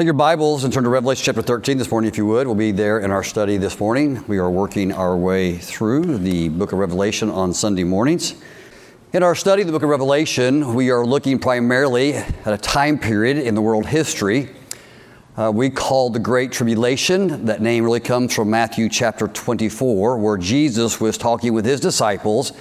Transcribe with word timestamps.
Take 0.00 0.06
your 0.06 0.14
Bibles 0.14 0.64
and 0.64 0.72
turn 0.72 0.84
to 0.84 0.88
Revelation 0.88 1.26
chapter 1.26 1.42
13 1.42 1.76
this 1.76 1.90
morning, 1.90 2.08
if 2.08 2.16
you 2.16 2.24
would. 2.24 2.46
We'll 2.46 2.56
be 2.56 2.72
there 2.72 3.00
in 3.00 3.10
our 3.10 3.22
study 3.22 3.58
this 3.58 3.78
morning. 3.78 4.24
We 4.26 4.38
are 4.38 4.48
working 4.48 4.92
our 4.92 5.14
way 5.14 5.58
through 5.58 6.16
the 6.16 6.48
book 6.48 6.72
of 6.72 6.78
Revelation 6.78 7.28
on 7.28 7.52
Sunday 7.52 7.84
mornings. 7.84 8.34
In 9.12 9.22
our 9.22 9.34
study 9.34 9.60
of 9.60 9.66
the 9.66 9.72
book 9.72 9.82
of 9.82 9.90
Revelation, 9.90 10.72
we 10.72 10.90
are 10.90 11.04
looking 11.04 11.38
primarily 11.38 12.14
at 12.14 12.46
a 12.46 12.56
time 12.56 12.98
period 12.98 13.36
in 13.36 13.54
the 13.54 13.60
world 13.60 13.84
history 13.84 14.48
uh, 15.36 15.50
we 15.50 15.70
call 15.70 16.10
the 16.10 16.18
Great 16.18 16.50
Tribulation. 16.50 17.44
That 17.44 17.62
name 17.62 17.84
really 17.84 18.00
comes 18.00 18.34
from 18.34 18.50
Matthew 18.50 18.88
chapter 18.88 19.28
24, 19.28 20.18
where 20.18 20.36
Jesus 20.36 21.00
was 21.00 21.16
talking 21.16 21.52
with 21.52 21.64
his 21.64 21.78
disciples 21.78 22.52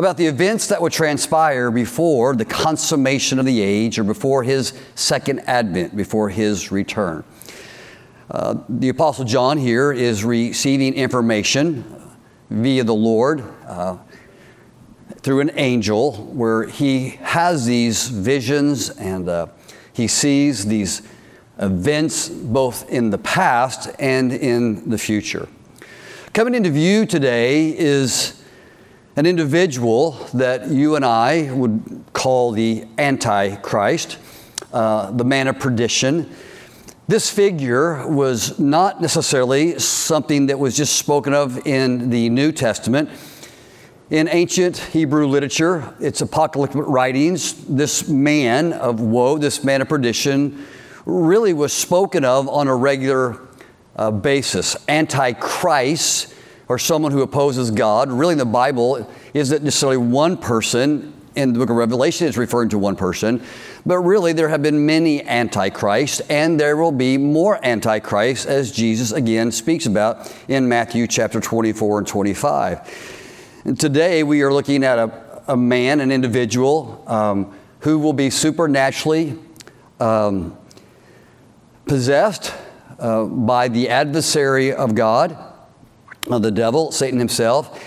about 0.00 0.16
the 0.16 0.26
events 0.26 0.68
that 0.68 0.80
would 0.80 0.92
transpire 0.92 1.70
before 1.70 2.34
the 2.34 2.44
consummation 2.44 3.38
of 3.38 3.44
the 3.44 3.60
age 3.60 3.98
or 3.98 4.04
before 4.04 4.42
his 4.42 4.72
second 4.94 5.40
advent, 5.40 5.94
before 5.94 6.30
his 6.30 6.72
return. 6.72 7.22
Uh, 8.30 8.54
the 8.68 8.88
Apostle 8.88 9.26
John 9.26 9.58
here 9.58 9.92
is 9.92 10.24
receiving 10.24 10.94
information 10.94 11.84
via 12.48 12.82
the 12.82 12.94
Lord 12.94 13.44
uh, 13.66 13.98
through 15.18 15.40
an 15.40 15.50
angel 15.56 16.12
where 16.32 16.66
he 16.66 17.10
has 17.20 17.66
these 17.66 18.08
visions 18.08 18.88
and 18.90 19.28
uh, 19.28 19.48
he 19.92 20.08
sees 20.08 20.64
these 20.64 21.02
events 21.58 22.30
both 22.30 22.88
in 22.88 23.10
the 23.10 23.18
past 23.18 23.90
and 23.98 24.32
in 24.32 24.88
the 24.88 24.96
future. 24.96 25.46
Coming 26.32 26.54
into 26.54 26.70
view 26.70 27.04
today 27.04 27.76
is 27.78 28.39
an 29.16 29.26
individual 29.26 30.12
that 30.34 30.68
you 30.68 30.96
and 30.96 31.04
I 31.04 31.52
would 31.52 32.04
call 32.12 32.52
the 32.52 32.84
Antichrist, 32.96 34.18
uh, 34.72 35.10
the 35.10 35.24
man 35.24 35.48
of 35.48 35.58
perdition. 35.58 36.30
This 37.08 37.28
figure 37.28 38.06
was 38.06 38.58
not 38.60 39.00
necessarily 39.00 39.78
something 39.80 40.46
that 40.46 40.58
was 40.58 40.76
just 40.76 40.96
spoken 40.96 41.34
of 41.34 41.66
in 41.66 42.10
the 42.10 42.28
New 42.28 42.52
Testament. 42.52 43.10
In 44.10 44.28
ancient 44.28 44.76
Hebrew 44.76 45.26
literature, 45.26 45.92
its 46.00 46.20
apocalyptic 46.20 46.82
writings, 46.86 47.64
this 47.64 48.08
man 48.08 48.72
of 48.72 49.00
woe, 49.00 49.38
this 49.38 49.64
man 49.64 49.82
of 49.82 49.88
perdition, 49.88 50.66
really 51.04 51.52
was 51.52 51.72
spoken 51.72 52.24
of 52.24 52.48
on 52.48 52.68
a 52.68 52.74
regular 52.76 53.40
uh, 53.96 54.10
basis. 54.12 54.76
Antichrist 54.88 56.34
or 56.70 56.78
someone 56.78 57.10
who 57.10 57.20
opposes 57.20 57.72
God. 57.72 58.12
Really, 58.12 58.34
in 58.34 58.38
the 58.38 58.44
Bible, 58.44 59.04
isn't 59.34 59.64
necessarily 59.64 59.96
one 59.96 60.36
person. 60.36 61.12
In 61.34 61.52
the 61.52 61.58
book 61.58 61.68
of 61.68 61.74
Revelation, 61.74 62.28
it's 62.28 62.36
referring 62.36 62.68
to 62.68 62.78
one 62.78 62.94
person. 62.94 63.42
But 63.84 63.98
really, 63.98 64.32
there 64.32 64.48
have 64.48 64.62
been 64.62 64.86
many 64.86 65.20
antichrists, 65.24 66.20
and 66.30 66.60
there 66.60 66.76
will 66.76 66.92
be 66.92 67.18
more 67.18 67.58
antichrists, 67.64 68.46
as 68.46 68.70
Jesus 68.70 69.10
again 69.10 69.50
speaks 69.50 69.86
about 69.86 70.32
in 70.46 70.68
Matthew 70.68 71.08
chapter 71.08 71.40
24 71.40 71.98
and 71.98 72.06
25. 72.06 73.62
And 73.64 73.78
today, 73.78 74.22
we 74.22 74.42
are 74.42 74.52
looking 74.52 74.84
at 74.84 74.96
a, 74.96 75.42
a 75.48 75.56
man, 75.56 75.98
an 75.98 76.12
individual, 76.12 77.02
um, 77.08 77.52
who 77.80 77.98
will 77.98 78.12
be 78.12 78.30
supernaturally 78.30 79.36
um, 79.98 80.56
possessed 81.86 82.54
uh, 83.00 83.24
by 83.24 83.66
the 83.66 83.88
adversary 83.88 84.72
of 84.72 84.94
God 84.94 85.49
of 86.32 86.42
the 86.42 86.50
devil, 86.50 86.92
Satan 86.92 87.18
himself. 87.18 87.82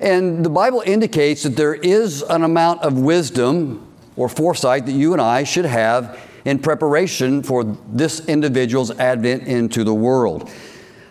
And 0.00 0.44
the 0.44 0.50
Bible 0.50 0.82
indicates 0.84 1.44
that 1.44 1.56
there 1.56 1.74
is 1.74 2.22
an 2.22 2.42
amount 2.42 2.82
of 2.82 2.98
wisdom 2.98 3.86
or 4.16 4.28
foresight 4.28 4.86
that 4.86 4.92
you 4.92 5.12
and 5.12 5.22
I 5.22 5.44
should 5.44 5.64
have 5.64 6.18
in 6.44 6.58
preparation 6.58 7.42
for 7.42 7.64
this 7.64 8.26
individual's 8.26 8.90
advent 8.90 9.44
into 9.44 9.84
the 9.84 9.94
world. 9.94 10.50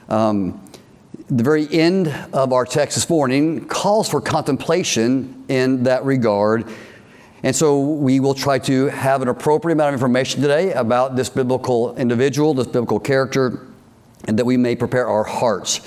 Um, 0.10 0.62
the 1.30 1.44
very 1.44 1.72
end 1.72 2.10
of 2.34 2.52
our 2.52 2.66
text 2.66 2.96
this 2.96 3.10
morning 3.10 3.66
calls 3.66 4.10
for 4.10 4.20
contemplation 4.20 5.46
in 5.48 5.84
that 5.84 6.04
regard. 6.04 6.70
And 7.44 7.56
so 7.56 7.80
we 7.80 8.20
will 8.20 8.34
try 8.34 8.60
to 8.60 8.88
have 8.88 9.22
an 9.22 9.30
appropriate 9.30 9.76
amount 9.76 9.90
of 9.90 9.94
information 9.94 10.42
today 10.42 10.74
about 10.74 11.16
this 11.16 11.30
biblical 11.30 11.96
individual, 11.96 12.54
this 12.54 12.68
biblical 12.68 13.00
character, 13.00 13.68
and 14.26 14.38
that 14.38 14.46
we 14.46 14.58
may 14.58 14.76
prepare 14.76 15.08
our 15.08 15.24
hearts 15.24 15.80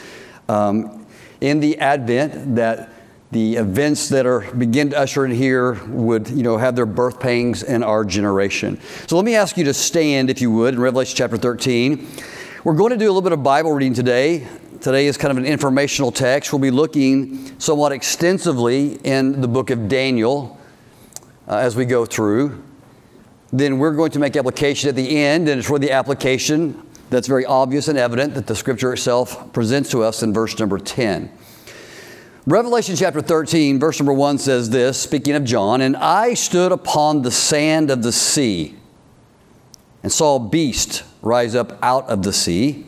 um, 0.49 1.06
in 1.41 1.60
the 1.60 1.78
Advent 1.78 2.56
that 2.56 2.91
the 3.31 3.56
events 3.56 4.09
that 4.10 4.27
are 4.27 4.41
begin 4.53 4.91
to 4.91 4.99
usher 4.99 5.25
in 5.25 5.32
here 5.32 5.75
would 5.88 6.28
you 6.31 6.43
know 6.44 6.56
have 6.56 6.77
their 6.77 6.87
birth 6.87 7.19
pangs 7.19 7.62
in 7.62 7.82
our 7.82 8.05
generation. 8.05 8.81
So 9.06 9.16
let 9.16 9.25
me 9.25 9.34
ask 9.34 9.56
you 9.56 9.65
to 9.65 9.75
stand 9.75 10.31
if 10.31 10.41
you 10.41 10.50
would 10.53 10.75
in 10.75 10.81
Revelation 10.81 11.16
chapter 11.16 11.37
13. 11.37 12.06
We're 12.62 12.77
going 12.77 12.93
to 12.93 12.97
do 12.97 13.06
a 13.06 13.12
little 13.12 13.22
bit 13.22 13.33
of 13.33 13.43
Bible 13.43 13.72
reading 13.72 13.93
today. 13.93 14.47
Today 14.81 15.06
is 15.06 15.16
kind 15.16 15.33
of 15.33 15.38
an 15.38 15.47
informational 15.47 16.12
text. 16.12 16.53
We'll 16.53 16.60
be 16.60 16.71
looking 16.71 17.59
somewhat 17.59 17.93
extensively 17.93 18.94
in 19.04 19.41
the 19.41 19.49
book 19.49 19.71
of 19.71 19.88
Daniel 19.88 20.59
uh, 21.49 21.56
as 21.56 21.75
we 21.75 21.84
go 21.84 22.06
through. 22.06 22.62
Then 23.53 23.78
we're 23.78 23.93
going 23.93 24.12
to 24.12 24.19
make 24.19 24.37
application 24.37 24.88
at 24.88 24.94
the 24.94 25.16
end, 25.16 25.49
and 25.49 25.59
it's 25.59 25.69
for 25.69 25.78
the 25.78 25.91
application 25.91 26.83
that's 27.14 27.28
very 27.28 27.44
obvious 27.44 27.88
and 27.88 27.97
evident 27.97 28.34
that 28.34 28.47
the 28.47 28.56
scripture 28.56 28.92
itself 28.92 29.52
presents 29.52 29.91
to 29.91 30.02
us 30.02 30.22
in 30.22 30.32
verse 30.32 30.58
number 30.58 30.78
10. 30.78 31.30
Revelation 32.47 32.97
chapter 32.97 33.22
13, 33.22 33.78
verse 33.78 33.98
number 34.00 34.12
1 34.12 34.38
says 34.38 34.69
this, 34.69 35.00
speaking 35.00 35.34
of 35.34 35.44
John, 35.44 35.80
And 35.80 35.97
I 35.97 36.34
stood 36.34 36.72
upon 36.72 37.22
the 37.22 37.30
sand 37.30 37.91
of 37.91 38.03
the 38.03 38.12
sea 38.12 38.76
and 40.03 40.12
saw 40.12 40.36
a 40.36 40.41
beast 40.41 41.04
rise 41.22 41.54
up 41.54 41.78
out 41.82 42.08
of 42.08 42.22
the 42.22 42.32
sea, 42.32 42.84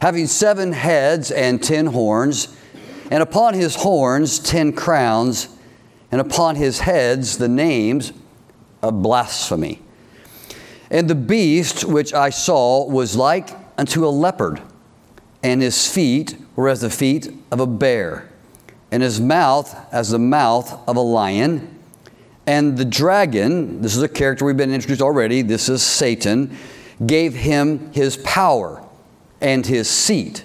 having 0.00 0.26
seven 0.26 0.72
heads 0.72 1.30
and 1.30 1.62
ten 1.62 1.86
horns, 1.86 2.56
and 3.10 3.22
upon 3.22 3.54
his 3.54 3.74
horns 3.74 4.38
ten 4.38 4.72
crowns, 4.72 5.48
and 6.10 6.20
upon 6.20 6.56
his 6.56 6.80
heads 6.80 7.38
the 7.38 7.48
names 7.48 8.12
of 8.82 9.02
blasphemy. 9.02 9.82
And 10.90 11.08
the 11.08 11.14
beast 11.14 11.84
which 11.84 12.14
I 12.14 12.30
saw 12.30 12.86
was 12.86 13.16
like 13.16 13.50
unto 13.76 14.06
a 14.06 14.08
leopard, 14.08 14.60
and 15.42 15.60
his 15.60 15.90
feet 15.90 16.36
were 16.56 16.68
as 16.68 16.80
the 16.80 16.90
feet 16.90 17.32
of 17.50 17.60
a 17.60 17.66
bear, 17.66 18.28
and 18.90 19.02
his 19.02 19.20
mouth 19.20 19.76
as 19.92 20.10
the 20.10 20.18
mouth 20.18 20.88
of 20.88 20.96
a 20.96 21.00
lion. 21.00 21.78
And 22.46 22.78
the 22.78 22.84
dragon, 22.84 23.82
this 23.82 23.94
is 23.94 24.02
a 24.02 24.08
character 24.08 24.46
we've 24.46 24.56
been 24.56 24.72
introduced 24.72 25.02
already, 25.02 25.42
this 25.42 25.68
is 25.68 25.82
Satan, 25.82 26.56
gave 27.06 27.34
him 27.34 27.92
his 27.92 28.16
power 28.18 28.82
and 29.40 29.64
his 29.66 29.88
seat 29.88 30.44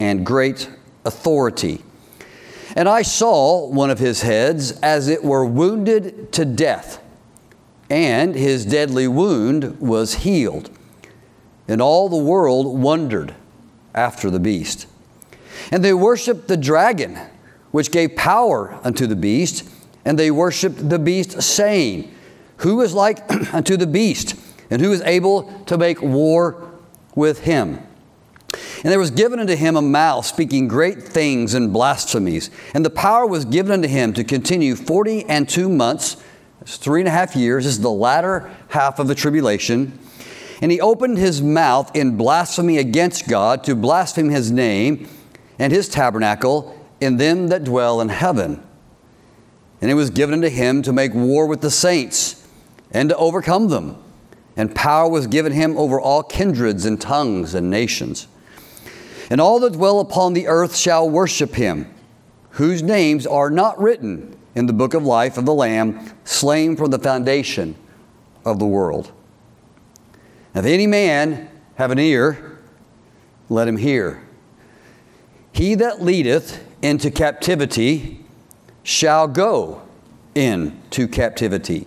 and 0.00 0.24
great 0.24 0.70
authority. 1.04 1.82
And 2.74 2.88
I 2.88 3.02
saw 3.02 3.68
one 3.68 3.90
of 3.90 3.98
his 3.98 4.22
heads 4.22 4.72
as 4.80 5.08
it 5.08 5.22
were 5.22 5.44
wounded 5.44 6.32
to 6.32 6.44
death 6.44 7.02
and 7.88 8.34
his 8.34 8.64
deadly 8.64 9.08
wound 9.08 9.80
was 9.80 10.14
healed. 10.14 10.70
And 11.68 11.80
all 11.80 12.08
the 12.08 12.16
world 12.16 12.78
wondered 12.78 13.34
after 13.94 14.30
the 14.30 14.40
beast. 14.40 14.86
And 15.70 15.84
they 15.84 15.94
worshiped 15.94 16.48
the 16.48 16.56
dragon, 16.56 17.18
which 17.70 17.90
gave 17.90 18.14
power 18.16 18.78
unto 18.84 19.06
the 19.06 19.16
beast, 19.16 19.68
and 20.04 20.18
they 20.18 20.30
worshiped 20.30 20.88
the 20.88 20.98
beast, 20.98 21.42
saying, 21.42 22.12
Who 22.58 22.80
is 22.82 22.94
like 22.94 23.30
unto 23.54 23.76
the 23.76 23.86
beast, 23.86 24.36
and 24.70 24.80
who 24.80 24.92
is 24.92 25.02
able 25.02 25.44
to 25.64 25.76
make 25.76 26.00
war 26.02 26.70
with 27.14 27.40
him? 27.40 27.80
And 28.82 28.92
there 28.92 28.98
was 28.98 29.10
given 29.10 29.40
unto 29.40 29.56
him 29.56 29.76
a 29.76 29.82
mouth 29.82 30.26
speaking 30.26 30.68
great 30.68 31.02
things 31.02 31.54
and 31.54 31.72
blasphemies. 31.72 32.50
And 32.74 32.84
the 32.84 32.90
power 32.90 33.26
was 33.26 33.44
given 33.44 33.72
unto 33.72 33.88
him 33.88 34.12
to 34.12 34.22
continue 34.22 34.76
forty 34.76 35.24
and 35.24 35.48
two 35.48 35.68
months 35.68 36.16
it's 36.66 36.78
three 36.78 37.00
and 37.00 37.06
a 37.06 37.12
half 37.12 37.36
years. 37.36 37.62
This 37.62 37.74
is 37.74 37.80
the 37.80 37.92
latter 37.92 38.50
half 38.70 38.98
of 38.98 39.06
the 39.06 39.14
tribulation. 39.14 39.96
And 40.60 40.72
he 40.72 40.80
opened 40.80 41.16
his 41.16 41.40
mouth 41.40 41.94
in 41.94 42.16
blasphemy 42.16 42.78
against 42.78 43.28
God 43.28 43.62
to 43.64 43.76
blaspheme 43.76 44.30
his 44.30 44.50
name 44.50 45.08
and 45.60 45.72
his 45.72 45.88
tabernacle 45.88 46.76
in 47.00 47.18
them 47.18 47.48
that 47.48 47.62
dwell 47.62 48.00
in 48.00 48.08
heaven. 48.08 48.60
And 49.80 49.92
it 49.92 49.94
was 49.94 50.10
given 50.10 50.32
unto 50.34 50.48
him 50.48 50.82
to 50.82 50.92
make 50.92 51.14
war 51.14 51.46
with 51.46 51.60
the 51.60 51.70
saints 51.70 52.48
and 52.90 53.10
to 53.10 53.16
overcome 53.16 53.68
them. 53.68 54.02
And 54.56 54.74
power 54.74 55.08
was 55.08 55.28
given 55.28 55.52
him 55.52 55.76
over 55.76 56.00
all 56.00 56.24
kindreds 56.24 56.84
and 56.84 57.00
tongues 57.00 57.54
and 57.54 57.70
nations. 57.70 58.26
And 59.30 59.40
all 59.40 59.60
that 59.60 59.74
dwell 59.74 60.00
upon 60.00 60.32
the 60.32 60.48
earth 60.48 60.74
shall 60.74 61.08
worship 61.08 61.54
him, 61.54 61.94
whose 62.50 62.82
names 62.82 63.24
are 63.24 63.50
not 63.50 63.80
written 63.80 64.35
in 64.56 64.66
the 64.66 64.72
book 64.72 64.94
of 64.94 65.04
life 65.04 65.36
of 65.36 65.44
the 65.44 65.54
Lamb, 65.54 66.12
slain 66.24 66.76
from 66.76 66.90
the 66.90 66.98
foundation 66.98 67.76
of 68.44 68.58
the 68.58 68.66
world. 68.66 69.12
If 70.54 70.64
any 70.64 70.86
man 70.86 71.50
have 71.74 71.90
an 71.90 71.98
ear, 71.98 72.58
let 73.50 73.68
him 73.68 73.76
hear. 73.76 74.22
He 75.52 75.74
that 75.76 76.02
leadeth 76.02 76.64
into 76.82 77.10
captivity 77.10 78.24
shall 78.82 79.28
go 79.28 79.82
into 80.34 81.06
captivity. 81.06 81.86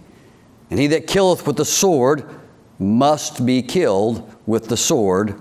And 0.69 0.80
he 0.80 0.86
that 0.88 1.07
killeth 1.07 1.48
with 1.48 1.57
the 1.57 1.65
sword 1.65 2.24
must 2.77 3.45
be 3.45 3.63
killed 3.63 4.31
with 4.45 4.68
the 4.68 4.77
sword. 4.77 5.39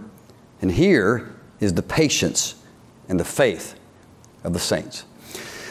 And 0.63 0.73
here 0.73 1.35
is 1.61 1.75
the 1.75 1.83
patience 1.83 2.55
and 3.07 3.21
the 3.21 3.25
faith 3.25 3.79
of 4.45 4.55
the 4.55 4.59
saints. 4.59 5.05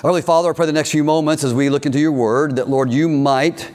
Holy 0.02 0.22
Father, 0.22 0.52
I 0.52 0.54
pray 0.54 0.68
the 0.68 0.74
next 0.74 0.92
few 0.92 1.04
moments 1.04 1.44
as 1.44 1.56
we 1.56 1.72
look 1.72 1.88
into 1.88 1.98
your 1.98 2.12
word 2.12 2.58
that, 2.58 2.70
Lord, 2.70 2.92
you 2.92 3.10
might 3.10 3.72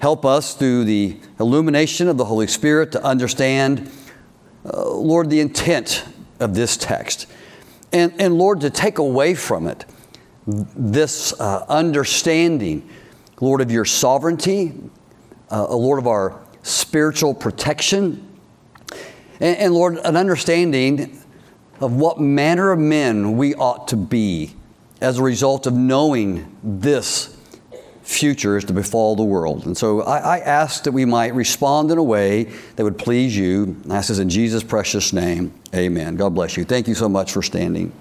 help 0.00 0.24
us 0.24 0.54
through 0.54 0.84
the 0.84 1.18
illumination 1.38 2.08
of 2.08 2.16
the 2.16 2.24
Holy 2.24 2.46
Spirit 2.46 2.90
to 2.92 3.04
understand, 3.04 3.90
uh, 4.64 4.90
Lord, 4.90 5.28
the 5.28 5.40
intent 5.40 6.06
of 6.40 6.54
this 6.54 6.78
text. 6.78 7.26
And, 7.92 8.14
and 8.18 8.38
Lord, 8.38 8.62
to 8.62 8.70
take 8.70 8.96
away 8.96 9.34
from 9.34 9.66
it 9.66 9.84
this 10.46 11.38
uh, 11.38 11.66
understanding, 11.68 12.88
Lord, 13.38 13.60
of 13.60 13.70
your 13.70 13.84
sovereignty, 13.84 14.72
uh, 15.50 15.66
Lord, 15.66 15.98
of 15.98 16.06
our 16.06 16.40
spiritual 16.62 17.34
protection, 17.34 18.26
and, 19.38 19.58
and 19.58 19.74
Lord, 19.74 19.98
an 19.98 20.16
understanding 20.16 21.22
of 21.78 21.92
what 21.92 22.18
manner 22.18 22.72
of 22.72 22.78
men 22.78 23.36
we 23.36 23.54
ought 23.54 23.88
to 23.88 23.98
be 23.98 24.54
as 25.02 25.18
a 25.18 25.22
result 25.22 25.66
of 25.66 25.74
knowing 25.74 26.56
this 26.62 27.36
future 28.02 28.56
is 28.56 28.64
to 28.64 28.72
befall 28.72 29.16
the 29.16 29.24
world. 29.24 29.66
And 29.66 29.76
so 29.76 30.02
I, 30.02 30.36
I, 30.36 30.38
ask 30.40 30.84
that 30.84 30.92
we 30.92 31.04
might 31.04 31.34
respond 31.34 31.90
in 31.90 31.98
a 31.98 32.02
way 32.02 32.44
that 32.76 32.84
would 32.84 32.98
please 32.98 33.36
you. 33.36 33.80
I 33.88 33.96
ask 33.96 34.08
this 34.08 34.18
in 34.18 34.28
Jesus' 34.28 34.62
precious 34.62 35.12
name. 35.12 35.52
Amen. 35.74 36.16
God 36.16 36.34
bless 36.34 36.56
you. 36.56 36.64
Thank 36.64 36.88
you 36.88 36.94
so 36.94 37.08
much 37.08 37.32
for 37.32 37.42
standing. 37.42 37.92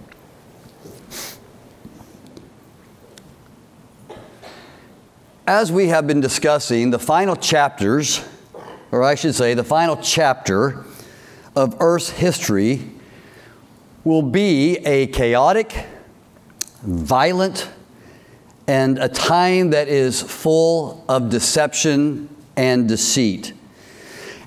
As 5.48 5.72
we 5.72 5.88
have 5.88 6.08
been 6.08 6.22
discussing 6.22 6.92
the 6.92 7.00
final 7.00 7.36
chapters, 7.36 8.24
or 8.92 9.04
I 9.04 9.16
should 9.16 9.36
say, 9.36 9.54
the 9.54 9.64
final 9.64 9.98
chapter 9.98 10.86
of 11.56 11.78
Earth's 11.80 12.10
history 12.10 12.82
will 14.04 14.22
be 14.22 14.78
a 14.78 15.08
chaotic, 15.08 15.86
violent, 16.82 17.70
and 18.68 18.98
a 19.00 19.10
time 19.10 19.72
that 19.72 19.88
is 19.88 20.22
full 20.22 21.04
of 21.10 21.30
deception 21.30 22.30
and 22.56 22.88
deceit. 22.88 23.54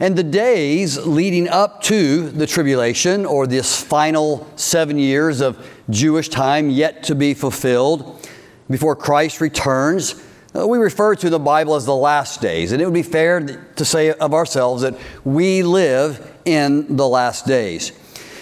And 0.00 0.16
the 0.16 0.24
days 0.24 0.98
leading 1.06 1.48
up 1.48 1.82
to 1.84 2.28
the 2.28 2.46
tribulation, 2.46 3.24
or 3.24 3.46
this 3.46 3.80
final 3.82 4.46
seven 4.56 4.98
years 4.98 5.40
of 5.40 5.64
Jewish 5.88 6.28
time 6.28 6.70
yet 6.70 7.04
to 7.04 7.14
be 7.14 7.34
fulfilled 7.34 8.28
before 8.68 8.96
Christ 8.96 9.40
returns, 9.40 10.20
uh, 10.56 10.66
we 10.66 10.78
refer 10.78 11.14
to 11.16 11.30
the 11.30 11.38
Bible 11.38 11.74
as 11.74 11.84
the 11.84 11.94
last 11.94 12.40
days. 12.40 12.72
And 12.72 12.80
it 12.80 12.84
would 12.84 12.94
be 12.94 13.02
fair 13.02 13.40
to 13.40 13.84
say 13.84 14.12
of 14.12 14.34
ourselves 14.34 14.82
that 14.82 14.96
we 15.24 15.62
live 15.62 16.34
in 16.44 16.96
the 16.96 17.08
last 17.08 17.46
days. 17.46 17.92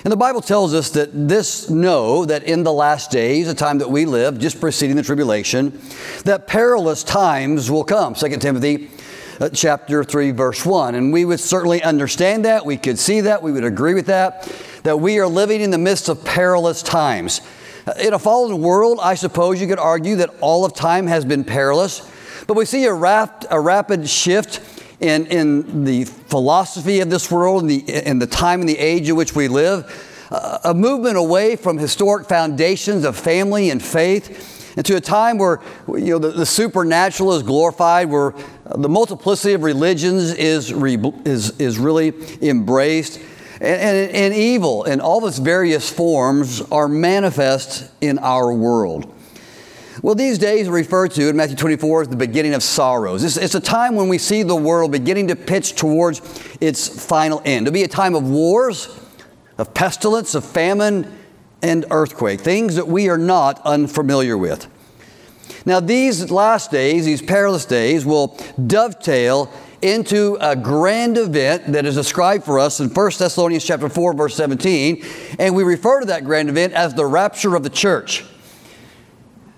And 0.04 0.10
the 0.10 0.16
Bible 0.16 0.40
tells 0.40 0.74
us 0.74 0.90
that 0.90 1.10
this 1.12 1.70
know 1.70 2.24
that 2.24 2.42
in 2.42 2.64
the 2.64 2.72
last 2.72 3.12
days, 3.12 3.46
the 3.46 3.54
time 3.54 3.78
that 3.78 3.90
we 3.90 4.04
live, 4.04 4.36
just 4.40 4.60
preceding 4.60 4.96
the 4.96 5.02
tribulation, 5.04 5.80
that 6.24 6.48
perilous 6.48 7.04
times 7.04 7.70
will 7.70 7.84
come. 7.84 8.14
2 8.14 8.36
Timothy 8.38 8.90
uh, 9.40 9.48
chapter 9.50 10.02
3 10.02 10.32
verse 10.32 10.66
1. 10.66 10.96
And 10.96 11.12
we 11.12 11.24
would 11.24 11.38
certainly 11.38 11.84
understand 11.84 12.44
that, 12.46 12.66
we 12.66 12.76
could 12.76 12.98
see 12.98 13.20
that, 13.20 13.44
we 13.44 13.52
would 13.52 13.64
agree 13.64 13.94
with 13.94 14.06
that, 14.06 14.52
that 14.82 14.96
we 14.96 15.20
are 15.20 15.28
living 15.28 15.60
in 15.60 15.70
the 15.70 15.78
midst 15.78 16.08
of 16.08 16.24
perilous 16.24 16.82
times. 16.82 17.40
Uh, 17.86 17.92
in 18.00 18.12
a 18.12 18.18
fallen 18.18 18.60
world, 18.60 18.98
I 19.00 19.14
suppose 19.14 19.60
you 19.60 19.68
could 19.68 19.78
argue 19.78 20.16
that 20.16 20.30
all 20.40 20.64
of 20.64 20.74
time 20.74 21.06
has 21.06 21.24
been 21.24 21.44
perilous, 21.44 22.10
but 22.48 22.56
we 22.56 22.64
see 22.64 22.86
a, 22.86 22.92
rap- 22.92 23.44
a 23.50 23.60
rapid 23.60 24.08
shift 24.08 24.81
in, 25.02 25.26
in 25.26 25.84
the 25.84 26.04
philosophy 26.04 27.00
of 27.00 27.10
this 27.10 27.30
world, 27.30 27.62
in 27.62 27.68
the, 27.68 28.08
in 28.08 28.18
the 28.18 28.26
time 28.26 28.60
and 28.60 28.68
the 28.68 28.78
age 28.78 29.08
in 29.08 29.16
which 29.16 29.34
we 29.34 29.48
live, 29.48 30.08
a 30.64 30.72
movement 30.72 31.16
away 31.16 31.56
from 31.56 31.76
historic 31.76 32.26
foundations 32.26 33.04
of 33.04 33.16
family 33.16 33.68
and 33.70 33.82
faith 33.82 34.76
into 34.78 34.96
a 34.96 35.00
time 35.00 35.36
where 35.36 35.60
you 35.88 36.12
know, 36.12 36.18
the, 36.18 36.30
the 36.30 36.46
supernatural 36.46 37.34
is 37.34 37.42
glorified, 37.42 38.08
where 38.08 38.32
the 38.74 38.88
multiplicity 38.88 39.52
of 39.54 39.62
religions 39.62 40.32
is, 40.32 40.72
re, 40.72 40.96
is, 41.24 41.60
is 41.60 41.78
really 41.78 42.14
embraced. 42.40 43.20
And, 43.60 43.80
and, 43.80 44.10
and 44.10 44.34
evil 44.34 44.84
in 44.84 45.00
all 45.00 45.22
of 45.22 45.28
its 45.28 45.38
various 45.38 45.88
forms 45.88 46.62
are 46.72 46.88
manifest 46.88 47.90
in 48.00 48.18
our 48.18 48.52
world. 48.52 49.11
Well, 50.02 50.16
these 50.16 50.36
days 50.36 50.66
are 50.66 50.72
referred 50.72 51.12
to 51.12 51.28
in 51.28 51.36
Matthew 51.36 51.54
24 51.54 52.02
as 52.02 52.08
the 52.08 52.16
beginning 52.16 52.54
of 52.54 52.62
sorrows. 52.64 53.22
It's, 53.22 53.36
it's, 53.36 53.54
a 53.54 53.60
time 53.60 53.94
when 53.94 54.08
we 54.08 54.18
see 54.18 54.42
the 54.42 54.56
world 54.56 54.90
beginning 54.90 55.28
to 55.28 55.36
pitch 55.36 55.76
towards 55.76 56.20
its 56.60 57.06
final 57.06 57.40
end. 57.44 57.68
It'll 57.68 57.72
be 57.72 57.84
a 57.84 57.88
time 57.88 58.16
of 58.16 58.28
wars, 58.28 59.00
of 59.58 59.72
pestilence, 59.74 60.34
of 60.34 60.44
famine, 60.44 61.16
and 61.62 61.84
earthquake, 61.92 62.40
things 62.40 62.74
that 62.74 62.88
we 62.88 63.08
are 63.08 63.16
not 63.16 63.62
unfamiliar 63.64 64.36
with. 64.36 64.66
Now, 65.64 65.78
these 65.78 66.32
last 66.32 66.72
days, 66.72 67.04
these 67.04 67.22
perilous 67.22 67.64
days, 67.64 68.04
will 68.04 68.36
dovetail 68.66 69.52
into 69.82 70.36
a 70.40 70.56
grand 70.56 71.16
event 71.16 71.72
that 71.74 71.86
is 71.86 71.94
described 71.94 72.44
for 72.44 72.58
us 72.58 72.80
in 72.80 72.88
1 72.88 73.10
Thessalonians 73.18 73.64
chapter 73.64 73.88
4, 73.88 74.14
verse 74.14 74.34
17, 74.34 75.04
and 75.38 75.54
we 75.54 75.62
refer 75.62 76.00
to 76.00 76.06
that 76.06 76.24
grand 76.24 76.48
event 76.48 76.72
as 76.72 76.92
the 76.94 77.06
rapture 77.06 77.54
of 77.54 77.62
the 77.62 77.70
church. 77.70 78.24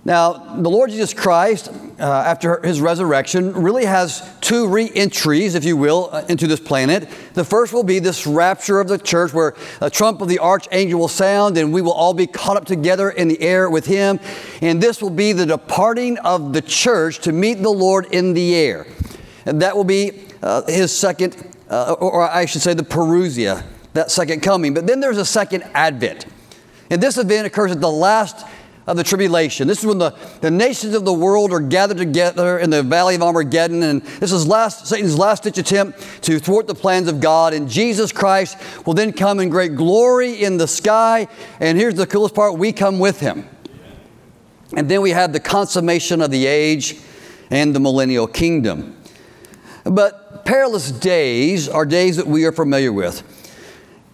Now, 0.06 0.32
the 0.32 0.68
Lord 0.68 0.90
Jesus 0.90 1.14
Christ, 1.14 1.70
uh, 1.98 2.02
after 2.02 2.60
his 2.60 2.78
resurrection, 2.78 3.54
really 3.54 3.86
has 3.86 4.28
two 4.42 4.68
re 4.68 4.90
entries, 4.94 5.54
if 5.54 5.64
you 5.64 5.78
will, 5.78 6.10
uh, 6.12 6.24
into 6.28 6.46
this 6.46 6.60
planet. 6.60 7.08
The 7.32 7.44
first 7.44 7.72
will 7.72 7.84
be 7.84 8.00
this 8.00 8.26
rapture 8.26 8.80
of 8.80 8.88
the 8.88 8.98
church, 8.98 9.32
where 9.32 9.54
a 9.80 9.88
trump 9.88 10.20
of 10.20 10.28
the 10.28 10.40
archangel 10.40 11.00
will 11.00 11.08
sound, 11.08 11.56
and 11.56 11.72
we 11.72 11.80
will 11.80 11.92
all 11.92 12.12
be 12.12 12.26
caught 12.26 12.58
up 12.58 12.66
together 12.66 13.08
in 13.08 13.28
the 13.28 13.40
air 13.40 13.70
with 13.70 13.86
him. 13.86 14.20
And 14.60 14.82
this 14.82 15.00
will 15.00 15.08
be 15.08 15.32
the 15.32 15.46
departing 15.46 16.18
of 16.18 16.52
the 16.52 16.60
church 16.60 17.20
to 17.20 17.32
meet 17.32 17.62
the 17.62 17.70
Lord 17.70 18.06
in 18.12 18.34
the 18.34 18.54
air. 18.54 18.86
And 19.46 19.62
that 19.62 19.74
will 19.74 19.84
be 19.84 20.26
uh, 20.42 20.66
his 20.66 20.94
second, 20.94 21.34
uh, 21.70 21.94
or 21.94 22.28
I 22.28 22.44
should 22.44 22.60
say, 22.60 22.74
the 22.74 22.82
Parousia, 22.82 23.64
that 23.94 24.10
second 24.10 24.42
coming. 24.42 24.74
But 24.74 24.86
then 24.86 25.00
there's 25.00 25.16
a 25.16 25.24
second 25.24 25.64
advent. 25.72 26.26
And 26.90 27.02
this 27.02 27.16
event 27.16 27.46
occurs 27.46 27.72
at 27.72 27.80
the 27.80 27.90
last 27.90 28.46
of 28.86 28.96
the 28.96 29.04
tribulation. 29.04 29.66
This 29.66 29.80
is 29.80 29.86
when 29.86 29.98
the, 29.98 30.14
the 30.40 30.50
nations 30.50 30.94
of 30.94 31.04
the 31.04 31.12
world 31.12 31.52
are 31.52 31.60
gathered 31.60 31.96
together 31.96 32.58
in 32.58 32.70
the 32.70 32.82
valley 32.82 33.14
of 33.14 33.22
Armageddon, 33.22 33.82
and 33.82 34.02
this 34.02 34.30
is 34.30 34.46
last, 34.46 34.86
Satan's 34.86 35.18
last 35.18 35.44
ditch 35.44 35.58
attempt 35.58 36.22
to 36.22 36.38
thwart 36.38 36.66
the 36.66 36.74
plans 36.74 37.08
of 37.08 37.20
God. 37.20 37.54
And 37.54 37.68
Jesus 37.68 38.12
Christ 38.12 38.58
will 38.86 38.94
then 38.94 39.12
come 39.12 39.40
in 39.40 39.48
great 39.48 39.74
glory 39.74 40.42
in 40.42 40.58
the 40.58 40.68
sky. 40.68 41.28
And 41.60 41.78
here's 41.78 41.94
the 41.94 42.06
coolest 42.06 42.34
part 42.34 42.58
we 42.58 42.72
come 42.72 42.98
with 42.98 43.20
him. 43.20 43.48
And 44.76 44.88
then 44.88 45.00
we 45.00 45.10
have 45.10 45.32
the 45.32 45.40
consummation 45.40 46.20
of 46.20 46.30
the 46.30 46.46
age 46.46 46.98
and 47.50 47.74
the 47.74 47.80
millennial 47.80 48.26
kingdom. 48.26 49.00
But 49.84 50.44
perilous 50.44 50.90
days 50.90 51.68
are 51.68 51.86
days 51.86 52.16
that 52.16 52.26
we 52.26 52.44
are 52.44 52.52
familiar 52.52 52.92
with. 52.92 53.22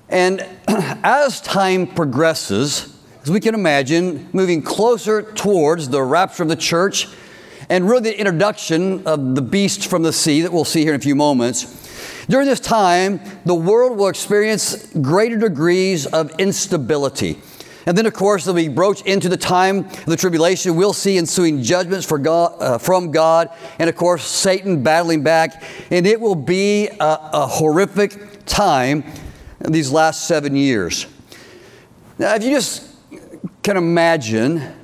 And 0.08 0.44
as 0.68 1.40
time 1.40 1.86
progresses, 1.86 3.00
as 3.22 3.30
we 3.30 3.40
can 3.40 3.54
imagine, 3.54 4.28
moving 4.32 4.62
closer 4.62 5.22
towards 5.22 5.88
the 5.90 6.02
rapture 6.02 6.42
of 6.42 6.48
the 6.48 6.56
church 6.56 7.06
and 7.68 7.88
really 7.88 8.02
the 8.02 8.18
introduction 8.18 9.06
of 9.06 9.34
the 9.34 9.42
beast 9.42 9.86
from 9.86 10.02
the 10.02 10.12
sea 10.12 10.40
that 10.40 10.52
we'll 10.52 10.64
see 10.64 10.82
here 10.82 10.94
in 10.94 11.00
a 11.00 11.02
few 11.02 11.14
moments. 11.14 12.26
During 12.28 12.46
this 12.46 12.60
time, 12.60 13.20
the 13.44 13.54
world 13.54 13.98
will 13.98 14.08
experience 14.08 14.86
greater 15.00 15.36
degrees 15.36 16.06
of 16.06 16.32
instability. 16.38 17.38
And 17.86 17.96
then, 17.96 18.06
of 18.06 18.12
course, 18.14 18.46
as 18.46 18.54
we 18.54 18.68
broach 18.68 19.02
into 19.02 19.28
the 19.28 19.36
time 19.36 19.78
of 19.78 20.06
the 20.06 20.16
tribulation, 20.16 20.76
we'll 20.76 20.92
see 20.92 21.18
ensuing 21.18 21.62
judgments 21.62 22.06
God, 22.06 22.54
uh, 22.60 22.78
from 22.78 23.10
God, 23.10 23.50
and 23.78 23.88
of 23.88 23.96
course, 23.96 24.24
Satan 24.24 24.82
battling 24.82 25.22
back. 25.22 25.62
And 25.90 26.06
it 26.06 26.20
will 26.20 26.34
be 26.34 26.88
a, 26.88 27.18
a 27.32 27.46
horrific 27.46 28.44
time 28.46 29.04
these 29.60 29.90
last 29.90 30.26
seven 30.26 30.56
years. 30.56 31.06
Now, 32.18 32.34
if 32.34 32.44
you 32.44 32.50
just 32.50 32.89
can 33.62 33.76
imagine 33.76 34.76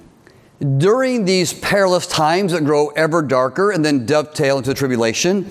during 0.78 1.24
these 1.24 1.52
perilous 1.52 2.06
times 2.06 2.52
that 2.52 2.64
grow 2.64 2.88
ever 2.88 3.22
darker 3.22 3.70
and 3.70 3.84
then 3.84 4.06
dovetail 4.06 4.58
into 4.58 4.70
the 4.70 4.74
tribulation, 4.74 5.50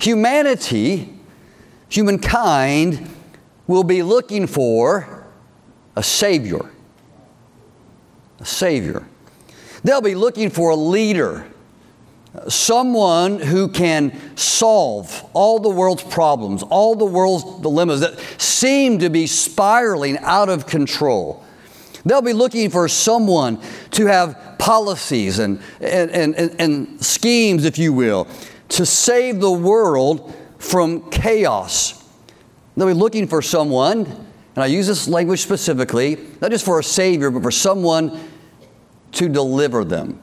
humanity, 0.00 1.12
humankind, 1.88 3.08
will 3.66 3.84
be 3.84 4.02
looking 4.02 4.46
for 4.46 5.26
a 5.96 6.02
Savior. 6.02 6.70
A 8.40 8.44
Savior. 8.44 9.06
They'll 9.84 10.00
be 10.00 10.14
looking 10.14 10.50
for 10.50 10.70
a 10.70 10.76
leader, 10.76 11.46
someone 12.48 13.40
who 13.40 13.68
can 13.68 14.36
solve 14.36 15.24
all 15.32 15.58
the 15.58 15.68
world's 15.68 16.02
problems, 16.02 16.62
all 16.62 16.94
the 16.94 17.04
world's 17.04 17.62
dilemmas 17.62 18.00
that 18.00 18.18
seem 18.38 18.98
to 19.00 19.10
be 19.10 19.26
spiraling 19.26 20.18
out 20.18 20.48
of 20.48 20.66
control. 20.66 21.41
They'll 22.04 22.22
be 22.22 22.32
looking 22.32 22.70
for 22.70 22.88
someone 22.88 23.60
to 23.92 24.06
have 24.06 24.56
policies 24.58 25.38
and, 25.38 25.60
and, 25.80 26.10
and, 26.10 26.60
and, 26.60 27.04
schemes, 27.04 27.64
if 27.64 27.78
you 27.78 27.92
will, 27.92 28.26
to 28.70 28.86
save 28.86 29.40
the 29.40 29.50
world 29.50 30.34
from 30.58 31.10
chaos. 31.10 32.04
They'll 32.76 32.88
be 32.88 32.94
looking 32.94 33.28
for 33.28 33.42
someone, 33.42 34.06
and 34.06 34.64
I 34.64 34.66
use 34.66 34.86
this 34.86 35.06
language 35.06 35.40
specifically, 35.40 36.18
not 36.40 36.50
just 36.50 36.64
for 36.64 36.78
a 36.78 36.84
Savior, 36.84 37.30
but 37.30 37.42
for 37.42 37.50
someone 37.50 38.18
to 39.12 39.28
deliver 39.28 39.84
them. 39.84 40.20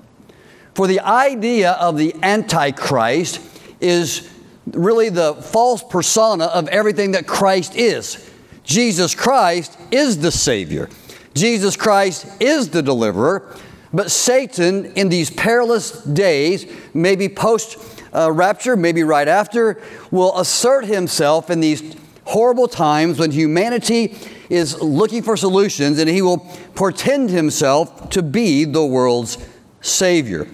For 0.74 0.88
the 0.88 1.00
idea 1.02 1.72
of 1.74 1.98
the 1.98 2.16
Antichrist 2.24 3.42
is 3.80 4.30
really 4.68 5.10
the 5.10 5.36
false 5.36 5.84
persona 5.84 6.46
of 6.46 6.68
everything 6.70 7.12
that 7.12 7.28
Christ 7.28 7.76
is. 7.76 8.30
Jesus 8.64 9.16
Christ 9.16 9.78
is 9.92 10.20
the 10.20 10.32
Savior. 10.32 10.90
Jesus 11.34 11.76
Christ 11.76 12.28
is 12.40 12.70
the 12.70 12.82
deliverer. 12.82 13.56
But 13.92 14.12
Satan, 14.12 14.86
in 14.94 15.10
these 15.10 15.32
perilous 15.32 16.04
days, 16.04 16.72
maybe 16.94 17.28
post 17.28 17.78
uh, 18.14 18.32
rapture, 18.32 18.76
maybe 18.76 19.04
right 19.04 19.28
after, 19.28 19.82
will 20.12 20.38
assert 20.40 20.86
himself 20.86 21.50
in 21.50 21.60
these 21.60 21.96
horrible 22.26 22.68
times 22.68 23.18
when 23.18 23.32
humanity 23.32 24.16
is 24.50 24.80
looking 24.82 25.24
for 25.24 25.36
solutions 25.36 25.98
and 26.00 26.10
he 26.10 26.22
will 26.22 26.40
portend 26.76 27.30
himself 27.30 28.10
to 28.12 28.22
be 28.22 28.66
the 28.66 28.86
world's 28.86 29.38
Savior. 29.82 30.48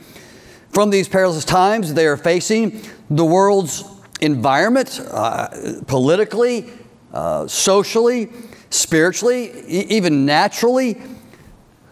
From 0.71 0.89
these 0.89 1.07
perilous 1.09 1.45
times 1.45 1.93
they 1.93 2.05
are 2.05 2.17
facing, 2.17 2.81
the 3.09 3.25
world's 3.25 3.83
environment, 4.21 4.99
uh, 5.11 5.47
politically, 5.87 6.69
uh, 7.13 7.47
socially, 7.47 8.29
spiritually, 8.69 9.51
even 9.67 10.25
naturally, 10.25 11.01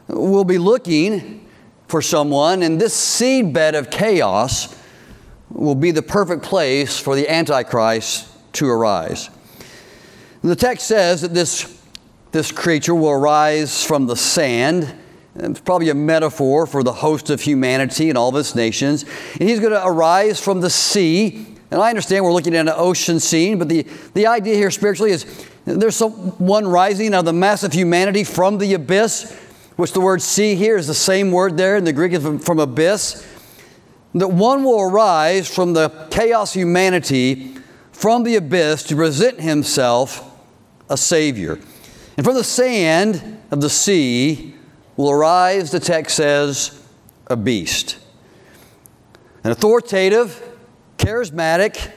will 0.08 0.44
be 0.44 0.58
looking 0.58 1.48
for 1.88 2.02
someone, 2.02 2.64
and 2.64 2.80
this 2.80 2.96
seedbed 2.96 3.78
of 3.78 3.90
chaos 3.90 4.76
will 5.50 5.76
be 5.76 5.92
the 5.92 6.02
perfect 6.02 6.44
place 6.44 6.98
for 7.00 7.16
the 7.16 7.30
Antichrist 7.30 8.28
to 8.54 8.68
arise. 8.70 9.30
The 10.44 10.56
text 10.56 10.88
says 10.88 11.22
that 11.22 11.34
this, 11.34 11.82
this 12.32 12.52
creature 12.52 12.94
will 12.94 13.12
arise 13.12 13.86
from 13.86 14.08
the 14.08 14.16
sand. 14.16 14.94
It's 15.36 15.62
probably 15.62 15.90
a 15.90 15.96
metaphor 15.96 16.68
for 16.68 16.84
the 16.84 16.92
host 16.92 17.30
of 17.30 17.42
humanity 17.42 18.10
and 18.10 18.18
all 18.18 18.30
of 18.30 18.36
its 18.36 18.54
nations. 18.54 19.06
And 19.40 19.48
he's 19.48 19.60
going 19.60 19.72
to 19.72 19.86
arise 19.86 20.42
from 20.42 20.60
the 20.60 20.70
sea. 20.70 21.48
And 21.72 21.82
I 21.82 21.90
understand 21.90 22.26
we're 22.26 22.34
looking 22.34 22.56
at 22.56 22.68
an 22.68 22.74
ocean 22.76 23.20
scene, 23.20 23.58
but 23.58 23.70
the, 23.70 23.84
the 24.14 24.28
idea 24.28 24.56
here 24.56 24.70
spiritually 24.70 25.12
is 25.12 25.26
there's 25.66 26.00
one 26.00 26.68
rising 26.68 27.14
out 27.14 27.20
of 27.20 27.26
the 27.26 27.34
mass 27.34 27.64
of 27.64 27.74
humanity 27.74 28.24
from 28.24 28.58
the 28.58 28.74
abyss 28.74 29.40
which 29.76 29.94
the 29.94 30.02
word 30.02 30.22
sea 30.22 30.56
here 30.56 30.78
is 30.78 30.88
the 30.88 30.94
same 30.94 31.32
word 31.32 31.58
there 31.58 31.78
in 31.78 31.84
the 31.84 31.94
Greek 31.94 32.14
from, 32.22 32.40
from 32.40 32.60
abyss, 32.60 33.28
that 34.14 34.28
one 34.28 34.64
will 34.64 34.82
arise 34.82 35.54
from 35.54 35.74
the 35.74 35.90
chaos 36.12 36.54
humanity 36.54 37.56
from 37.92 38.24
the 38.24 38.36
abyss 38.36 38.84
to 38.84 38.96
present 38.96 39.40
himself 39.40 40.30
a 40.90 40.98
Savior. 40.98 41.60
And 42.18 42.24
from 42.24 42.36
the 42.36 42.44
sand 42.44 43.42
of 43.50 43.62
the 43.62 43.70
sea 43.70 44.54
will 44.96 45.10
arise, 45.10 45.72
the 45.72 45.80
text 45.80 46.16
says, 46.18 46.80
a 47.28 47.36
beast. 47.36 47.98
An 49.44 49.52
authoritative, 49.52 50.42
charismatic, 50.98 51.92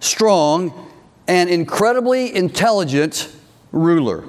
strong, 0.00 0.87
and 1.28 1.50
incredibly 1.50 2.34
intelligent 2.34 3.30
ruler 3.70 4.24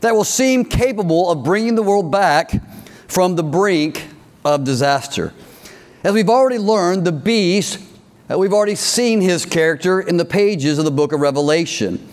that 0.00 0.14
will 0.14 0.24
seem 0.24 0.64
capable 0.64 1.30
of 1.30 1.44
bringing 1.44 1.76
the 1.76 1.82
world 1.82 2.10
back 2.10 2.50
from 3.06 3.36
the 3.36 3.42
brink 3.42 4.08
of 4.44 4.64
disaster. 4.64 5.32
As 6.02 6.12
we've 6.14 6.30
already 6.30 6.58
learned, 6.58 7.04
the 7.04 7.12
beast, 7.12 7.78
uh, 8.28 8.36
we've 8.36 8.52
already 8.52 8.74
seen 8.74 9.20
his 9.20 9.46
character 9.46 10.00
in 10.00 10.16
the 10.16 10.24
pages 10.24 10.78
of 10.78 10.84
the 10.84 10.90
book 10.90 11.12
of 11.12 11.20
Revelation. 11.20 12.08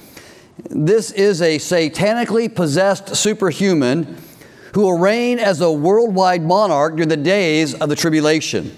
This 0.70 1.12
is 1.12 1.42
a 1.42 1.58
satanically 1.58 2.54
possessed 2.54 3.16
superhuman 3.16 4.18
who 4.74 4.82
will 4.82 5.00
reign 5.00 5.40
as 5.40 5.62
a 5.62 5.72
worldwide 5.72 6.44
monarch 6.44 6.96
during 6.96 7.10
the 7.10 7.18
days 7.18 7.74
of 7.74 7.90
the 7.90 7.96
tribulation. 7.96 8.76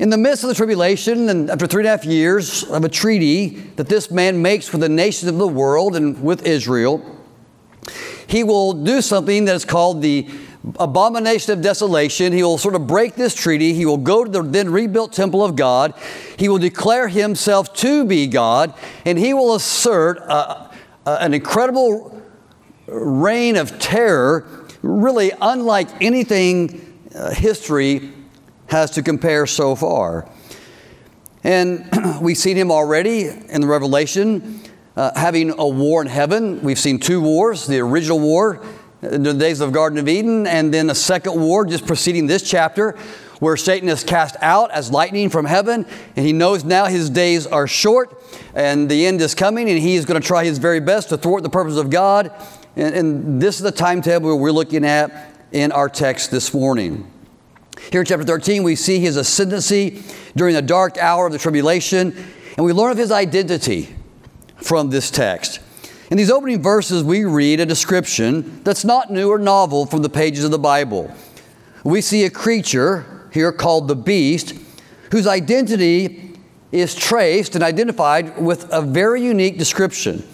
In 0.00 0.08
the 0.08 0.16
midst 0.16 0.42
of 0.44 0.48
the 0.48 0.54
tribulation, 0.54 1.28
and 1.28 1.50
after 1.50 1.66
three 1.66 1.82
and 1.82 1.88
a 1.88 1.90
half 1.90 2.06
years 2.06 2.64
of 2.64 2.84
a 2.84 2.88
treaty 2.88 3.48
that 3.76 3.86
this 3.86 4.10
man 4.10 4.40
makes 4.40 4.72
with 4.72 4.80
the 4.80 4.88
nations 4.88 5.30
of 5.30 5.36
the 5.36 5.46
world 5.46 5.94
and 5.94 6.24
with 6.24 6.46
Israel, 6.46 7.04
he 8.26 8.42
will 8.42 8.72
do 8.72 9.02
something 9.02 9.44
that 9.44 9.54
is 9.54 9.66
called 9.66 10.00
the 10.00 10.26
abomination 10.78 11.52
of 11.52 11.60
desolation. 11.60 12.32
He 12.32 12.42
will 12.42 12.56
sort 12.56 12.76
of 12.76 12.86
break 12.86 13.14
this 13.14 13.34
treaty. 13.34 13.74
He 13.74 13.84
will 13.84 13.98
go 13.98 14.24
to 14.24 14.30
the 14.30 14.42
then 14.42 14.70
rebuilt 14.70 15.12
temple 15.12 15.44
of 15.44 15.54
God. 15.54 15.92
He 16.38 16.48
will 16.48 16.56
declare 16.56 17.08
himself 17.08 17.74
to 17.74 18.06
be 18.06 18.26
God, 18.26 18.72
and 19.04 19.18
he 19.18 19.34
will 19.34 19.54
assert 19.54 20.16
uh, 20.22 20.70
uh, 21.04 21.18
an 21.20 21.34
incredible 21.34 22.22
reign 22.86 23.54
of 23.54 23.78
terror, 23.78 24.66
really 24.80 25.30
unlike 25.42 25.88
anything 26.00 26.96
uh, 27.14 27.34
history 27.34 28.12
has 28.70 28.92
to 28.92 29.02
compare 29.02 29.46
so 29.46 29.74
far. 29.74 30.28
And 31.42 31.88
we've 32.20 32.38
seen 32.38 32.56
him 32.56 32.70
already 32.70 33.26
in 33.26 33.60
the 33.60 33.66
Revelation 33.66 34.60
uh, 34.96 35.10
having 35.18 35.50
a 35.58 35.66
war 35.66 36.02
in 36.02 36.08
heaven. 36.08 36.62
We've 36.62 36.78
seen 36.78 36.98
two 36.98 37.20
wars 37.20 37.66
the 37.66 37.78
original 37.80 38.20
war 38.20 38.64
in 39.02 39.22
the 39.22 39.32
days 39.32 39.60
of 39.60 39.72
Garden 39.72 39.98
of 39.98 40.08
Eden, 40.08 40.46
and 40.46 40.74
then 40.74 40.90
a 40.90 40.94
second 40.94 41.40
war 41.40 41.64
just 41.64 41.86
preceding 41.86 42.26
this 42.26 42.48
chapter 42.48 42.92
where 43.38 43.56
Satan 43.56 43.88
is 43.88 44.04
cast 44.04 44.36
out 44.42 44.70
as 44.70 44.90
lightning 44.90 45.30
from 45.30 45.46
heaven, 45.46 45.86
and 46.14 46.26
he 46.26 46.34
knows 46.34 46.62
now 46.62 46.84
his 46.84 47.08
days 47.08 47.46
are 47.46 47.66
short 47.66 48.22
and 48.54 48.90
the 48.90 49.06
end 49.06 49.22
is 49.22 49.34
coming, 49.34 49.70
and 49.70 49.78
he 49.78 49.94
is 49.94 50.04
going 50.04 50.20
to 50.20 50.26
try 50.26 50.44
his 50.44 50.58
very 50.58 50.80
best 50.80 51.08
to 51.08 51.16
thwart 51.16 51.42
the 51.42 51.48
purpose 51.48 51.78
of 51.78 51.88
God. 51.88 52.30
And, 52.76 52.94
and 52.94 53.42
this 53.42 53.56
is 53.56 53.62
the 53.62 53.72
timetable 53.72 54.38
we're 54.38 54.50
looking 54.50 54.84
at 54.84 55.34
in 55.52 55.72
our 55.72 55.88
text 55.88 56.30
this 56.30 56.52
morning. 56.52 57.10
Here 57.90 58.00
in 58.00 58.06
chapter 58.06 58.24
13, 58.24 58.62
we 58.62 58.76
see 58.76 58.98
his 58.98 59.16
ascendancy 59.16 60.02
during 60.36 60.54
the 60.54 60.62
dark 60.62 60.98
hour 60.98 61.26
of 61.26 61.32
the 61.32 61.38
tribulation, 61.38 62.14
and 62.56 62.66
we 62.66 62.72
learn 62.72 62.92
of 62.92 62.98
his 62.98 63.12
identity 63.12 63.94
from 64.56 64.90
this 64.90 65.10
text. 65.10 65.60
In 66.10 66.16
these 66.16 66.30
opening 66.30 66.62
verses, 66.62 67.04
we 67.04 67.24
read 67.24 67.60
a 67.60 67.66
description 67.66 68.62
that's 68.64 68.84
not 68.84 69.10
new 69.10 69.30
or 69.30 69.38
novel 69.38 69.86
from 69.86 70.02
the 70.02 70.08
pages 70.08 70.44
of 70.44 70.50
the 70.50 70.58
Bible. 70.58 71.14
We 71.84 72.00
see 72.00 72.24
a 72.24 72.30
creature 72.30 73.28
here 73.32 73.52
called 73.52 73.88
the 73.88 73.96
beast, 73.96 74.54
whose 75.12 75.26
identity 75.26 76.36
is 76.72 76.94
traced 76.94 77.54
and 77.54 77.64
identified 77.64 78.38
with 78.38 78.68
a 78.72 78.82
very 78.82 79.22
unique 79.22 79.58
description. 79.58 80.24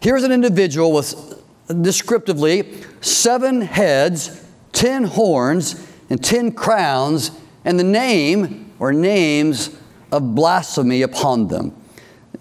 Here's 0.00 0.24
an 0.24 0.32
individual 0.32 0.92
with 0.92 1.42
descriptively 1.82 2.82
seven 3.00 3.60
heads, 3.60 4.44
ten 4.72 5.04
horns, 5.04 5.89
and 6.10 6.22
ten 6.22 6.52
crowns, 6.52 7.30
and 7.64 7.78
the 7.78 7.84
name 7.84 8.72
or 8.78 8.92
names 8.92 9.74
of 10.12 10.34
blasphemy 10.34 11.02
upon 11.02 11.48
them 11.48 11.74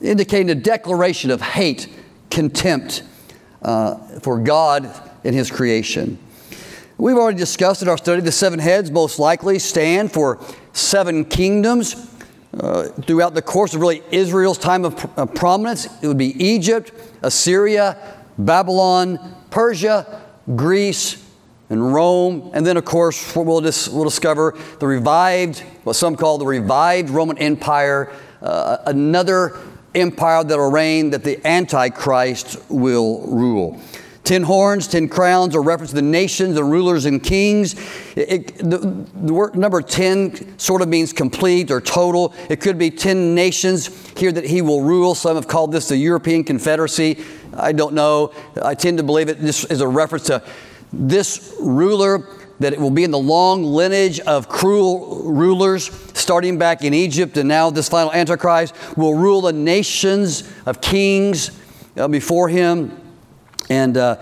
indicating 0.02 0.50
a 0.50 0.56
declaration 0.56 1.32
of 1.32 1.42
hate, 1.42 1.88
contempt 2.30 3.04
uh, 3.62 3.96
for 4.20 4.40
God 4.40 4.90
and 5.24 5.36
His 5.36 5.52
creation. 5.52 6.18
We've 6.98 7.18
already 7.18 7.38
discussed 7.38 7.82
in 7.82 7.88
our 7.88 7.98
study 7.98 8.22
the 8.22 8.32
seven 8.32 8.60
heads 8.60 8.92
most 8.92 9.20
likely 9.20 9.60
stand 9.60 10.12
for 10.12 10.40
seven 10.74 11.26
kingdoms. 11.26 12.08
Uh, 12.52 12.88
throughout 13.06 13.36
the 13.36 13.42
course 13.44 13.76
of 13.76 13.82
really 13.82 14.02
Israel's 14.10 14.58
time 14.58 14.84
of, 14.84 14.98
pr- 14.98 15.08
of 15.18 15.36
prominence, 15.36 15.88
it 16.02 16.08
would 16.08 16.18
be 16.18 16.44
Egypt, 16.44 16.92
Assyria, 17.22 18.18
Babylon, 18.40 19.20
Persia, 19.52 20.24
Greece, 20.56 21.24
and 21.70 21.94
Rome. 21.94 22.52
And 22.54 22.66
then, 22.66 22.78
of 22.78 22.86
course, 22.86 23.36
we'll, 23.36 23.62
dis- 23.62 23.88
we'll 23.88 24.04
discover 24.04 24.58
the 24.80 24.88
revived, 24.88 25.60
what 25.84 25.96
some 25.96 26.16
call 26.16 26.38
the 26.38 26.46
revived 26.46 27.10
Roman 27.10 27.38
Empire, 27.38 28.12
uh, 28.42 28.78
another 28.86 29.58
empire 29.96 30.44
that 30.44 30.58
will 30.58 30.72
reign, 30.72 31.12
that 31.12 31.24
the 31.24 31.46
Antichrist 31.46 32.58
will 32.70 33.28
rule. 33.28 33.80
Ten 34.24 34.44
horns, 34.44 34.88
ten 34.88 35.10
crowns 35.10 35.56
are 35.56 35.62
reference 35.62 35.90
to 35.90 35.96
the 35.96 36.02
nations, 36.04 36.54
the 36.54 36.64
rulers, 36.64 37.06
and 37.06 37.24
kings. 37.24 37.74
It, 38.16 38.32
it, 38.32 38.58
the, 38.58 38.78
the 39.16 39.34
word 39.34 39.56
number 39.56 39.82
10 39.82 40.60
sort 40.60 40.84
of 40.84 40.88
means 40.88 41.14
complete 41.14 41.72
or 41.72 41.82
total. 41.82 42.36
It 42.48 42.62
could 42.62 42.78
be 42.78 42.92
10 42.92 43.34
nations 43.34 43.88
here 44.20 44.32
that 44.32 44.46
he 44.46 44.62
will 44.62 44.84
rule. 44.84 45.16
Some 45.16 45.36
have 45.36 45.48
called 45.48 45.72
this 45.72 45.88
the 45.88 45.98
European 45.98 46.44
Confederacy. 46.44 47.24
I 47.56 47.72
don't 47.72 47.96
know. 47.96 48.32
I 48.62 48.76
tend 48.76 49.00
to 49.00 49.04
believe 49.04 49.30
it 49.30 49.40
this 49.40 49.66
is 49.66 49.82
a 49.82 49.88
reference 49.88 50.26
to 50.26 50.44
this 50.92 51.56
ruler 51.60 52.28
that 52.60 52.74
it 52.74 52.80
will 52.80 52.92
be 52.92 53.04
in 53.04 53.12
the 53.12 53.18
long 53.18 53.64
lineage 53.64 54.20
of 54.22 54.50
cruel 54.50 55.24
rulers, 55.24 55.86
starting 56.14 56.58
back 56.58 56.84
in 56.84 56.94
Egypt, 56.94 57.38
and 57.38 57.48
now 57.48 57.70
this 57.70 57.88
final 57.88 58.12
Antichrist 58.12 58.76
will 58.98 59.16
rule 59.16 59.42
the 59.42 59.54
nations 59.54 60.52
of 60.66 60.82
kings 60.82 61.58
uh, 61.96 62.08
before 62.08 62.50
him. 62.50 63.00
And 63.70 63.96
uh, 63.96 64.18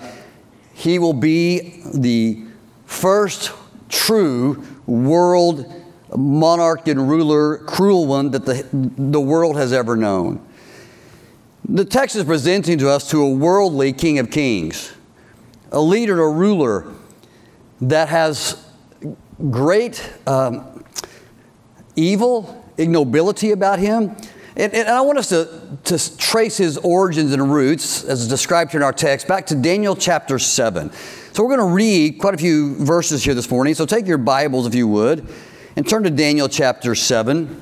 he 0.73 0.99
will 0.99 1.13
be 1.13 1.81
the 1.95 2.43
first 2.85 3.51
true 3.89 4.63
world 4.85 5.73
monarch 6.15 6.87
and 6.87 7.09
ruler, 7.09 7.57
cruel 7.57 8.05
one 8.05 8.31
that 8.31 8.45
the, 8.45 8.65
the 8.71 9.19
world 9.19 9.57
has 9.57 9.73
ever 9.73 9.95
known. 9.95 10.45
The 11.67 11.83
text 11.83 12.15
is 12.15 12.23
presenting 12.23 12.77
to 12.77 12.89
us 12.89 13.09
to 13.11 13.21
a 13.21 13.29
worldly 13.29 13.91
king 13.91 14.19
of 14.19 14.31
kings, 14.31 14.93
a 15.71 15.79
leader, 15.79 16.21
a 16.21 16.29
ruler 16.29 16.93
that 17.81 18.09
has 18.09 18.63
great 19.51 20.13
um, 20.25 20.83
evil, 21.95 22.65
ignobility 22.77 23.51
about 23.51 23.79
him. 23.79 24.15
And, 24.55 24.73
and, 24.73 24.89
I 24.89 25.01
want 25.01 25.19
us 25.19 25.29
to, 25.29 25.77
to 25.83 26.17
trace 26.17 26.57
his 26.57 26.77
origins 26.79 27.31
and 27.31 27.53
roots, 27.53 28.03
as 28.03 28.27
described 28.27 28.71
here 28.71 28.79
in 28.79 28.83
our 28.83 28.93
text, 28.93 29.27
back 29.27 29.45
to 29.47 29.55
Daniel 29.55 29.95
chapter 29.95 30.39
7. 30.39 30.91
So 31.33 31.43
we're 31.43 31.55
going 31.55 31.69
to 31.69 31.75
read 31.75 32.17
quite 32.17 32.33
a 32.33 32.37
few 32.37 32.75
verses 32.83 33.23
here 33.23 33.35
this 33.35 33.51
morning. 33.51 33.75
So 33.75 33.85
take 33.85 34.07
your 34.07 34.17
Bibles, 34.17 34.65
if 34.65 34.73
you 34.73 34.87
would, 34.87 35.27
and 35.75 35.87
turn 35.87 36.01
to 36.03 36.09
Daniel 36.09 36.49
chapter 36.49 36.95
7. 36.95 37.61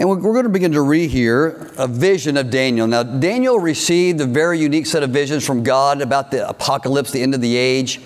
And 0.00 0.08
we're, 0.08 0.16
going 0.16 0.44
to 0.44 0.48
begin 0.48 0.72
to 0.72 0.80
read 0.80 1.10
here 1.10 1.70
a 1.76 1.86
vision 1.86 2.38
of 2.38 2.48
Daniel. 2.48 2.86
Now, 2.86 3.02
Daniel 3.02 3.58
received 3.58 4.18
a 4.22 4.24
very 4.24 4.58
unique 4.58 4.86
set 4.86 5.02
of 5.02 5.10
visions 5.10 5.44
from 5.44 5.62
God 5.62 6.00
about 6.00 6.30
the 6.30 6.48
apocalypse, 6.48 7.10
the 7.10 7.20
end 7.20 7.34
of 7.34 7.42
the 7.42 7.54
age. 7.54 8.00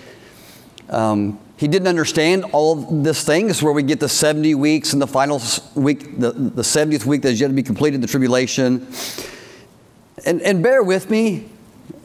Um, 0.88 1.38
he 1.56 1.68
didn't 1.68 1.86
understand 1.86 2.46
all 2.50 2.74
this 2.74 3.24
thing. 3.24 3.46
This 3.46 3.58
is 3.58 3.62
where 3.62 3.72
we 3.72 3.84
get 3.84 4.00
the 4.00 4.08
70 4.08 4.56
weeks 4.56 4.92
and 4.92 5.00
the 5.00 5.06
final 5.06 5.40
week, 5.76 6.18
the, 6.18 6.32
the 6.32 6.62
70th 6.62 7.04
week 7.04 7.22
that 7.22 7.28
is 7.28 7.40
yet 7.40 7.46
to 7.46 7.54
be 7.54 7.62
completed, 7.62 8.02
the 8.02 8.08
tribulation. 8.08 8.88
And, 10.26 10.42
and 10.42 10.64
bear 10.64 10.82
with 10.82 11.10
me, 11.10 11.48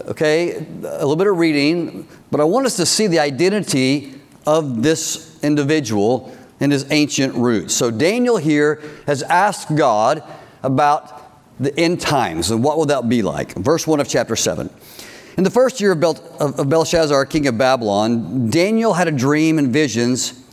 okay, 0.02 0.58
a 0.58 0.62
little 1.00 1.16
bit 1.16 1.26
of 1.26 1.36
reading, 1.36 2.08
but 2.30 2.40
I 2.40 2.44
want 2.44 2.68
us 2.68 2.76
to 2.76 2.86
see 2.86 3.08
the 3.08 3.18
identity 3.18 4.22
of 4.46 4.84
this 4.84 5.44
individual 5.44 6.32
and 6.60 6.72
his 6.72 6.86
ancient 6.92 7.36
roots. 7.36 7.74
So 7.74 7.92
Daniel 7.92 8.38
here 8.38 8.82
has 9.08 9.24
asked 9.24 9.76
God 9.76 10.24
about 10.64 11.26
the 11.60 11.78
end 11.80 12.00
times 12.02 12.52
and 12.52 12.64
what 12.64 12.78
will 12.78 12.86
that 12.88 13.08
be 13.10 13.22
like. 13.22 13.54
Verse 13.56 13.86
1 13.86 14.00
of 14.00 14.08
chapter 14.08 14.36
7. 14.36 14.70
In 15.38 15.44
the 15.44 15.50
first 15.50 15.80
year 15.80 15.94
of, 15.94 16.04
of 16.04 16.70
Belshazzar, 16.70 17.26
king 17.26 17.48
of 17.48 17.58
Babylon, 17.58 18.50
Daniel 18.50 18.94
had 18.94 19.08
a 19.08 19.12
dream 19.12 19.58
and 19.58 19.72
visions 19.72 20.44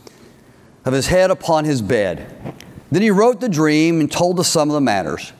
of 0.85 0.93
his 0.93 1.07
head 1.07 1.29
upon 1.31 1.65
his 1.65 1.81
bed. 1.81 2.55
Then 2.91 3.01
he 3.01 3.11
wrote 3.11 3.41
the 3.41 3.49
dream 3.49 3.99
and 3.99 4.09
told 4.09 4.37
the 4.37 4.45
sum 4.45 4.69
of 4.69 4.73
the 4.73 4.81
matters. 4.81 5.33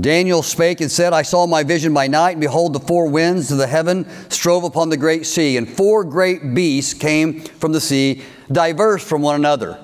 Daniel 0.00 0.42
spake 0.42 0.80
and 0.80 0.90
said, 0.90 1.12
I 1.12 1.22
saw 1.22 1.46
my 1.46 1.62
vision 1.62 1.94
by 1.94 2.08
night, 2.08 2.32
and 2.32 2.40
behold, 2.40 2.72
the 2.72 2.80
four 2.80 3.08
winds 3.08 3.52
of 3.52 3.58
the 3.58 3.66
heaven 3.66 4.08
strove 4.30 4.64
upon 4.64 4.88
the 4.88 4.96
great 4.96 5.26
sea, 5.26 5.56
and 5.56 5.68
four 5.68 6.02
great 6.02 6.54
beasts 6.54 6.92
came 6.92 7.40
from 7.40 7.72
the 7.72 7.80
sea, 7.80 8.22
diverse 8.50 9.06
from 9.06 9.22
one 9.22 9.34
another. 9.34 9.78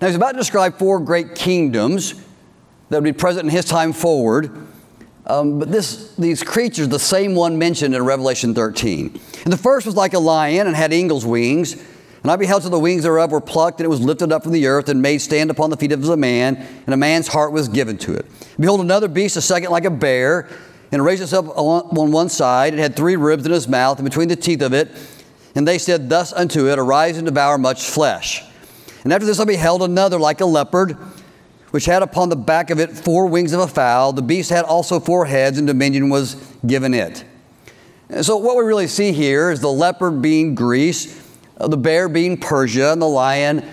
Now 0.00 0.06
he's 0.06 0.16
about 0.16 0.32
to 0.32 0.38
describe 0.38 0.78
four 0.78 1.00
great 1.00 1.34
kingdoms 1.34 2.14
that 2.88 2.96
would 2.96 3.04
be 3.04 3.12
present 3.12 3.44
in 3.44 3.50
his 3.50 3.64
time 3.64 3.92
forward. 3.92 4.66
Um, 5.26 5.58
but 5.60 5.70
this, 5.70 6.14
these 6.16 6.42
creatures, 6.42 6.88
the 6.88 6.98
same 6.98 7.34
one 7.34 7.58
mentioned 7.58 7.94
in 7.94 8.04
Revelation 8.04 8.54
13. 8.54 9.20
And 9.44 9.52
the 9.52 9.56
first 9.56 9.86
was 9.86 9.94
like 9.94 10.14
a 10.14 10.18
lion 10.18 10.66
and 10.66 10.74
had 10.74 10.92
eagle's 10.92 11.24
wings. 11.24 11.74
And 12.22 12.30
I 12.30 12.36
beheld 12.36 12.62
till 12.62 12.70
the 12.70 12.78
wings 12.78 13.04
thereof 13.04 13.32
were 13.32 13.40
plucked, 13.40 13.80
and 13.80 13.86
it 13.86 13.88
was 13.88 14.00
lifted 14.00 14.30
up 14.30 14.42
from 14.42 14.52
the 14.52 14.66
earth 14.66 14.88
and 14.88 15.00
made 15.00 15.18
stand 15.18 15.50
upon 15.50 15.70
the 15.70 15.76
feet 15.76 15.92
of 15.92 16.06
a 16.06 16.16
man, 16.16 16.56
and 16.84 16.92
a 16.92 16.96
man's 16.96 17.28
heart 17.28 17.52
was 17.52 17.68
given 17.68 17.96
to 17.98 18.14
it. 18.14 18.26
Behold, 18.58 18.80
another 18.80 19.08
beast, 19.08 19.36
a 19.36 19.40
second 19.40 19.70
like 19.70 19.86
a 19.86 19.90
bear, 19.90 20.48
and 20.92 21.00
it 21.00 21.02
raised 21.02 21.22
itself 21.22 21.48
on 21.56 22.12
one 22.12 22.28
side. 22.28 22.74
It 22.74 22.78
had 22.78 22.94
three 22.94 23.16
ribs 23.16 23.46
in 23.46 23.52
its 23.52 23.68
mouth, 23.68 23.98
and 23.98 24.04
between 24.06 24.28
the 24.28 24.36
teeth 24.36 24.60
of 24.60 24.74
it. 24.74 24.90
And 25.54 25.66
they 25.66 25.78
said 25.78 26.08
thus 26.08 26.32
unto 26.32 26.68
it, 26.68 26.78
Arise 26.78 27.16
and 27.16 27.26
devour 27.26 27.58
much 27.58 27.88
flesh. 27.88 28.42
And 29.04 29.12
after 29.12 29.26
this 29.26 29.40
I 29.40 29.44
beheld 29.44 29.82
another 29.82 30.18
like 30.18 30.40
a 30.40 30.46
leopard, 30.46 30.92
which 31.70 31.86
had 31.86 32.02
upon 32.02 32.28
the 32.28 32.36
back 32.36 32.70
of 32.70 32.78
it 32.78 32.90
four 32.90 33.26
wings 33.26 33.52
of 33.52 33.60
a 33.60 33.66
fowl. 33.66 34.12
The 34.12 34.22
beast 34.22 34.50
had 34.50 34.64
also 34.64 35.00
four 35.00 35.26
heads, 35.26 35.58
and 35.58 35.66
dominion 35.66 36.08
was 36.08 36.34
given 36.66 36.94
it. 36.94 37.24
And 38.08 38.24
so, 38.24 38.36
what 38.36 38.56
we 38.56 38.64
really 38.64 38.88
see 38.88 39.12
here 39.12 39.50
is 39.50 39.60
the 39.60 39.70
leopard 39.70 40.20
being 40.20 40.54
Greece, 40.54 41.20
the 41.56 41.76
bear 41.76 42.08
being 42.08 42.36
Persia, 42.36 42.92
and 42.92 43.00
the 43.00 43.08
lion 43.08 43.64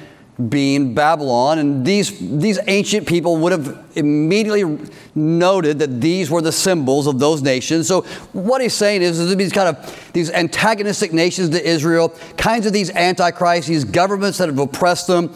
being 0.49 0.93
Babylon. 0.93 1.59
And 1.59 1.85
these, 1.85 2.17
these 2.19 2.59
ancient 2.67 3.07
people 3.07 3.37
would 3.37 3.51
have 3.51 3.85
immediately 3.95 4.89
noted 5.15 5.79
that 5.79 5.99
these 5.99 6.29
were 6.29 6.41
the 6.41 6.51
symbols 6.51 7.07
of 7.07 7.19
those 7.19 7.41
nations. 7.41 7.87
So 7.87 8.01
what 8.33 8.61
he's 8.61 8.73
saying 8.73 9.01
is, 9.01 9.19
is 9.19 9.35
these 9.35 9.51
kind 9.51 9.75
of 9.75 10.11
these 10.13 10.31
antagonistic 10.31 11.11
nations 11.11 11.49
to 11.49 11.67
Israel, 11.67 12.09
kinds 12.37 12.65
of 12.65 12.73
these 12.73 12.91
antichrists, 12.91 13.67
these 13.67 13.83
governments 13.83 14.37
that 14.37 14.49
have 14.49 14.59
oppressed 14.59 15.07
them. 15.07 15.33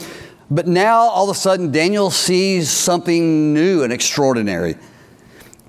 But 0.52 0.68
now 0.68 1.00
all 1.00 1.30
of 1.30 1.36
a 1.36 1.40
sudden 1.40 1.72
Daniel 1.72 2.12
sees 2.12 2.70
something 2.70 3.54
new 3.54 3.84
and 3.84 3.92
extraordinary. 3.92 4.76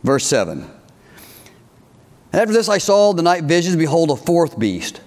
Verse 0.02 0.26
7. 0.26 0.68
After 2.34 2.52
this 2.52 2.68
I 2.68 2.78
saw 2.78 3.12
the 3.12 3.22
night 3.22 3.44
visions, 3.44 3.76
behold, 3.76 4.10
a 4.10 4.16
fourth 4.16 4.58
beast. 4.58 5.00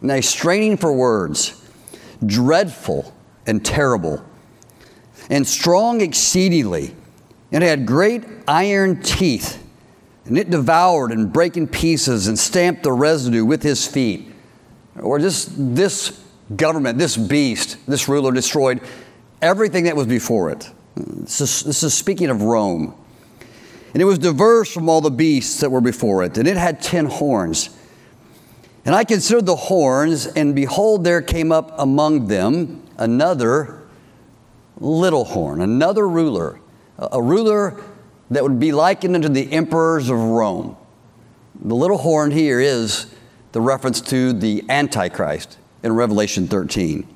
Now 0.00 0.20
straining 0.20 0.76
for 0.76 0.92
words 0.92 1.67
dreadful 2.24 3.14
and 3.46 3.64
terrible, 3.64 4.24
and 5.30 5.46
strong 5.46 6.00
exceedingly, 6.00 6.94
and 7.52 7.62
had 7.62 7.86
great 7.86 8.24
iron 8.46 9.02
teeth. 9.02 9.64
And 10.24 10.36
it 10.36 10.50
devoured 10.50 11.10
and 11.10 11.32
brake 11.32 11.56
in 11.56 11.66
pieces 11.66 12.26
and 12.26 12.38
stamped 12.38 12.82
the 12.82 12.92
residue 12.92 13.46
with 13.46 13.62
his 13.62 13.86
feet. 13.86 14.30
Or 15.00 15.18
just 15.18 15.50
this 15.74 16.22
government, 16.54 16.98
this 16.98 17.16
beast, 17.16 17.78
this 17.86 18.08
ruler 18.08 18.32
destroyed 18.32 18.82
everything 19.40 19.84
that 19.84 19.96
was 19.96 20.06
before 20.06 20.50
it. 20.50 20.70
This 20.96 21.40
is, 21.40 21.62
this 21.62 21.82
is 21.82 21.94
speaking 21.94 22.28
of 22.28 22.42
Rome. 22.42 22.94
And 23.94 24.02
it 24.02 24.04
was 24.04 24.18
diverse 24.18 24.70
from 24.70 24.88
all 24.90 25.00
the 25.00 25.10
beasts 25.10 25.60
that 25.60 25.70
were 25.70 25.80
before 25.80 26.22
it. 26.24 26.36
And 26.36 26.46
it 26.46 26.58
had 26.58 26.82
ten 26.82 27.06
horns 27.06 27.70
and 28.88 28.96
I 28.96 29.04
considered 29.04 29.44
the 29.44 29.54
horns, 29.54 30.24
and 30.24 30.54
behold, 30.54 31.04
there 31.04 31.20
came 31.20 31.52
up 31.52 31.78
among 31.78 32.28
them 32.28 32.82
another 32.96 33.82
little 34.78 35.26
horn, 35.26 35.60
another 35.60 36.08
ruler, 36.08 36.58
a 36.96 37.20
ruler 37.20 37.78
that 38.30 38.42
would 38.42 38.58
be 38.58 38.72
likened 38.72 39.14
unto 39.14 39.28
the 39.28 39.52
emperors 39.52 40.08
of 40.08 40.18
Rome. 40.18 40.74
The 41.60 41.74
little 41.74 41.98
horn 41.98 42.30
here 42.30 42.60
is 42.60 43.14
the 43.52 43.60
reference 43.60 44.00
to 44.00 44.32
the 44.32 44.64
Antichrist 44.70 45.58
in 45.82 45.92
Revelation 45.92 46.48
13. 46.48 47.06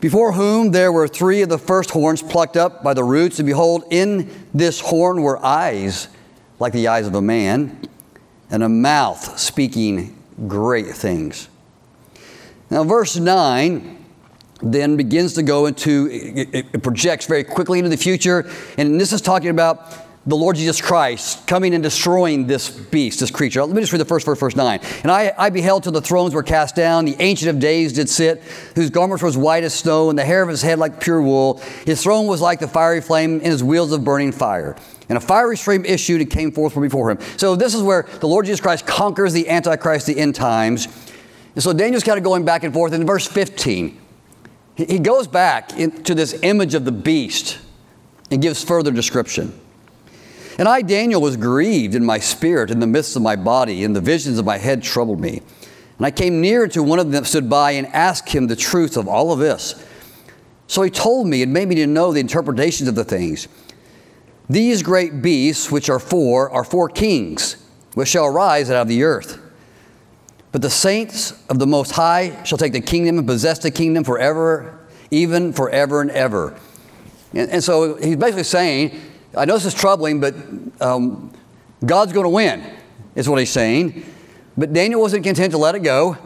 Before 0.00 0.32
whom 0.32 0.70
there 0.70 0.90
were 0.90 1.06
three 1.06 1.42
of 1.42 1.50
the 1.50 1.58
first 1.58 1.90
horns 1.90 2.22
plucked 2.22 2.56
up 2.56 2.82
by 2.82 2.94
the 2.94 3.04
roots, 3.04 3.38
and 3.38 3.46
behold, 3.46 3.84
in 3.90 4.30
this 4.54 4.80
horn 4.80 5.20
were 5.20 5.44
eyes 5.44 6.08
like 6.58 6.72
the 6.72 6.88
eyes 6.88 7.06
of 7.06 7.14
a 7.14 7.20
man, 7.20 7.86
and 8.50 8.62
a 8.62 8.68
mouth 8.70 9.38
speaking 9.38 10.16
great 10.46 10.88
things. 10.88 11.48
Now, 12.70 12.84
verse 12.84 13.16
9 13.16 13.96
then 14.62 14.96
begins 14.96 15.34
to 15.34 15.42
go 15.42 15.66
into, 15.66 16.08
it, 16.10 16.66
it, 16.72 16.82
projects 16.82 17.26
very 17.26 17.44
quickly 17.44 17.78
into 17.78 17.88
the 17.88 17.96
future, 17.96 18.48
and 18.76 19.00
this 19.00 19.12
is 19.12 19.20
talking 19.20 19.50
about 19.50 19.92
the 20.26 20.36
Lord 20.36 20.56
Jesus 20.56 20.82
Christ 20.82 21.46
coming 21.46 21.72
and 21.72 21.82
destroying 21.82 22.46
this 22.46 22.68
beast, 22.68 23.20
this 23.20 23.30
creature. 23.30 23.64
Let 23.64 23.74
me 23.74 23.80
just 23.80 23.90
read 23.92 24.00
the 24.00 24.04
first 24.04 24.26
verse, 24.26 24.38
verse 24.38 24.54
9. 24.54 24.80
And 25.02 25.10
I, 25.10 25.32
I 25.36 25.48
beheld 25.48 25.82
till 25.82 25.92
the 25.92 26.02
thrones 26.02 26.34
were 26.34 26.42
cast 26.42 26.76
down, 26.76 27.06
the 27.06 27.16
Ancient 27.20 27.48
of 27.48 27.58
Days 27.58 27.94
did 27.94 28.08
sit, 28.08 28.42
whose 28.74 28.90
garments 28.90 29.22
were 29.22 29.28
as 29.28 29.36
white 29.36 29.64
as 29.64 29.74
snow, 29.74 30.10
and 30.10 30.18
the 30.18 30.24
hair 30.24 30.42
of 30.42 30.50
his 30.50 30.60
head 30.60 30.78
like 30.78 31.00
pure 31.00 31.22
wool. 31.22 31.58
His 31.86 32.02
throne 32.02 32.26
was 32.26 32.42
like 32.42 32.60
the 32.60 32.68
fiery 32.68 33.00
flame, 33.00 33.34
and 33.34 33.46
his 33.46 33.64
wheels 33.64 33.92
of 33.92 34.04
burning 34.04 34.32
fire. 34.32 34.76
And 35.10 35.18
a 35.18 35.20
fiery 35.20 35.58
stream 35.58 35.84
issued 35.84 36.22
and 36.22 36.30
came 36.30 36.52
forth 36.52 36.72
from 36.72 36.82
before 36.82 37.10
him. 37.10 37.18
So 37.36 37.56
this 37.56 37.74
is 37.74 37.82
where 37.82 38.06
the 38.20 38.28
Lord 38.28 38.46
Jesus 38.46 38.60
Christ 38.60 38.86
conquers 38.86 39.34
the 39.34 39.48
Antichrist, 39.50 40.06
the 40.06 40.18
end 40.18 40.36
times. 40.36 40.86
And 41.54 41.62
so 41.62 41.72
Daniel's 41.74 42.04
kind 42.04 42.16
of 42.16 42.24
going 42.24 42.44
back 42.44 42.62
and 42.62 42.72
forth. 42.72 42.92
In 42.94 43.04
verse 43.04 43.26
15, 43.26 44.00
he 44.76 44.98
goes 45.00 45.26
back 45.26 45.68
to 45.68 46.14
this 46.14 46.38
image 46.42 46.74
of 46.74 46.84
the 46.84 46.92
beast 46.92 47.58
and 48.30 48.40
gives 48.40 48.62
further 48.62 48.92
description. 48.92 49.52
And 50.58 50.68
I, 50.68 50.80
Daniel, 50.82 51.20
was 51.20 51.36
grieved 51.36 51.94
in 51.94 52.04
my 52.04 52.18
spirit 52.18 52.70
in 52.70 52.78
the 52.78 52.86
midst 52.86 53.16
of 53.16 53.22
my 53.22 53.34
body, 53.34 53.82
and 53.82 53.96
the 53.96 54.00
visions 54.00 54.38
of 54.38 54.44
my 54.44 54.58
head 54.58 54.82
troubled 54.82 55.18
me. 55.18 55.42
And 55.98 56.06
I 56.06 56.10
came 56.12 56.40
near 56.40 56.68
to 56.68 56.82
one 56.82 56.98
of 56.98 57.10
them 57.10 57.22
that 57.22 57.28
stood 57.28 57.50
by 57.50 57.72
and 57.72 57.86
asked 57.88 58.28
him 58.28 58.46
the 58.46 58.56
truth 58.56 58.96
of 58.96 59.08
all 59.08 59.32
of 59.32 59.38
this. 59.40 59.84
So 60.66 60.82
he 60.82 60.90
told 60.90 61.26
me 61.26 61.42
and 61.42 61.52
made 61.52 61.66
me 61.66 61.74
to 61.74 61.86
know 61.88 62.12
the 62.12 62.20
interpretations 62.20 62.88
of 62.88 62.94
the 62.94 63.04
things. 63.04 63.48
These 64.50 64.82
great 64.82 65.22
beasts, 65.22 65.70
which 65.70 65.88
are 65.88 66.00
four, 66.00 66.50
are 66.50 66.64
four 66.64 66.88
kings, 66.88 67.54
which 67.94 68.08
shall 68.08 68.26
arise 68.26 68.68
out 68.68 68.82
of 68.82 68.88
the 68.88 69.04
earth. 69.04 69.38
But 70.50 70.60
the 70.60 70.70
saints 70.70 71.40
of 71.48 71.60
the 71.60 71.68
Most 71.68 71.92
High 71.92 72.42
shall 72.42 72.58
take 72.58 72.72
the 72.72 72.80
kingdom 72.80 73.18
and 73.18 73.28
possess 73.28 73.60
the 73.60 73.70
kingdom 73.70 74.02
forever, 74.02 74.80
even 75.12 75.52
forever 75.52 76.00
and 76.00 76.10
ever. 76.10 76.58
And, 77.32 77.48
and 77.48 77.62
so 77.62 77.94
he's 77.94 78.16
basically 78.16 78.42
saying 78.42 79.00
I 79.36 79.44
know 79.44 79.54
this 79.54 79.66
is 79.66 79.74
troubling, 79.74 80.18
but 80.18 80.34
um, 80.80 81.32
God's 81.86 82.12
going 82.12 82.24
to 82.24 82.30
win, 82.30 82.64
is 83.14 83.28
what 83.28 83.38
he's 83.38 83.52
saying. 83.52 84.04
But 84.58 84.72
Daniel 84.72 85.00
wasn't 85.00 85.22
content 85.22 85.52
to 85.52 85.58
let 85.58 85.76
it 85.76 85.84
go. 85.84 86.18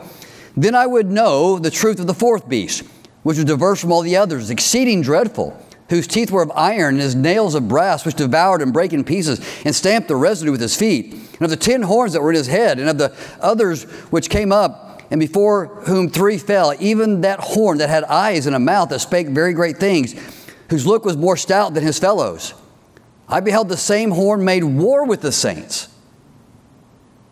Then 0.56 0.74
I 0.74 0.86
would 0.86 1.10
know 1.10 1.58
the 1.58 1.70
truth 1.70 2.00
of 2.00 2.06
the 2.06 2.14
fourth 2.14 2.48
beast, 2.48 2.84
which 3.22 3.36
was 3.36 3.44
diverse 3.44 3.82
from 3.82 3.92
all 3.92 4.00
the 4.00 4.16
others, 4.16 4.48
exceeding 4.48 5.02
dreadful, 5.02 5.62
whose 5.90 6.06
teeth 6.06 6.30
were 6.30 6.42
of 6.42 6.50
iron, 6.54 6.94
and 6.94 7.02
his 7.02 7.14
nails 7.14 7.54
of 7.54 7.68
brass, 7.68 8.04
which 8.04 8.16
devoured 8.16 8.62
and 8.62 8.72
brake 8.72 8.92
in 8.92 9.04
pieces, 9.04 9.40
and 9.64 9.74
stamped 9.74 10.08
the 10.08 10.16
residue 10.16 10.50
with 10.50 10.60
his 10.60 10.76
feet. 10.76 11.12
And 11.12 11.42
of 11.42 11.50
the 11.50 11.56
ten 11.56 11.82
horns 11.82 12.12
that 12.14 12.22
were 12.22 12.30
in 12.30 12.36
his 12.36 12.46
head, 12.46 12.78
and 12.78 12.88
of 12.88 12.98
the 12.98 13.14
others 13.40 13.84
which 14.10 14.30
came 14.30 14.52
up, 14.52 15.02
and 15.10 15.20
before 15.20 15.66
whom 15.86 16.08
three 16.08 16.38
fell, 16.38 16.74
even 16.80 17.20
that 17.20 17.40
horn 17.40 17.78
that 17.78 17.90
had 17.90 18.04
eyes 18.04 18.46
and 18.46 18.56
a 18.56 18.58
mouth 18.58 18.88
that 18.88 19.00
spake 19.00 19.28
very 19.28 19.52
great 19.52 19.76
things, 19.76 20.14
whose 20.70 20.86
look 20.86 21.04
was 21.04 21.16
more 21.16 21.36
stout 21.36 21.74
than 21.74 21.84
his 21.84 21.98
fellows. 21.98 22.54
I 23.28 23.40
beheld 23.40 23.68
the 23.68 23.76
same 23.76 24.10
horn 24.10 24.44
made 24.44 24.64
war 24.64 25.04
with 25.04 25.20
the 25.20 25.32
saints 25.32 25.88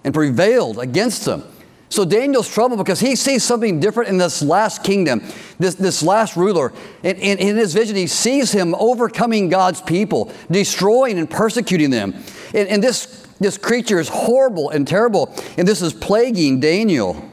and 0.04 0.12
prevailed 0.12 0.78
against 0.78 1.24
them. 1.24 1.44
So 1.92 2.06
Daniel's 2.06 2.48
troubled 2.48 2.78
because 2.78 3.00
he 3.00 3.14
sees 3.16 3.44
something 3.44 3.78
different 3.78 4.08
in 4.08 4.16
this 4.16 4.40
last 4.40 4.82
kingdom, 4.82 5.22
this, 5.58 5.74
this 5.74 6.02
last 6.02 6.36
ruler. 6.36 6.72
And, 7.04 7.18
in 7.18 7.56
his 7.58 7.74
vision, 7.74 7.96
he 7.96 8.06
sees 8.06 8.50
him 8.50 8.74
overcoming 8.76 9.50
God's 9.50 9.82
people, 9.82 10.32
destroying 10.50 11.18
and 11.18 11.28
persecuting 11.28 11.90
them. 11.90 12.14
And, 12.54 12.66
and 12.70 12.82
this, 12.82 13.26
this 13.40 13.58
creature 13.58 14.00
is 14.00 14.08
horrible 14.08 14.70
and 14.70 14.88
terrible, 14.88 15.34
and 15.58 15.68
this 15.68 15.82
is 15.82 15.92
plaguing 15.92 16.60
Daniel. 16.60 17.28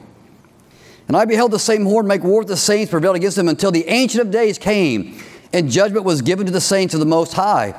And 1.08 1.16
I 1.16 1.24
beheld 1.24 1.52
the 1.52 1.58
same 1.58 1.86
horn 1.86 2.06
make 2.06 2.22
war 2.22 2.40
with 2.40 2.48
the 2.48 2.56
saints, 2.58 2.90
prevailed 2.90 3.16
against 3.16 3.38
them 3.38 3.48
until 3.48 3.70
the 3.70 3.88
Ancient 3.88 4.20
of 4.20 4.30
Days 4.30 4.58
came, 4.58 5.22
and 5.54 5.70
judgment 5.70 6.04
was 6.04 6.20
given 6.20 6.44
to 6.44 6.52
the 6.52 6.60
saints 6.60 6.92
of 6.92 7.00
the 7.00 7.06
Most 7.06 7.32
High. 7.32 7.74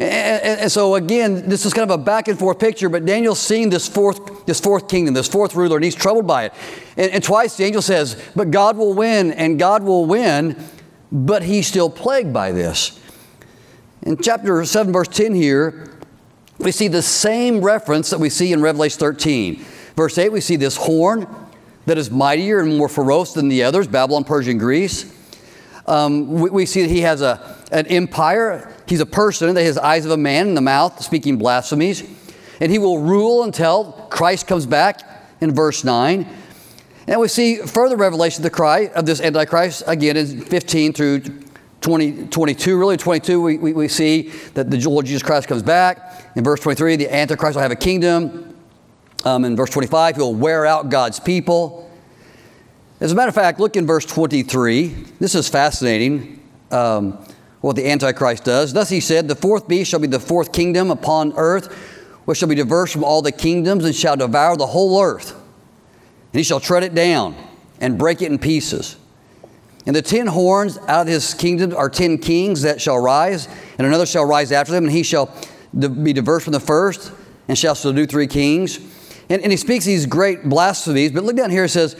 And, 0.00 0.72
so 0.72 0.94
again, 0.94 1.46
this 1.46 1.66
is 1.66 1.74
kind 1.74 1.90
of 1.90 2.00
a 2.00 2.02
back 2.02 2.28
and 2.28 2.38
forth 2.38 2.58
picture, 2.58 2.88
but 2.88 3.04
Daniel's 3.04 3.38
seeing 3.38 3.68
this 3.68 3.86
fourth, 3.86 4.46
this 4.46 4.58
fourth 4.58 4.88
kingdom, 4.88 5.12
this 5.12 5.28
fourth 5.28 5.54
ruler, 5.54 5.76
and 5.76 5.84
he's 5.84 5.94
troubled 5.94 6.26
by 6.26 6.46
it. 6.46 6.54
And, 6.96 7.12
and 7.12 7.22
twice 7.22 7.58
the 7.58 7.64
angel 7.64 7.82
says, 7.82 8.20
But 8.34 8.50
God 8.50 8.78
will 8.78 8.94
win, 8.94 9.30
and 9.32 9.58
God 9.58 9.82
will 9.82 10.06
win, 10.06 10.56
but 11.12 11.42
he's 11.42 11.66
still 11.66 11.90
plagued 11.90 12.32
by 12.32 12.52
this. 12.52 12.98
In 14.02 14.16
chapter 14.16 14.64
7, 14.64 14.90
verse 14.90 15.08
10 15.08 15.34
here, 15.34 15.98
we 16.58 16.72
see 16.72 16.88
the 16.88 17.02
same 17.02 17.60
reference 17.60 18.08
that 18.08 18.20
we 18.20 18.30
see 18.30 18.54
in 18.54 18.62
Revelation 18.62 18.98
13. 18.98 19.62
Verse 19.96 20.16
8, 20.16 20.32
we 20.32 20.40
see 20.40 20.56
this 20.56 20.76
horn 20.76 21.26
that 21.84 21.98
is 21.98 22.10
mightier 22.10 22.60
and 22.60 22.78
more 22.78 22.88
ferocious 22.88 23.34
than 23.34 23.48
the 23.48 23.64
others 23.64 23.86
Babylon, 23.86 24.24
Persia, 24.24 24.52
and 24.52 24.60
Greece. 24.60 25.14
Um, 25.86 26.28
we, 26.28 26.50
we 26.50 26.66
see 26.66 26.82
that 26.82 26.90
he 26.90 27.00
has 27.02 27.20
a, 27.20 27.58
an 27.70 27.86
empire 27.88 28.74
He's 28.90 29.00
a 29.00 29.06
person 29.06 29.54
that 29.54 29.62
has 29.62 29.78
eyes 29.78 30.04
of 30.04 30.10
a 30.10 30.16
man 30.16 30.48
in 30.48 30.54
the 30.56 30.60
mouth, 30.60 31.00
speaking 31.00 31.36
blasphemies. 31.36 32.02
And 32.60 32.72
he 32.72 32.78
will 32.78 32.98
rule 32.98 33.44
until 33.44 33.92
Christ 34.10 34.48
comes 34.48 34.66
back 34.66 35.00
in 35.40 35.54
verse 35.54 35.84
9. 35.84 36.26
And 37.06 37.20
we 37.20 37.28
see 37.28 37.58
further 37.58 37.96
revelation 37.96 38.40
of 38.40 38.42
the 38.42 38.50
cry 38.50 38.88
of 38.88 39.06
this 39.06 39.20
Antichrist 39.20 39.84
again 39.86 40.16
in 40.16 40.40
15 40.40 40.92
through 40.92 41.20
20, 41.82 42.26
22. 42.26 42.76
Really, 42.76 42.96
22, 42.96 43.40
we, 43.40 43.58
we, 43.58 43.72
we 43.74 43.86
see 43.86 44.22
that 44.54 44.72
the 44.72 44.90
Lord 44.90 45.06
Jesus 45.06 45.22
Christ 45.22 45.46
comes 45.46 45.62
back. 45.62 46.32
In 46.34 46.42
verse 46.42 46.58
23, 46.58 46.96
the 46.96 47.14
Antichrist 47.14 47.54
will 47.54 47.62
have 47.62 47.70
a 47.70 47.76
kingdom. 47.76 48.56
Um, 49.24 49.44
in 49.44 49.54
verse 49.54 49.70
25, 49.70 50.16
he'll 50.16 50.34
wear 50.34 50.66
out 50.66 50.88
God's 50.88 51.20
people. 51.20 51.88
As 52.98 53.12
a 53.12 53.14
matter 53.14 53.28
of 53.28 53.36
fact, 53.36 53.60
look 53.60 53.76
in 53.76 53.86
verse 53.86 54.04
23. 54.04 54.88
This 55.20 55.36
is 55.36 55.48
fascinating. 55.48 56.42
Um, 56.72 57.24
what 57.60 57.76
the 57.76 57.88
Antichrist 57.88 58.44
does. 58.44 58.72
Thus 58.72 58.88
he 58.88 59.00
said, 59.00 59.28
The 59.28 59.34
fourth 59.34 59.68
beast 59.68 59.90
shall 59.90 60.00
be 60.00 60.06
the 60.06 60.20
fourth 60.20 60.52
kingdom 60.52 60.90
upon 60.90 61.32
earth, 61.36 61.72
which 62.24 62.38
shall 62.38 62.48
be 62.48 62.54
diverse 62.54 62.92
from 62.92 63.04
all 63.04 63.22
the 63.22 63.32
kingdoms 63.32 63.84
and 63.84 63.94
shall 63.94 64.16
devour 64.16 64.56
the 64.56 64.66
whole 64.66 65.00
earth. 65.00 65.32
And 65.32 66.38
he 66.38 66.42
shall 66.42 66.60
tread 66.60 66.84
it 66.84 66.94
down 66.94 67.36
and 67.80 67.98
break 67.98 68.22
it 68.22 68.30
in 68.30 68.38
pieces. 68.38 68.96
And 69.86 69.96
the 69.96 70.02
ten 70.02 70.26
horns 70.26 70.78
out 70.88 71.02
of 71.02 71.08
his 71.08 71.34
kingdom 71.34 71.74
are 71.74 71.88
ten 71.88 72.18
kings 72.18 72.62
that 72.62 72.80
shall 72.80 72.98
rise, 72.98 73.48
and 73.78 73.86
another 73.86 74.06
shall 74.06 74.24
rise 74.24 74.52
after 74.52 74.72
them, 74.72 74.84
and 74.84 74.92
he 74.92 75.02
shall 75.02 75.34
be 75.78 76.12
diverse 76.12 76.44
from 76.44 76.52
the 76.52 76.60
first, 76.60 77.12
and 77.48 77.56
shall 77.56 77.74
subdue 77.74 78.06
three 78.06 78.26
kings. 78.26 78.78
And, 79.28 79.42
and 79.42 79.50
he 79.50 79.56
speaks 79.56 79.84
these 79.84 80.06
great 80.06 80.44
blasphemies, 80.44 81.12
but 81.12 81.24
look 81.24 81.36
down 81.36 81.50
here, 81.50 81.64
it 81.64 81.70
says, 81.70 81.96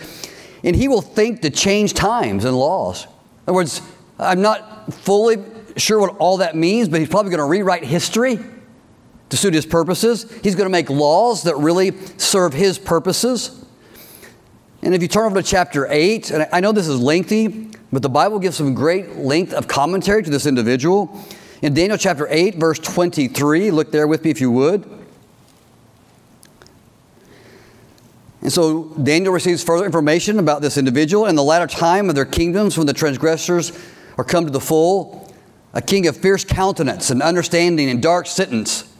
And 0.62 0.76
he 0.76 0.88
will 0.88 1.00
think 1.00 1.40
to 1.42 1.50
change 1.50 1.94
times 1.94 2.44
and 2.44 2.56
laws. 2.56 3.04
In 3.04 3.10
other 3.48 3.54
words, 3.54 3.80
I'm 4.18 4.42
not 4.42 4.92
fully 4.92 5.36
sure 5.76 6.00
what 6.00 6.16
all 6.18 6.38
that 6.38 6.56
means, 6.56 6.88
but 6.88 7.00
he's 7.00 7.09
probably 7.09 7.30
going 7.30 7.38
to 7.38 7.44
rewrite 7.44 7.85
history 7.85 8.38
to 9.30 9.37
suit 9.37 9.54
his 9.54 9.66
purposes. 9.66 10.30
He's 10.42 10.54
going 10.54 10.66
to 10.66 10.72
make 10.72 10.90
laws 10.90 11.44
that 11.44 11.56
really 11.56 11.92
serve 12.18 12.52
his 12.52 12.78
purposes. 12.78 13.64
And 14.83 14.94
if 14.94 15.02
you 15.02 15.09
turn 15.09 15.26
over 15.26 15.40
to 15.40 15.46
chapter 15.46 15.87
8, 15.88 16.30
and 16.30 16.48
I 16.52 16.61
know 16.61 16.72
this 16.72 16.88
is 16.88 17.00
lengthy, 17.00 17.70
but 17.92 18.02
the 18.02 18.09
Bible 18.09 18.38
gives 18.38 18.56
some 18.56 18.74
great 18.74 19.16
length 19.16 19.52
of 19.52 19.68
commentary 19.68 20.22
to 20.22 20.30
this 20.30 20.46
individual. 20.46 21.24
In 21.62 21.74
Daniel 21.74 21.98
chapter 21.98 22.26
8, 22.30 22.56
verse 22.56 22.78
23, 22.78 23.70
look 23.70 23.92
there 23.92 24.06
with 24.06 24.24
me 24.24 24.30
if 24.30 24.40
you 24.40 24.50
would. 24.50 24.88
And 28.40 28.50
so 28.50 28.85
Daniel 29.02 29.35
receives 29.35 29.62
further 29.62 29.85
information 29.85 30.38
about 30.38 30.62
this 30.62 30.78
individual 30.78 31.26
in 31.26 31.37
the 31.37 31.42
latter 31.42 31.66
time 31.66 32.09
of 32.09 32.14
their 32.14 32.24
kingdoms 32.24 32.78
when 32.78 32.87
the 32.87 32.94
transgressors 32.94 33.78
are 34.16 34.24
come 34.24 34.46
to 34.46 34.50
the 34.50 34.61
full. 34.61 35.19
A 35.72 35.80
king 35.80 36.06
of 36.06 36.16
fierce 36.16 36.44
countenance 36.44 37.11
and 37.11 37.22
understanding 37.22 37.88
and 37.88 38.02
dark 38.02 38.26
sentence 38.26 38.92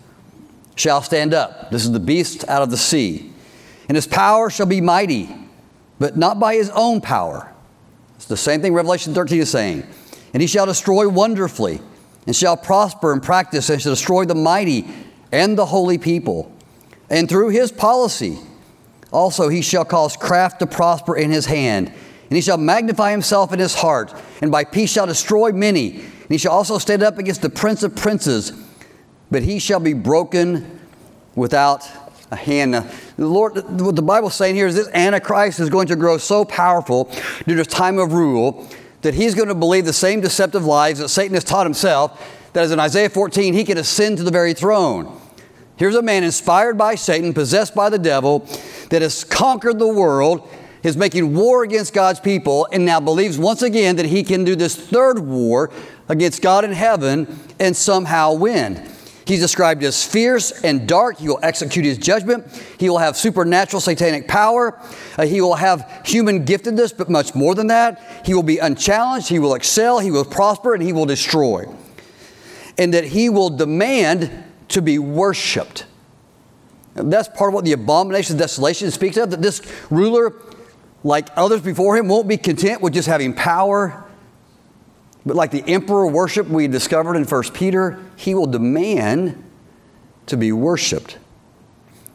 shall 0.77 1.03
stand 1.03 1.35
up. 1.35 1.71
This 1.71 1.85
is 1.85 1.93
the 1.93 2.01
beast 2.01 2.49
out 2.49 2.63
of 2.63 2.71
the 2.71 2.77
sea. 2.77 3.33
And 3.89 3.97
his 3.97 4.07
power 4.07 4.51
shall 4.51 4.67
be 4.67 4.81
mighty, 4.81 5.35
but 5.99 6.17
not 6.17 6.39
by 6.39 6.55
his 6.55 6.71
own 6.71 7.01
power. 7.01 7.53
It's 8.17 8.27
the 8.27 8.37
same 8.37 8.63
thing 8.63 8.73
Revelation 8.73 9.15
13 9.15 9.41
is 9.41 9.51
saying. 9.51 9.85
And 10.33 10.41
he 10.41 10.47
shall 10.47 10.67
destroy 10.67 11.09
wonderfully, 11.09 11.81
and 12.27 12.37
shall 12.37 12.57
prosper 12.57 13.13
and 13.13 13.21
practice, 13.21 13.69
and 13.69 13.83
shall 13.83 13.93
destroy 13.93 14.25
the 14.25 14.37
mighty 14.37 14.87
and 15.33 15.59
the 15.59 15.67
holy 15.67 15.99
people. 15.99 16.55
And 17.09 17.29
through 17.29 17.49
his 17.49 17.73
policy, 17.73 18.39
also 19.11 19.49
he 19.49 19.61
shall 19.61 19.85
cause 19.85 20.17
craft 20.17 20.61
to 20.61 20.67
prosper 20.67 21.17
in 21.17 21.33
his 21.33 21.47
hand 21.47 21.93
and 22.31 22.37
he 22.37 22.41
shall 22.41 22.59
magnify 22.59 23.11
himself 23.11 23.53
in 23.53 23.59
his 23.59 23.75
heart, 23.75 24.15
and 24.41 24.53
by 24.53 24.63
peace 24.63 24.93
shall 24.93 25.07
destroy 25.07 25.51
many. 25.51 25.97
And 25.97 26.29
he 26.29 26.39
shall 26.39 26.53
also 26.53 26.79
stand 26.79 27.03
up 27.03 27.19
against 27.19 27.43
the 27.43 27.51
prince 27.51 27.83
of 27.83 27.97
princes, 27.97 28.53
but 29.33 29.43
he 29.43 29.59
shall 29.59 29.81
be 29.81 29.95
broken 29.95 30.79
without 31.35 31.85
a 32.31 32.37
hand. 32.37 32.71
Now, 32.71 32.89
the 33.17 33.27
Lord, 33.27 33.57
what 33.81 33.97
the 33.97 34.03
Bible's 34.03 34.37
saying 34.37 34.55
here 34.55 34.69
is 34.69 34.77
this 34.77 34.89
Antichrist 34.95 35.59
is 35.59 35.71
going 35.71 35.89
to 35.89 35.97
grow 35.97 36.19
so 36.19 36.45
powerful 36.45 37.11
due 37.47 37.55
to 37.55 37.57
his 37.57 37.67
time 37.67 37.99
of 37.99 38.13
rule 38.13 38.69
that 39.03 39.15
he's 39.15 39.35
going 39.35 39.49
to 39.49 39.55
believe 39.55 39.85
the 39.85 39.93
same 39.93 40.21
deceptive 40.21 40.65
lies 40.65 40.99
that 40.99 41.09
Satan 41.09 41.35
has 41.35 41.43
taught 41.43 41.67
himself, 41.67 42.51
that 42.53 42.63
as 42.63 42.71
in 42.71 42.79
Isaiah 42.79 43.11
14, 43.11 43.55
he 43.55 43.65
can 43.65 43.77
ascend 43.77 44.19
to 44.19 44.23
the 44.23 44.31
very 44.31 44.55
throne. 44.55 45.21
Here's 45.77 45.97
a 45.97 46.03
man 46.03 46.23
inspired 46.23 46.79
by 46.79 46.95
Satan, 46.95 47.33
possessed 47.33 47.75
by 47.75 47.91
the 47.91 47.99
devil, 47.99 48.47
that 48.91 49.03
has 49.03 49.25
conquered 49.25 49.81
the 49.81 49.89
world 49.89 50.49
is 50.83 50.97
making 50.97 51.35
war 51.35 51.63
against 51.63 51.93
God's 51.93 52.21
people 52.21 52.67
and 52.73 52.85
now 52.85 53.01
believes 53.01 53.39
once 53.39 53.63
again 53.63 53.97
that 53.97 54.07
he 54.07 54.23
can 54.23 54.45
do 54.45 54.57
this 54.57 54.75
third 54.75 55.19
war 55.19 55.71
against 56.09 56.43
God 56.43 56.65
in 56.65 56.73
heaven 56.73 57.39
and 57.59 57.77
somehow 57.77 58.35
win. 58.35 58.91
He's 59.27 59.41
described 59.41 59.85
as 59.85 60.05
fierce 60.05 60.51
and 60.65 60.89
dark. 60.89 61.19
He 61.19 61.29
will 61.29 61.39
execute 61.43 61.85
his 61.85 61.99
judgment. 61.99 62.47
He 62.79 62.89
will 62.89 62.99
have 62.99 63.17
supernatural 63.17 63.81
satanic 63.81 64.27
power. 64.27 64.77
Uh, 65.17 65.25
he 65.25 65.41
will 65.41 65.55
have 65.55 66.03
human 66.05 66.45
giftedness, 66.45 66.97
but 66.97 67.09
much 67.09 67.33
more 67.35 67.55
than 67.55 67.69
that. 67.69 68.23
He 68.27 68.35
will 68.35 68.43
be 68.43 68.59
unchallenged. 68.59 69.29
He 69.29 69.39
will 69.39 69.55
excel. 69.55 70.01
He 70.01 70.11
will 70.11 70.25
prosper 70.25 70.75
and 70.75 70.83
he 70.83 70.93
will 70.93 71.07
destroy. 71.07 71.67
And 72.77 72.93
that 72.93 73.05
he 73.05 73.29
will 73.29 73.51
demand 73.51 74.31
to 74.69 74.83
be 74.83 74.99
worshiped. 74.99 75.87
And 76.97 77.13
that's 77.13 77.29
part 77.29 77.51
of 77.51 77.55
what 77.55 77.65
the 77.65 77.73
abomination 77.73 78.35
of 78.35 78.41
desolation 78.41 78.91
speaks 78.91 79.17
of, 79.17 79.31
that 79.31 79.43
this 79.43 79.63
ruler 79.91 80.31
like 81.03 81.29
others 81.37 81.63
before 81.63 81.97
him, 81.97 82.09
won't 82.09 82.29
be 82.29 82.37
content 82.37 82.83
with 82.83 82.95
just 82.95 83.09
having 83.09 83.35
power. 83.35 84.05
But 85.25 85.37
like 85.37 85.51
the 85.51 85.65
emperor 85.67 86.07
worship 86.07 86.49
we 86.49 86.69
discovered 86.69 87.17
in 87.17 87.25
1 87.25 87.43
Peter, 87.55 87.99
he 88.17 88.35
will 88.35 88.47
demand 88.47 89.43
to 90.27 90.37
be 90.37 90.53
worshiped. 90.53 91.19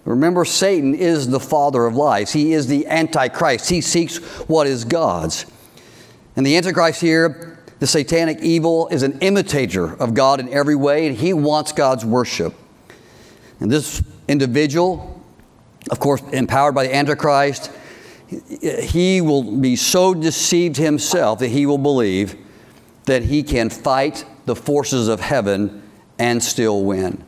Remember, 0.06 0.46
Satan 0.46 0.94
is 0.94 1.28
the 1.28 1.40
father 1.40 1.86
of 1.86 1.96
lies. 1.96 2.32
He 2.32 2.54
is 2.54 2.68
the 2.68 2.86
Antichrist. 2.86 3.70
He 3.70 3.82
seeks 3.82 4.18
what 4.48 4.68
is 4.68 4.86
God's. 4.86 5.48
And 6.36 6.46
the 6.46 6.58
Antichrist 6.58 7.02
here, 7.02 7.60
the 7.80 7.88
satanic 7.88 8.40
evil, 8.42 8.88
is 8.90 9.02
an 9.02 9.20
imitator 9.20 9.96
of 9.96 10.14
God 10.14 10.40
in 10.40 10.50
every 10.50 10.76
way, 10.76 11.08
and 11.08 11.18
he 11.18 11.34
wants 11.34 11.72
God's 11.72 12.06
worship. 12.06 12.54
And 13.60 13.72
this 13.72 14.04
individual, 14.28 15.24
of 15.90 16.00
course, 16.00 16.22
empowered 16.32 16.76
by 16.76 16.84
the 16.84 16.96
Antichrist, 16.96 17.72
he 18.28 19.22
will 19.22 19.58
be 19.58 19.76
so 19.76 20.14
deceived 20.14 20.78
himself 20.78 21.40
that 21.40 21.50
he 21.50 21.66
will 21.66 21.78
believe 21.78 22.36
that 23.06 23.24
he 23.24 23.44
can 23.44 23.70
fight 23.70 24.26
the 24.46 24.56
forces 24.56 25.08
of 25.08 25.20
heaven 25.20 25.84
and 26.18 26.44
still 26.44 26.84
win. 26.84 27.24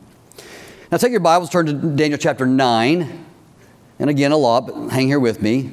Now, 0.92 0.98
take 0.98 1.12
your 1.12 1.20
Bibles, 1.20 1.50
turn 1.50 1.66
to 1.66 1.74
Daniel 1.74 2.18
chapter 2.18 2.46
9. 2.46 3.26
And 4.00 4.10
again, 4.10 4.32
a 4.32 4.38
lot, 4.38 4.68
but 4.68 4.90
hang 4.90 5.08
here 5.08 5.20
with 5.20 5.42
me. 5.42 5.72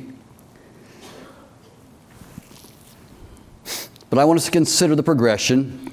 But 4.10 4.18
I 4.18 4.24
want 4.24 4.38
us 4.38 4.46
to 4.46 4.50
consider 4.50 4.94
the 4.94 5.02
progression. 5.02 5.92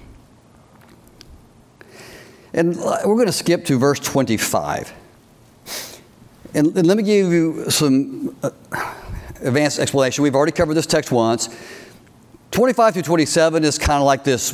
And 2.53 2.75
we're 2.77 3.15
going 3.15 3.27
to 3.27 3.31
skip 3.31 3.65
to 3.65 3.77
verse 3.77 3.99
25. 3.99 4.93
And, 6.53 6.75
and 6.75 6.85
let 6.85 6.97
me 6.97 7.03
give 7.03 7.31
you 7.31 7.69
some 7.69 8.35
uh, 8.43 8.49
advanced 9.41 9.79
explanation. 9.79 10.23
We've 10.23 10.35
already 10.35 10.51
covered 10.51 10.73
this 10.75 10.85
text 10.85 11.11
once. 11.11 11.49
25 12.51 12.93
through 12.93 13.03
27 13.03 13.63
is 13.63 13.77
kind 13.77 13.99
of 13.99 14.05
like 14.05 14.23
this 14.23 14.51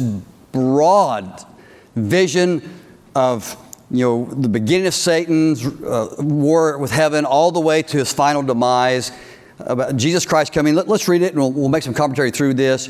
broad 0.52 1.46
vision 1.96 2.62
of 3.16 3.56
you 3.90 4.06
know 4.06 4.26
the 4.26 4.50
beginning 4.50 4.88
of 4.88 4.94
Satan's 4.94 5.66
uh, 5.66 6.16
war 6.20 6.78
with 6.78 6.92
heaven 6.92 7.26
all 7.26 7.52
the 7.52 7.60
way 7.60 7.82
to 7.82 7.98
his 7.98 8.14
final 8.14 8.44
demise 8.44 9.12
about 9.60 9.96
Jesus 9.96 10.26
Christ 10.26 10.54
coming. 10.54 10.76
Let, 10.76 10.90
us 10.90 11.08
read 11.08 11.22
it 11.22 11.34
and 11.34 11.38
we'll, 11.38 11.52
we'll 11.52 11.70
make 11.70 11.84
some 11.84 11.94
commentary 11.94 12.32
through 12.32 12.54
this. 12.56 12.88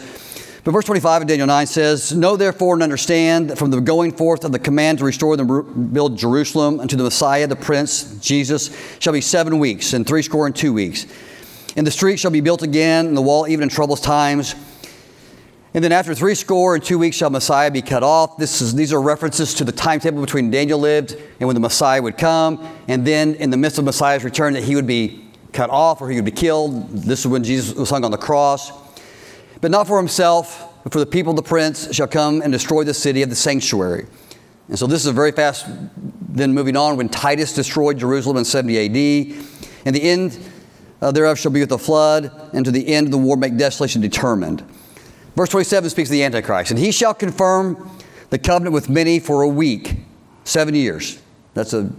But 0.68 0.72
verse 0.72 0.86
25 0.86 1.22
of 1.22 1.28
Daniel 1.30 1.48
9 1.48 1.66
says, 1.66 2.14
Know 2.14 2.36
therefore 2.36 2.74
and 2.74 2.84
understand 2.84 3.50
that 3.50 3.58
from 3.58 3.72
the 3.72 3.80
going 3.80 4.12
forth 4.12 4.44
of 4.44 4.52
the 4.52 4.60
command 4.60 4.98
to 5.00 5.06
restore 5.06 5.34
and 5.40 5.94
build 5.94 6.18
Jerusalem 6.18 6.82
unto 6.82 6.98
the 6.98 7.04
Messiah, 7.04 7.48
the 7.48 7.56
Prince, 7.56 8.20
Jesus, 8.20 8.70
shall 9.00 9.14
be 9.14 9.22
seven 9.22 9.60
weeks, 9.60 9.94
and 9.94 10.06
three 10.06 10.22
score 10.22 10.46
and 10.46 10.54
two 10.54 10.74
weeks. 10.74 11.06
And 11.78 11.88
the 11.88 11.92
street 11.92 12.18
shall 12.18 12.32
be 12.32 12.42
built 12.42 12.62
again, 12.62 13.06
and 13.06 13.16
the 13.16 13.22
wall 13.22 13.48
even 13.48 13.64
in 13.64 13.70
troublous 13.70 14.02
times. 14.02 14.56
And 15.74 15.84
then 15.84 15.94
after 15.94 16.14
three 16.14 16.36
score 16.36 16.76
and 16.76 16.84
two 16.84 16.98
weeks 16.98 17.16
shall 17.16 17.30
Messiah 17.30 17.72
be 17.72 17.82
cut 17.82 18.04
off. 18.04 18.38
This 18.38 18.62
is, 18.62 18.76
these 18.76 18.92
are 18.92 19.02
references 19.02 19.54
to 19.56 19.64
the 19.64 19.72
timetable 19.72 20.20
between 20.20 20.52
Daniel 20.52 20.80
lived 20.80 21.16
and 21.40 21.48
when 21.48 21.54
the 21.54 21.62
Messiah 21.62 22.02
would 22.02 22.18
come. 22.18 22.68
And 22.90 23.08
then 23.08 23.36
in 23.36 23.52
the 23.52 23.58
midst 23.58 23.78
of 23.78 23.86
Messiah's 23.86 24.26
return, 24.26 24.54
that 24.54 24.64
he 24.64 24.76
would 24.76 24.88
be 24.88 25.26
cut 25.54 25.70
off 25.70 26.02
or 26.02 26.10
he 26.10 26.16
would 26.18 26.26
be 26.26 26.32
killed. 26.32 26.90
This 26.90 27.20
is 27.20 27.28
when 27.28 27.44
Jesus 27.44 27.76
was 27.76 27.90
hung 27.90 28.04
on 28.04 28.12
the 28.12 28.18
cross 28.18 28.72
but 29.62 29.72
not 29.72 29.88
for 29.88 29.98
himself, 29.98 30.74
but 30.84 30.94
for 30.94 31.00
the 31.00 31.06
people 31.06 31.34
the 31.34 31.42
prince 31.42 31.94
shall 31.94 32.08
come 32.08 32.42
and 32.42 32.52
destroy 32.52 32.84
the 32.84 32.94
city 32.94 33.22
of 33.22 33.30
the 33.30 33.36
sanctuary. 33.36 34.06
And 34.68 34.78
so 34.78 34.86
this 34.88 35.06
is 35.06 35.12
very 35.12 35.32
fast, 35.32 35.66
then 36.30 36.54
moving 36.54 36.76
on, 36.76 36.98
when 36.98 37.10
Titus 37.10 37.54
destroyed 37.54 37.98
Jerusalem 37.98 38.38
in 38.38 38.46
70 38.46 38.78
AD. 38.78 39.46
And 39.86 39.96
the 39.96 40.02
end 40.02 40.38
uh, 41.02 41.12
thereof 41.12 41.38
shall 41.40 41.52
be 41.52 41.60
with 41.60 41.70
the 41.70 41.78
flood, 41.78 42.32
and 42.54 42.66
to 42.66 42.72
the 42.72 42.88
end 42.88 43.08
of 43.08 43.12
the 43.12 43.18
war 43.18 43.38
make 43.38 43.58
desolation 43.58 44.02
determined. 44.02 44.64
Verse 45.36 45.50
27 45.50 45.90
speaks 45.90 46.10
of 46.10 46.14
the 46.14 46.24
Antichrist. 46.24 46.72
And 46.72 46.80
he 46.80 46.92
shall 46.92 47.14
confirm 47.14 47.90
the 48.32 48.40
covenant 48.40 48.74
with 48.74 48.90
many 48.90 49.20
for 49.20 49.44
a 49.44 49.48
week, 49.48 49.98
seven 50.44 50.74
years. 50.74 51.22
That's 51.54 51.74
a 51.74 51.90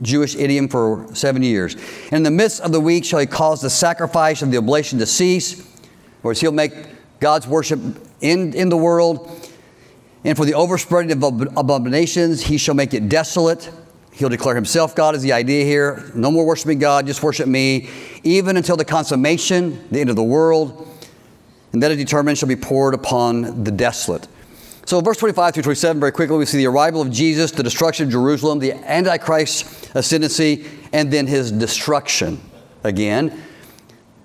Jewish 0.00 0.34
idiom 0.34 0.68
for 0.68 1.06
seven 1.14 1.42
years. 1.42 1.74
And 2.06 2.14
in 2.14 2.22
the 2.22 2.30
midst 2.30 2.60
of 2.62 2.72
the 2.72 2.80
week 2.80 3.04
shall 3.04 3.20
he 3.20 3.26
cause 3.26 3.60
the 3.60 3.70
sacrifice 3.70 4.42
of 4.42 4.50
the 4.50 4.56
oblation 4.56 4.98
to 4.98 5.06
cease 5.06 5.68
Whereas 6.22 6.40
he'll 6.40 6.52
make 6.52 6.72
God's 7.20 7.46
worship 7.46 7.80
in, 8.20 8.54
in 8.54 8.68
the 8.68 8.76
world. 8.76 9.28
And 10.24 10.36
for 10.36 10.44
the 10.44 10.54
overspreading 10.54 11.10
of 11.12 11.56
abominations, 11.56 12.42
he 12.42 12.56
shall 12.56 12.76
make 12.76 12.94
it 12.94 13.08
desolate. 13.08 13.70
He'll 14.12 14.28
declare 14.28 14.54
himself 14.54 14.94
God 14.94 15.14
is 15.14 15.22
the 15.22 15.32
idea 15.32 15.64
here. 15.64 16.10
No 16.14 16.30
more 16.30 16.44
worshiping 16.44 16.78
God, 16.78 17.06
just 17.06 17.22
worship 17.22 17.48
me, 17.48 17.88
even 18.22 18.56
until 18.56 18.76
the 18.76 18.84
consummation, 18.84 19.88
the 19.90 20.00
end 20.00 20.10
of 20.10 20.16
the 20.16 20.22
world. 20.22 20.88
And 21.72 21.82
that 21.82 21.90
is 21.90 21.96
determined 21.96 22.36
shall 22.36 22.48
be 22.48 22.56
poured 22.56 22.92
upon 22.94 23.64
the 23.64 23.70
desolate. 23.70 24.28
So, 24.84 25.00
verse 25.00 25.16
25 25.16 25.54
through 25.54 25.62
27, 25.62 26.00
very 26.00 26.12
quickly, 26.12 26.36
we 26.36 26.44
see 26.44 26.58
the 26.58 26.66
arrival 26.66 27.00
of 27.00 27.10
Jesus, 27.10 27.50
the 27.52 27.62
destruction 27.62 28.06
of 28.06 28.12
Jerusalem, 28.12 28.58
the 28.58 28.72
Antichrist's 28.72 29.90
ascendancy, 29.94 30.66
and 30.92 31.10
then 31.10 31.26
his 31.26 31.50
destruction 31.50 32.40
again. 32.84 33.42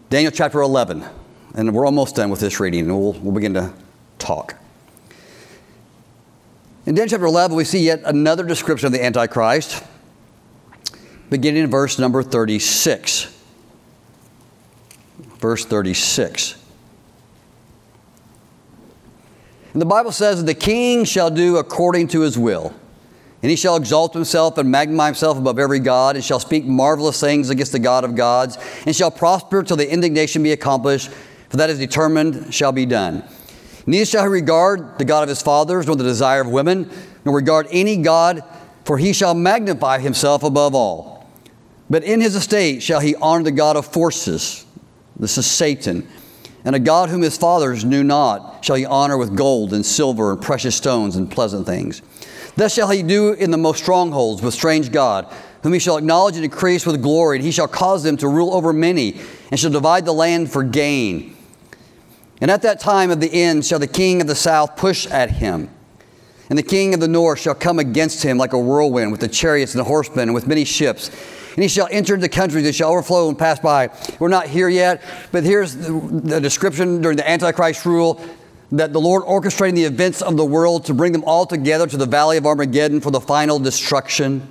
Daniel 0.09 0.31
chapter 0.31 0.61
11. 0.61 1.05
And 1.53 1.73
we're 1.73 1.85
almost 1.85 2.15
done 2.15 2.29
with 2.29 2.39
this 2.39 2.59
reading, 2.59 2.81
and 2.81 2.99
we'll, 2.99 3.13
we'll 3.13 3.33
begin 3.33 3.53
to 3.53 3.73
talk. 4.19 4.55
In 6.87 6.95
Daniel 6.95 7.09
chapter 7.09 7.25
11, 7.25 7.57
we 7.57 7.65
see 7.65 7.81
yet 7.81 8.01
another 8.05 8.45
description 8.45 8.85
of 8.85 8.93
the 8.93 9.03
Antichrist, 9.03 9.83
beginning 11.29 11.65
in 11.65 11.69
verse 11.69 11.99
number 11.99 12.23
36. 12.23 13.37
Verse 15.39 15.65
36. 15.65 16.63
And 19.73 19.81
the 19.81 19.85
Bible 19.85 20.13
says, 20.13 20.45
The 20.45 20.53
king 20.53 21.03
shall 21.03 21.29
do 21.29 21.57
according 21.57 22.07
to 22.09 22.21
his 22.21 22.37
will. 22.37 22.73
And 23.43 23.49
he 23.49 23.57
shall 23.57 23.75
exalt 23.75 24.13
himself 24.13 24.57
and 24.57 24.71
magnify 24.71 25.07
himself 25.07 25.37
above 25.37 25.59
every 25.59 25.79
God, 25.79 26.15
and 26.15 26.23
shall 26.23 26.39
speak 26.39 26.63
marvelous 26.63 27.19
things 27.19 27.49
against 27.49 27.73
the 27.73 27.79
God 27.79 28.05
of 28.05 28.15
gods, 28.15 28.57
and 28.85 28.95
shall 28.95 29.11
prosper 29.11 29.61
till 29.61 29.75
the 29.75 29.91
indignation 29.91 30.41
be 30.41 30.53
accomplished, 30.53 31.09
for 31.49 31.57
that 31.57 31.69
is 31.69 31.79
determined 31.79 32.53
shall 32.53 32.71
be 32.71 32.85
done. 32.85 33.27
Neither 33.87 34.05
shall 34.05 34.23
he 34.23 34.29
regard 34.29 34.99
the 34.99 35.05
God 35.05 35.23
of 35.23 35.29
his 35.29 35.41
fathers, 35.41 35.87
nor 35.87 35.95
the 35.95 36.03
desire 36.03 36.41
of 36.41 36.49
women, 36.49 36.91
nor 37.23 37.35
regard 37.35 37.67
any 37.71 37.95
God, 37.97 38.43
for 38.83 38.97
he 38.97 39.13
shall 39.13 39.33
magnify 39.33 39.99
himself 39.99 40.43
above 40.43 40.75
all. 40.75 41.25
But 41.89 42.03
in 42.03 42.19
his 42.19 42.35
estate 42.35 42.83
shall 42.83 42.99
he 42.99 43.15
honor 43.15 43.45
the 43.45 43.51
God 43.51 43.77
of 43.77 43.85
forces. 43.85 44.65
This 45.17 45.37
is 45.37 45.49
Satan. 45.49 46.05
And 46.65 46.75
a 46.75 46.79
God 46.79 47.09
whom 47.09 47.21
his 47.21 47.37
fathers 47.37 47.85
knew 47.85 48.03
not 48.03 48.65
shall 48.65 48.75
he 48.75 48.85
honor 48.85 49.17
with 49.17 49.37
gold 49.37 49.71
and 49.71 49.85
silver 49.85 50.33
and 50.33 50.41
precious 50.41 50.75
stones 50.75 51.15
and 51.15 51.31
pleasant 51.31 51.65
things. 51.65 52.01
Thus 52.57 52.73
shall 52.73 52.89
he 52.89 53.03
do 53.03 53.31
in 53.33 53.51
the 53.51 53.57
most 53.57 53.81
strongholds 53.81 54.41
with 54.41 54.53
strange 54.53 54.91
God, 54.91 55.33
whom 55.63 55.71
he 55.71 55.79
shall 55.79 55.95
acknowledge 55.95 56.35
and 56.35 56.43
increase 56.43 56.85
with 56.85 57.01
glory, 57.01 57.37
and 57.37 57.45
he 57.45 57.51
shall 57.51 57.69
cause 57.69 58.03
them 58.03 58.17
to 58.17 58.27
rule 58.27 58.53
over 58.53 58.73
many, 58.73 59.17
and 59.49 59.57
shall 59.57 59.71
divide 59.71 60.03
the 60.03 60.11
land 60.11 60.51
for 60.51 60.61
gain. 60.61 61.36
And 62.39 62.51
at 62.51 62.61
that 62.61 62.79
time 62.79 63.09
of 63.09 63.19
the 63.19 63.33
end 63.33 63.65
shall 63.65 63.79
the 63.79 63.87
king 63.87 64.21
of 64.21 64.27
the 64.27 64.35
south 64.35 64.75
push 64.75 65.07
at 65.07 65.31
him. 65.31 65.69
And 66.49 66.57
the 66.57 66.63
king 66.63 66.93
of 66.93 66.99
the 66.99 67.07
north 67.07 67.39
shall 67.39 67.55
come 67.55 67.79
against 67.79 68.23
him 68.23 68.37
like 68.37 68.53
a 68.53 68.59
whirlwind 68.59 69.11
with 69.11 69.21
the 69.21 69.27
chariots 69.27 69.73
and 69.73 69.79
the 69.79 69.85
horsemen 69.85 70.29
and 70.29 70.33
with 70.33 70.47
many 70.47 70.63
ships. 70.63 71.09
And 71.55 71.63
he 71.63 71.67
shall 71.67 71.87
enter 71.91 72.15
the 72.15 72.29
countries 72.29 72.63
that 72.65 72.75
shall 72.75 72.91
overflow 72.91 73.27
and 73.27 73.37
pass 73.37 73.59
by. 73.59 73.89
We're 74.19 74.27
not 74.27 74.47
here 74.47 74.69
yet, 74.69 75.03
but 75.31 75.43
here's 75.43 75.75
the, 75.75 76.39
description 76.39 77.01
during 77.01 77.17
the 77.17 77.29
Antichrist 77.29 77.85
rule 77.85 78.21
that 78.71 78.93
the 78.93 79.01
Lord 79.01 79.23
orchestrating 79.23 79.75
the 79.75 79.85
events 79.85 80.21
of 80.21 80.37
the 80.37 80.45
world 80.45 80.85
to 80.85 80.93
bring 80.93 81.13
them 81.13 81.23
all 81.25 81.45
together 81.45 81.87
to 81.87 81.97
the 81.97 82.05
valley 82.05 82.37
of 82.37 82.45
Armageddon 82.45 83.01
for 83.01 83.11
the 83.11 83.21
final 83.21 83.59
destruction 83.59 84.47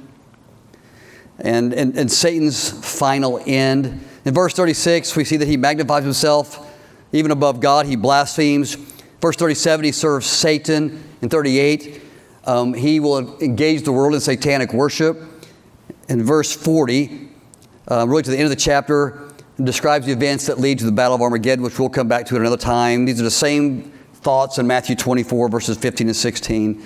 and, 1.39 1.73
and, 1.73 1.97
and 1.97 2.11
Satan's 2.11 2.71
final 2.71 3.41
end. 3.47 4.05
In 4.25 4.35
verse 4.35 4.55
36, 4.55 5.15
we 5.17 5.25
see 5.25 5.37
that 5.37 5.49
he 5.49 5.57
magnifies 5.57 6.03
himself 6.03 6.66
even 7.13 7.31
above 7.31 7.61
God. 7.61 7.87
He 7.87 7.97
blasphemes. 7.97 8.75
Verse 9.21 9.37
37, 9.37 9.85
he 9.85 9.93
serves 9.93 10.27
Satan. 10.27 11.03
In 11.23 11.29
38, 11.29 12.03
um, 12.45 12.75
he 12.75 13.01
will 13.01 13.39
engage 13.41 13.83
the 13.83 13.93
world 13.93 14.15
in 14.15 14.21
satanic 14.21 14.73
worship. 14.73 15.21
In 16.09 16.23
verse 16.23 16.55
40, 16.55 17.29
uh, 17.89 18.07
really 18.07 18.23
to 18.23 18.31
the 18.31 18.37
end 18.37 18.45
of 18.45 18.51
the 18.51 18.57
chapter, 18.57 19.27
describes 19.63 20.07
the 20.07 20.13
events 20.13 20.47
that 20.47 20.61
lead 20.61 20.79
to 20.79 20.85
the 20.85 20.93
Battle 20.93 21.15
of 21.15 21.23
Armageddon, 21.23 21.65
which 21.65 21.79
we'll 21.79 21.89
come 21.89 22.09
back 22.09 22.27
to 22.27 22.35
at 22.35 22.41
another 22.41 22.57
time. 22.57 23.05
These 23.05 23.21
are 23.21 23.25
the 23.25 23.31
same 23.31 23.91
thoughts 24.15 24.59
in 24.59 24.67
Matthew 24.67 24.97
24, 24.97 25.49
verses 25.49 25.79
15 25.79 26.09
and 26.09 26.17
16, 26.17 26.83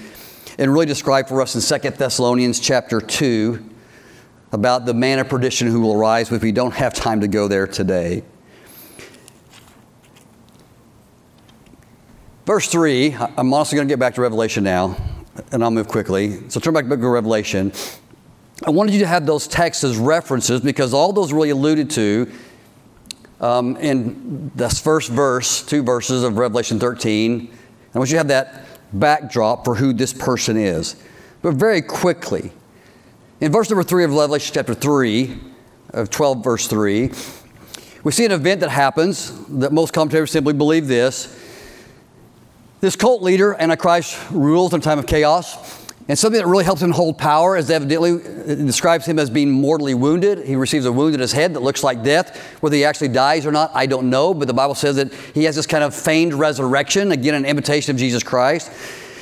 and 0.58 0.72
really 0.72 0.86
described 0.86 1.28
for 1.28 1.42
us 1.42 1.54
in 1.54 1.80
2 1.80 1.90
Thessalonians 1.90 2.60
chapter 2.60 3.00
2 3.00 3.70
about 4.52 4.84
the 4.84 4.94
man 4.94 5.18
of 5.18 5.28
perdition 5.28 5.68
who 5.68 5.80
will 5.80 5.94
arise, 5.94 6.28
but 6.28 6.42
we 6.42 6.52
don't 6.52 6.74
have 6.74 6.92
time 6.92 7.20
to 7.20 7.28
go 7.28 7.48
there 7.48 7.66
today. 7.66 8.22
Verse 12.46 12.68
3, 12.68 13.14
I'm 13.36 13.52
also 13.52 13.76
going 13.76 13.86
to 13.86 13.92
get 13.92 13.98
back 13.98 14.14
to 14.14 14.22
Revelation 14.22 14.64
now, 14.64 14.96
and 15.52 15.62
I'll 15.62 15.70
move 15.70 15.88
quickly. 15.88 16.48
So 16.48 16.58
turn 16.58 16.72
back 16.72 16.84
to 16.84 16.88
book 16.88 16.98
of 16.98 17.04
Revelation. 17.04 17.72
I 18.64 18.70
wanted 18.70 18.94
you 18.94 19.00
to 19.00 19.06
have 19.06 19.26
those 19.26 19.46
texts 19.46 19.84
as 19.84 19.98
references 19.98 20.62
because 20.62 20.94
all 20.94 21.12
those 21.12 21.34
really 21.34 21.50
alluded 21.50 21.90
to 21.90 22.32
um, 23.40 23.76
in 23.76 24.50
this 24.54 24.80
first 24.80 25.10
verse, 25.10 25.62
two 25.62 25.82
verses 25.82 26.22
of 26.22 26.38
Revelation 26.38 26.78
13. 26.78 27.52
I 27.94 27.98
want 27.98 28.10
you 28.10 28.14
to 28.14 28.18
have 28.18 28.28
that 28.28 28.66
backdrop 28.92 29.64
for 29.64 29.74
who 29.74 29.92
this 29.92 30.12
person 30.14 30.56
is. 30.56 30.96
But 31.42 31.54
very 31.54 31.82
quickly, 31.82 32.52
in 33.40 33.52
verse 33.52 33.68
number 33.68 33.82
3 33.82 34.04
of 34.04 34.14
Revelation 34.14 34.54
chapter 34.54 34.74
3, 34.74 35.38
of 35.90 36.08
12, 36.08 36.42
verse 36.42 36.66
3, 36.68 37.10
we 38.02 38.12
see 38.12 38.24
an 38.24 38.32
event 38.32 38.60
that 38.60 38.70
happens 38.70 39.46
that 39.48 39.72
most 39.72 39.92
commentators 39.92 40.30
simply 40.30 40.54
believe 40.54 40.86
this 40.86 41.36
this 42.80 42.96
cult 42.96 43.22
leader, 43.22 43.54
Antichrist, 43.58 44.18
rules 44.30 44.72
in 44.72 44.80
a 44.80 44.82
time 44.82 44.98
of 44.98 45.06
chaos. 45.06 45.78
And 46.08 46.18
something 46.18 46.40
that 46.40 46.46
really 46.48 46.64
helps 46.64 46.82
him 46.82 46.90
hold 46.90 47.18
power 47.18 47.56
is 47.56 47.70
evidently 47.70 48.18
describes 48.64 49.06
him 49.06 49.18
as 49.18 49.30
being 49.30 49.50
mortally 49.50 49.94
wounded. 49.94 50.44
He 50.44 50.56
receives 50.56 50.84
a 50.86 50.90
wound 50.90 51.14
in 51.14 51.20
his 51.20 51.30
head 51.30 51.54
that 51.54 51.60
looks 51.60 51.84
like 51.84 52.02
death. 52.02 52.36
Whether 52.60 52.76
he 52.76 52.84
actually 52.84 53.08
dies 53.08 53.46
or 53.46 53.52
not, 53.52 53.70
I 53.74 53.86
don't 53.86 54.10
know. 54.10 54.34
But 54.34 54.48
the 54.48 54.54
Bible 54.54 54.74
says 54.74 54.96
that 54.96 55.12
he 55.34 55.44
has 55.44 55.54
this 55.54 55.66
kind 55.66 55.84
of 55.84 55.94
feigned 55.94 56.34
resurrection, 56.34 57.12
again, 57.12 57.34
an 57.34 57.44
imitation 57.44 57.94
of 57.94 57.96
Jesus 57.96 58.24
Christ. 58.24 58.72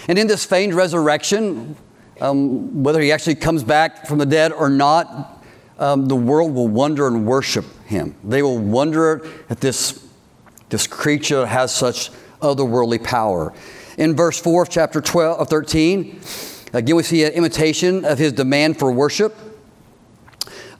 And 0.08 0.18
in 0.18 0.28
this 0.28 0.46
feigned 0.46 0.72
resurrection, 0.72 1.76
um, 2.22 2.82
whether 2.82 3.02
he 3.02 3.12
actually 3.12 3.34
comes 3.34 3.62
back 3.62 4.06
from 4.06 4.16
the 4.16 4.26
dead 4.26 4.52
or 4.52 4.70
not, 4.70 5.44
um, 5.78 6.06
the 6.06 6.16
world 6.16 6.54
will 6.54 6.68
wonder 6.68 7.06
and 7.06 7.26
worship 7.26 7.66
him. 7.84 8.14
They 8.24 8.42
will 8.42 8.58
wonder 8.58 9.28
at 9.50 9.60
this, 9.60 10.06
this 10.70 10.86
creature 10.86 11.44
has 11.44 11.74
such 11.74 12.10
otherworldly 12.40 13.02
power. 13.02 13.52
In 13.96 14.14
verse 14.14 14.40
4 14.40 14.62
of 14.62 14.68
chapter 14.68 15.00
12 15.00 15.40
of 15.40 15.48
13, 15.48 16.20
Again, 16.72 16.96
we 16.96 17.02
see 17.02 17.24
an 17.24 17.32
imitation 17.32 18.04
of 18.04 18.18
his 18.18 18.32
demand 18.32 18.78
for 18.78 18.92
worship. 18.92 19.34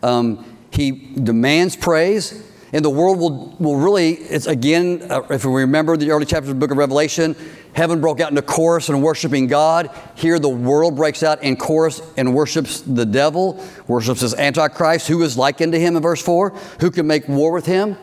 Um, 0.02 0.44
he 0.70 0.90
demands 0.90 1.76
praise, 1.76 2.46
and 2.72 2.84
the 2.84 2.90
world 2.90 3.18
will, 3.18 3.56
will 3.58 3.76
really, 3.76 4.12
it's 4.12 4.46
again, 4.46 5.06
uh, 5.10 5.22
if 5.30 5.46
we 5.46 5.62
remember 5.62 5.96
the 5.96 6.10
early 6.10 6.26
chapters 6.26 6.50
of 6.50 6.56
the 6.56 6.60
book 6.60 6.70
of 6.70 6.76
Revelation, 6.76 7.34
heaven 7.72 8.02
broke 8.02 8.20
out 8.20 8.28
into 8.28 8.42
chorus 8.42 8.90
and 8.90 9.02
worshiping 9.02 9.46
God. 9.46 9.90
Here, 10.14 10.38
the 10.38 10.48
world 10.48 10.94
breaks 10.94 11.22
out 11.22 11.42
in 11.42 11.56
chorus 11.56 12.02
and 12.18 12.34
worships 12.34 12.82
the 12.82 13.06
devil, 13.06 13.64
worships 13.86 14.20
his 14.20 14.34
Antichrist, 14.34 15.08
who 15.08 15.22
is 15.22 15.38
likened 15.38 15.72
to 15.72 15.80
him 15.80 15.96
in 15.96 16.02
verse 16.02 16.22
4, 16.22 16.50
who 16.80 16.90
can 16.90 17.06
make 17.06 17.26
war 17.28 17.50
with 17.50 17.64
him. 17.64 17.96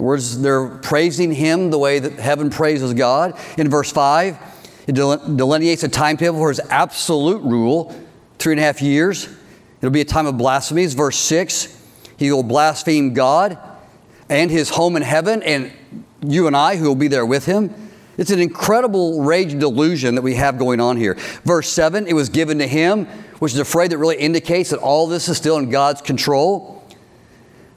Words, 0.00 0.40
they're 0.40 0.68
praising 0.68 1.32
him 1.32 1.70
the 1.70 1.78
way 1.78 1.98
that 1.98 2.12
heaven 2.18 2.50
praises 2.50 2.94
God. 2.94 3.38
In 3.58 3.68
verse 3.68 3.92
5, 3.92 4.38
it 4.86 4.94
delineates 4.94 5.82
a 5.82 5.88
timetable 5.88 6.38
for 6.38 6.48
his 6.48 6.60
absolute 6.70 7.42
rule, 7.42 7.94
three 8.38 8.54
and 8.54 8.60
a 8.60 8.64
half 8.64 8.80
years. 8.80 9.28
It'll 9.80 9.90
be 9.90 10.00
a 10.00 10.04
time 10.04 10.26
of 10.26 10.36
blasphemies. 10.38 10.94
Verse 10.94 11.16
6, 11.18 11.76
he 12.16 12.32
will 12.32 12.42
blaspheme 12.42 13.14
God 13.14 13.58
and 14.28 14.50
his 14.50 14.70
home 14.70 14.96
in 14.96 15.02
heaven, 15.02 15.42
and 15.42 15.72
you 16.22 16.46
and 16.46 16.56
I 16.56 16.76
who 16.76 16.86
will 16.86 16.94
be 16.94 17.08
there 17.08 17.26
with 17.26 17.46
him. 17.46 17.74
It's 18.16 18.30
an 18.30 18.40
incredible 18.40 19.22
rage 19.22 19.58
delusion 19.58 20.14
that 20.16 20.22
we 20.22 20.34
have 20.34 20.58
going 20.58 20.80
on 20.80 20.96
here. 20.96 21.14
Verse 21.44 21.68
7, 21.68 22.06
it 22.06 22.12
was 22.12 22.28
given 22.28 22.58
to 22.58 22.66
him, 22.66 23.06
which 23.38 23.54
is 23.54 23.58
a 23.58 23.64
phrase 23.64 23.88
that 23.90 23.98
really 23.98 24.18
indicates 24.18 24.70
that 24.70 24.78
all 24.78 25.06
this 25.06 25.28
is 25.28 25.36
still 25.36 25.56
in 25.56 25.70
God's 25.70 26.02
control. 26.02 26.79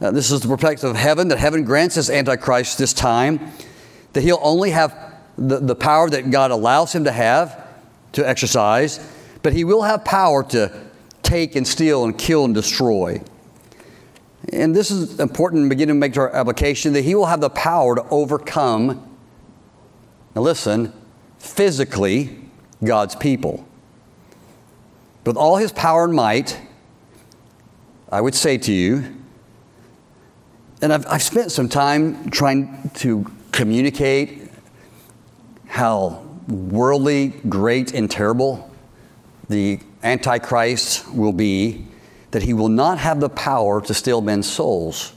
Uh, 0.03 0.11
this 0.11 0.31
is 0.31 0.41
the 0.41 0.49
perspective 0.49 0.89
of 0.89 0.97
heaven, 0.97 1.29
that 1.29 1.39
heaven 1.39 1.63
grants 1.63 1.95
this 1.95 2.09
Antichrist 2.09 2.77
this 2.77 2.91
time, 2.91 3.39
that 4.11 4.19
he'll 4.19 4.39
only 4.41 4.71
have 4.71 4.93
the, 5.37 5.59
the 5.59 5.75
power 5.75 6.09
that 6.09 6.29
God 6.29 6.51
allows 6.51 6.93
him 6.93 7.05
to 7.05 7.11
have 7.11 7.65
to 8.11 8.27
exercise, 8.27 8.99
but 9.43 9.53
he 9.53 9.63
will 9.63 9.83
have 9.83 10.03
power 10.03 10.43
to 10.43 10.77
take 11.21 11.55
and 11.55 11.65
steal 11.65 12.03
and 12.03 12.17
kill 12.17 12.43
and 12.43 12.53
destroy. 12.53 13.21
And 14.51 14.75
this 14.75 14.91
is 14.91 15.21
important 15.21 15.69
beginning 15.69 15.95
to 15.95 15.99
make 15.99 16.17
our 16.17 16.35
application 16.35 16.91
that 16.93 17.03
he 17.03 17.15
will 17.15 17.27
have 17.27 17.39
the 17.39 17.49
power 17.49 17.95
to 17.95 18.05
overcome, 18.09 19.09
now 20.35 20.41
listen, 20.41 20.91
physically 21.39 22.41
God's 22.83 23.15
people. 23.15 23.65
With 25.25 25.37
all 25.37 25.55
his 25.55 25.71
power 25.71 26.03
and 26.03 26.13
might, 26.13 26.59
I 28.11 28.19
would 28.19 28.35
say 28.35 28.57
to 28.57 28.73
you, 28.73 29.22
and 30.83 30.91
I've, 30.91 31.07
I've 31.07 31.23
spent 31.23 31.49
some 31.49 31.69
time 31.69 32.29
trying 32.29 32.91
to 32.95 33.25
communicate 33.53 34.51
how 35.65 36.25
worldly, 36.49 37.29
great, 37.47 37.93
and 37.93 38.11
terrible 38.11 38.69
the 39.47 39.79
Antichrist 40.03 41.09
will 41.13 41.31
be 41.31 41.87
that 42.31 42.43
he 42.43 42.53
will 42.53 42.67
not 42.67 42.97
have 42.97 43.21
the 43.21 43.29
power 43.29 43.79
to 43.79 43.93
steal 43.93 44.19
men's 44.19 44.51
souls 44.51 45.13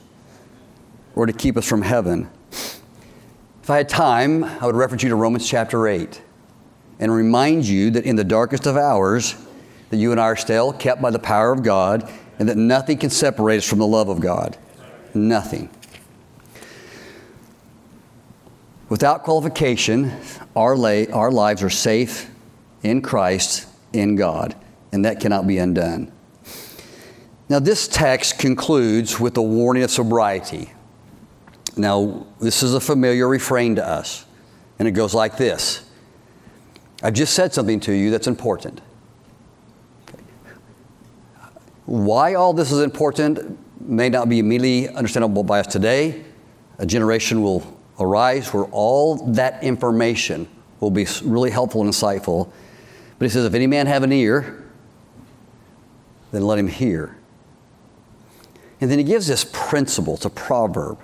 or 1.16 1.26
to 1.26 1.33
keep 1.33 1.57
us 1.57 1.66
from 1.66 1.83
heaven. 1.83 2.31
If 2.52 3.68
I 3.68 3.79
had 3.79 3.88
time, 3.88 4.44
I 4.44 4.66
would 4.66 4.76
reference 4.76 5.02
you 5.02 5.09
to 5.09 5.16
Romans 5.16 5.48
chapter 5.48 5.88
8 5.88 6.22
and 7.00 7.12
remind 7.12 7.66
you 7.66 7.90
that 7.90 8.05
in 8.05 8.14
the 8.14 8.24
darkest 8.24 8.66
of 8.66 8.76
hours, 8.76 9.35
that 9.90 9.96
you 9.96 10.12
and 10.12 10.20
I 10.20 10.24
are 10.24 10.37
still 10.37 10.72
kept 10.72 11.02
by 11.02 11.11
the 11.11 11.18
power 11.18 11.50
of 11.50 11.64
God 11.64 12.09
and 12.38 12.48
that 12.48 12.57
nothing 12.57 12.98
can 12.98 13.11
separate 13.11 13.59
us 13.59 13.68
from 13.68 13.81
the 13.81 13.87
love 13.87 14.09
of 14.09 14.20
God. 14.20 14.57
Nothing. 15.16 15.70
Without 18.88 19.24
qualification, 19.24 20.12
our, 20.55 20.76
lay, 20.76 21.09
our 21.09 21.31
lives 21.31 21.62
are 21.62 21.70
safe 21.70 22.31
in 22.83 23.02
Christ, 23.02 23.66
in 23.92 24.14
God, 24.14 24.55
and 24.92 25.05
that 25.05 25.20
cannot 25.20 25.46
be 25.46 25.59
undone. 25.59 26.12
Now, 27.48 27.59
this 27.59 27.88
text 27.88 28.38
concludes 28.38 29.18
with 29.18 29.37
a 29.37 29.42
warning 29.42 29.83
of 29.83 29.90
sobriety. 29.90 30.72
Now, 31.76 32.26
this 32.40 32.62
is 32.62 32.74
a 32.74 32.81
familiar 32.81 33.26
refrain 33.26 33.76
to 33.76 33.87
us, 33.87 34.26
and 34.79 34.87
it 34.87 34.92
goes 34.92 35.14
like 35.14 35.37
this 35.37 35.88
I've 37.02 37.14
just 37.14 37.35
said 37.35 37.55
something 37.55 37.81
to 37.81 37.92
you 37.92 38.11
that's 38.11 38.26
important. 38.26 38.83
Why 41.87 42.35
all 42.35 42.52
this 42.52 42.70
is 42.70 42.81
important 42.81 43.59
may 43.81 44.09
not 44.09 44.29
be 44.29 44.39
immediately 44.39 44.89
understandable 44.89 45.43
by 45.43 45.61
us 45.61 45.67
today. 45.67 46.25
A 46.79 46.87
generation 46.87 47.43
will 47.43 47.77
arise 47.99 48.53
where 48.53 48.65
all 48.65 49.17
that 49.33 49.62
information 49.62 50.49
will 50.81 50.91
be 50.91 51.07
really 51.25 51.51
helpful 51.51 51.81
and 51.81 51.91
insightful. 51.91 52.51
But 53.19 53.25
he 53.25 53.29
says, 53.31 53.45
if 53.45 53.55
any 53.55 53.67
man 53.67 53.87
have 53.87 54.03
an 54.03 54.12
ear, 54.12 54.65
then 56.33 56.43
let 56.43 56.59
him 56.59 56.69
hear. 56.69 57.17
And 58.81 58.91
then 58.91 58.99
he 58.99 59.05
gives 59.05 59.27
this 59.27 59.49
principle, 59.53 60.15
it's 60.15 60.27
a 60.27 60.31
proverb. 60.31 60.99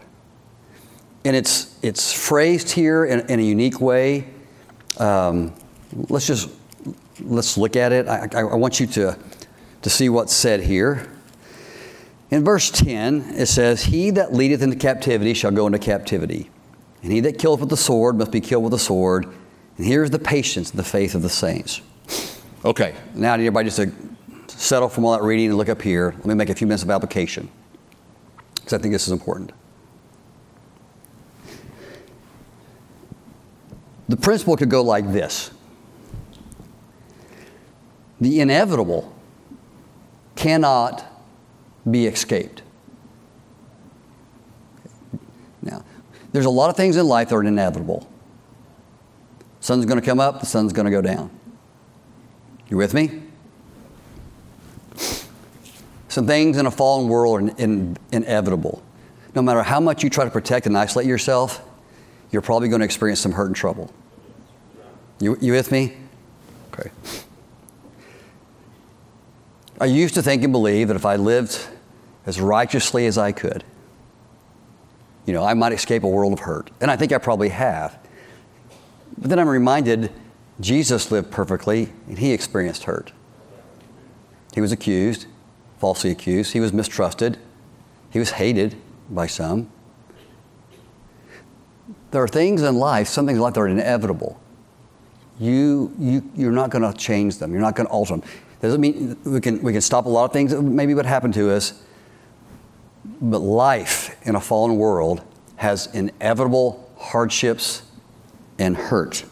And 1.25 1.37
it's, 1.37 1.79
it's 1.83 2.13
phrased 2.13 2.73
here 2.73 3.05
in, 3.05 3.21
in 3.31 3.41
a 3.41 3.43
unique 3.43 3.81
way. 3.81 4.27
Um, 4.99 5.55
let's 6.09 6.27
just 6.27 6.51
let's 7.21 7.57
look 7.57 7.77
at 7.77 7.93
it. 7.93 8.09
I, 8.09 8.29
I, 8.33 8.41
I 8.41 8.55
want 8.55 8.81
you 8.81 8.87
to, 8.89 9.19
to 9.83 9.91
see 9.91 10.09
what's 10.09 10.33
said 10.33 10.61
here. 10.61 11.09
In 12.33 12.45
verse 12.45 12.71
10, 12.71 13.35
it 13.37 13.45
says, 13.45 13.85
He 13.85 14.09
that 14.13 14.33
leadeth 14.33 14.63
into 14.63 14.75
captivity 14.75 15.35
shall 15.35 15.51
go 15.51 15.67
into 15.67 15.79
captivity, 15.79 16.51
and 17.03 17.13
he 17.13 17.21
that 17.21 17.39
killeth 17.39 17.61
with 17.61 17.69
the 17.69 17.77
sword 17.77 18.17
must 18.17 18.33
be 18.33 18.41
killed 18.41 18.65
with 18.65 18.71
the 18.71 18.79
sword. 18.79 19.27
And 19.77 19.87
here's 19.87 20.09
the 20.09 20.19
patience 20.19 20.71
and 20.71 20.79
the 20.79 20.85
faith 20.85 21.15
of 21.15 21.21
the 21.21 21.29
saints. 21.29 21.83
Okay, 22.65 22.95
now 23.15 23.35
everybody 23.35 23.69
just 23.69 23.77
to 23.77 23.93
settle 24.47 24.89
from 24.89 25.05
all 25.05 25.13
that 25.13 25.23
reading 25.23 25.49
and 25.49 25.59
look 25.59 25.69
up 25.69 25.83
here. 25.83 26.15
Let 26.17 26.25
me 26.25 26.35
make 26.35 26.49
a 26.49 26.55
few 26.55 26.67
minutes 26.67 26.83
of 26.83 26.91
application 26.91 27.51
because 28.55 28.73
I 28.73 28.79
think 28.79 28.95
this 28.95 29.07
is 29.07 29.13
important. 29.13 29.53
The 34.09 34.17
principle 34.17 34.57
could 34.57 34.71
go 34.71 34.83
like 34.83 35.13
this 35.13 35.51
The 38.23 38.41
inevitable 38.41 39.15
cannot 40.35 41.12
be 41.91 42.07
escaped. 42.07 42.63
Now, 45.63 45.85
there's 46.33 46.47
a 46.47 46.51
lot 46.51 46.71
of 46.71 46.77
things 46.77 46.97
in 46.97 47.07
life 47.07 47.29
that 47.29 47.37
are 47.37 47.45
inevitable. 47.45 48.09
The 49.61 49.67
sun's 49.67 49.87
going 49.87 50.01
to 50.01 50.05
come 50.05 50.21
up, 50.21 50.41
the 50.41 50.47
sun's 50.47 50.73
going 50.73 50.87
to 50.87 50.91
go 50.91 51.03
down. 51.03 51.31
You 52.69 52.77
with 52.77 52.95
me? 52.95 53.23
Some 56.09 56.27
things 56.27 56.59
in 56.59 56.67
a 56.67 56.71
fallen 56.71 57.09
world 57.09 57.37
are 57.37 57.41
in, 57.41 57.49
in, 57.57 57.97
inevitable. 58.13 58.83
No 59.35 59.41
matter 59.41 59.63
how 59.63 59.81
much 59.81 60.03
you 60.03 60.11
try 60.11 60.25
to 60.25 60.31
protect 60.31 60.67
and 60.67 60.77
isolate 60.77 61.07
yourself, 61.07 61.63
you're 62.31 62.43
probably 62.43 62.69
going 62.69 62.81
to 62.81 62.85
experience 62.85 63.21
some 63.21 63.33
hurt 63.33 63.47
and 63.47 63.57
trouble. 63.57 63.93
You, 65.21 65.39
you 65.41 65.53
with 65.53 65.71
me? 65.71 65.97
Okay. 66.73 66.91
I 69.83 69.87
used 69.87 70.15
to 70.15 70.23
think 70.23 70.45
and 70.45 70.53
believe 70.53 70.87
that 70.87 70.97
if 70.97 71.05
I 71.05 71.17
lived 71.17 71.59
as 72.25 72.41
righteously 72.41 73.05
as 73.07 73.19
I 73.19 73.33
could, 73.33 73.65
you 75.27 75.35
know, 75.35 75.43
I 75.43 75.55
might 75.55 75.73
escape 75.73 76.05
a 76.05 76.09
world 76.09 76.33
of 76.33 76.39
hurt. 76.39 76.71
And 76.81 76.89
I 76.89 76.95
think 76.95 77.11
I 77.11 77.19
probably 77.19 77.49
have. 77.49 77.99
But 79.19 79.29
then 79.29 79.41
I'm 79.41 79.49
reminded 79.49 80.13
Jesus 80.61 81.11
lived 81.11 81.33
perfectly 81.33 81.93
and 82.07 82.17
he 82.17 82.31
experienced 82.31 82.85
hurt. 82.85 83.11
He 84.55 84.61
was 84.61 84.71
accused, 84.71 85.27
falsely 85.81 86.13
accused. 86.13 86.53
He 86.53 86.61
was 86.61 86.73
mistrusted. 86.73 87.37
He 88.11 88.21
was 88.21 88.31
hated 88.31 88.77
by 89.11 89.27
some. 89.27 89.69
There 92.13 92.23
are 92.23 92.29
things 92.29 92.63
in 92.63 92.77
life, 92.77 93.09
some 93.09 93.27
things 93.27 93.39
in 93.39 93.43
life 93.43 93.55
that 93.55 93.61
are 93.61 93.67
inevitable. 93.67 94.41
You, 95.41 95.93
you, 95.99 96.31
you're 96.37 96.53
not 96.53 96.71
going 96.71 96.89
to 96.89 96.97
change 96.97 97.39
them. 97.39 97.51
You're 97.51 97.61
not 97.61 97.75
going 97.75 97.89
to 97.89 97.93
alter 97.93 98.19
them. 98.19 98.23
Doesn't 98.63 98.81
mean 98.81 99.19
we 99.25 99.41
can, 99.41 99.61
we 99.61 99.73
can 99.73 99.81
stop 99.83 100.07
a 100.07 100.09
lot 100.09 100.25
of 100.25 100.33
things 100.33 100.53
that 100.53 100.63
maybe 100.63 100.95
would 100.95 101.05
happen 101.05 101.33
to 101.33 101.51
us. 101.51 101.83
But 103.21 103.41
life 103.41 104.17
in 104.27 104.37
a 104.37 104.41
fallen 104.41 104.79
world 104.79 105.23
has 105.57 105.89
inevitable 105.95 106.89
hardships 106.97 107.83
and 108.59 108.77
hurt. 108.77 109.25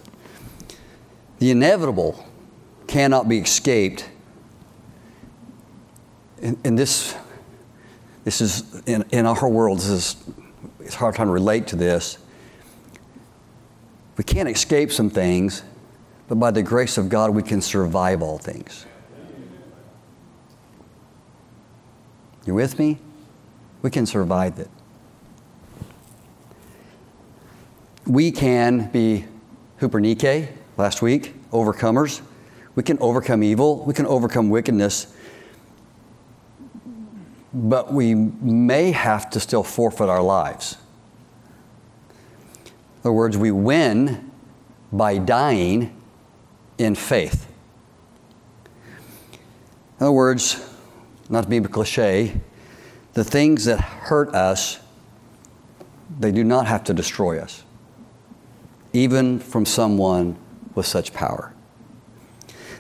The 1.39 1.51
inevitable 1.51 2.27
cannot 2.87 3.29
be 3.29 3.39
escaped 3.39 4.11
and, 6.43 6.79
this, 6.79 7.15
this 8.25 8.41
is 8.41 8.83
in, 8.87 9.05
in 9.11 9.27
our 9.27 9.49
world, 9.49 9.79
this 9.79 9.89
is, 9.89 10.17
it's 10.81 10.95
hard 10.95 11.15
time 11.15 11.27
to 11.27 11.33
relate 11.33 11.67
to 11.69 11.77
this. 11.77 12.19
We 14.17 14.25
can't 14.25 14.49
escape 14.49 14.93
some 14.93 15.11
things, 15.11 15.63
but 16.29 16.37
by 16.37 16.51
the 16.51 16.63
grace 16.63 16.99
of 16.99 17.09
God, 17.09 17.31
we 17.31 17.43
can 17.43 17.61
survive 17.61 18.23
all 18.23 18.39
things. 18.39 18.87
You 22.47 22.55
with 22.55 22.79
me? 22.79 22.99
We 23.83 23.91
can 23.91 24.07
survive 24.07 24.59
it. 24.59 24.69
We 28.07 28.33
can 28.33 28.91
be 28.91 29.27
hupernike 29.81 30.49
last 30.77 31.03
week, 31.03 31.35
overcomers. 31.51 32.23
We 32.75 32.83
can 32.83 32.99
overcome 33.01 33.43
evil, 33.43 33.85
we 33.85 33.95
can 33.95 34.07
overcome 34.07 34.49
wickedness, 34.49 35.13
but 37.53 37.93
we 37.93 38.15
may 38.15 38.93
have 38.93 39.29
to 39.31 39.41
still 39.41 39.65
forfeit 39.65 40.09
our 40.09 40.23
lives. 40.23 40.77
In 42.65 43.09
other 43.09 43.13
words, 43.13 43.37
we 43.37 43.51
win 43.51 44.31
by 44.93 45.19
dying 45.19 45.95
in 46.79 46.95
faith. 46.95 47.47
In 49.99 50.07
other 50.07 50.13
words, 50.13 50.70
not 51.31 51.45
to 51.45 51.49
be 51.49 51.61
cliche, 51.61 52.41
the 53.15 53.25
things 53.25 53.65
that 53.65 53.81
hurt 53.81 54.35
us, 54.35 54.81
they 56.19 56.33
do 56.33 56.45
not 56.45 56.67
have 56.67 56.85
to 56.85 56.95
destroy 56.95 57.39
us, 57.39 57.65
even 58.93 59.39
from 59.39 59.65
someone 59.65 60.37
with 60.75 60.87
such 60.87 61.15
power. 61.15 61.55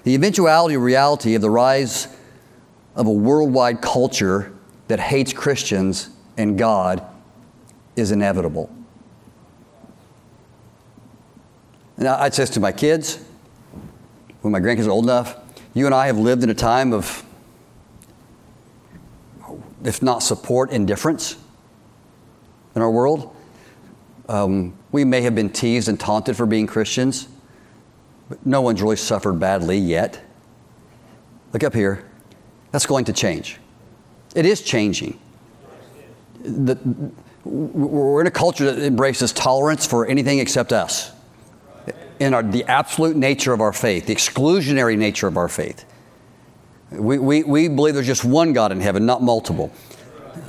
The 0.02 0.14
eventuality 0.14 0.76
reality 0.76 1.34
of 1.34 1.42
the 1.42 1.50
rise 1.50 2.08
of 2.96 3.06
a 3.06 3.12
worldwide 3.12 3.80
culture 3.80 4.52
that 4.88 4.98
hates 4.98 5.32
Christians 5.32 6.10
and 6.36 6.58
God 6.58 7.02
is 7.96 8.10
inevitable. 8.10 8.70
And 11.96 12.08
I'd 12.08 12.34
say 12.34 12.44
this 12.44 12.50
to 12.50 12.60
my 12.60 12.72
kids, 12.72 13.22
when 14.40 14.52
my 14.52 14.58
grandkids 14.58 14.86
are 14.86 14.90
old 14.90 15.04
enough, 15.04 15.36
you 15.74 15.86
and 15.86 15.94
I 15.94 16.06
have 16.06 16.18
lived 16.18 16.42
in 16.42 16.50
a 16.50 16.54
time 16.54 16.92
of, 16.92 17.22
if 19.84 20.02
not 20.02 20.22
support, 20.22 20.70
indifference 20.70 21.36
in 22.74 22.82
our 22.82 22.90
world. 22.90 23.34
Um, 24.28 24.74
we 24.92 25.04
may 25.04 25.22
have 25.22 25.34
been 25.34 25.50
teased 25.50 25.88
and 25.88 25.98
taunted 25.98 26.36
for 26.36 26.46
being 26.46 26.66
Christians, 26.66 27.28
but 28.28 28.44
no 28.46 28.60
one's 28.60 28.80
really 28.82 28.96
suffered 28.96 29.40
badly 29.40 29.78
yet. 29.78 30.20
Look 31.52 31.64
up 31.64 31.74
here. 31.74 32.08
That's 32.70 32.86
going 32.86 33.06
to 33.06 33.12
change. 33.12 33.58
It 34.34 34.46
is 34.46 34.62
changing. 34.62 35.18
The, 36.42 36.78
we're 37.44 38.20
in 38.20 38.26
a 38.26 38.30
culture 38.30 38.70
that 38.70 38.84
embraces 38.84 39.32
tolerance 39.32 39.86
for 39.86 40.06
anything 40.06 40.38
except 40.38 40.72
us 40.72 41.10
in 42.20 42.34
our, 42.34 42.42
the 42.42 42.64
absolute 42.64 43.16
nature 43.16 43.52
of 43.52 43.60
our 43.60 43.72
faith, 43.72 44.06
the 44.06 44.14
exclusionary 44.14 44.96
nature 44.96 45.26
of 45.26 45.36
our 45.36 45.48
faith. 45.48 45.84
We, 46.90 47.18
we, 47.18 47.42
we 47.44 47.68
believe 47.68 47.94
there's 47.94 48.06
just 48.06 48.24
one 48.24 48.52
God 48.52 48.72
in 48.72 48.80
heaven, 48.80 49.06
not 49.06 49.22
multiple. 49.22 49.72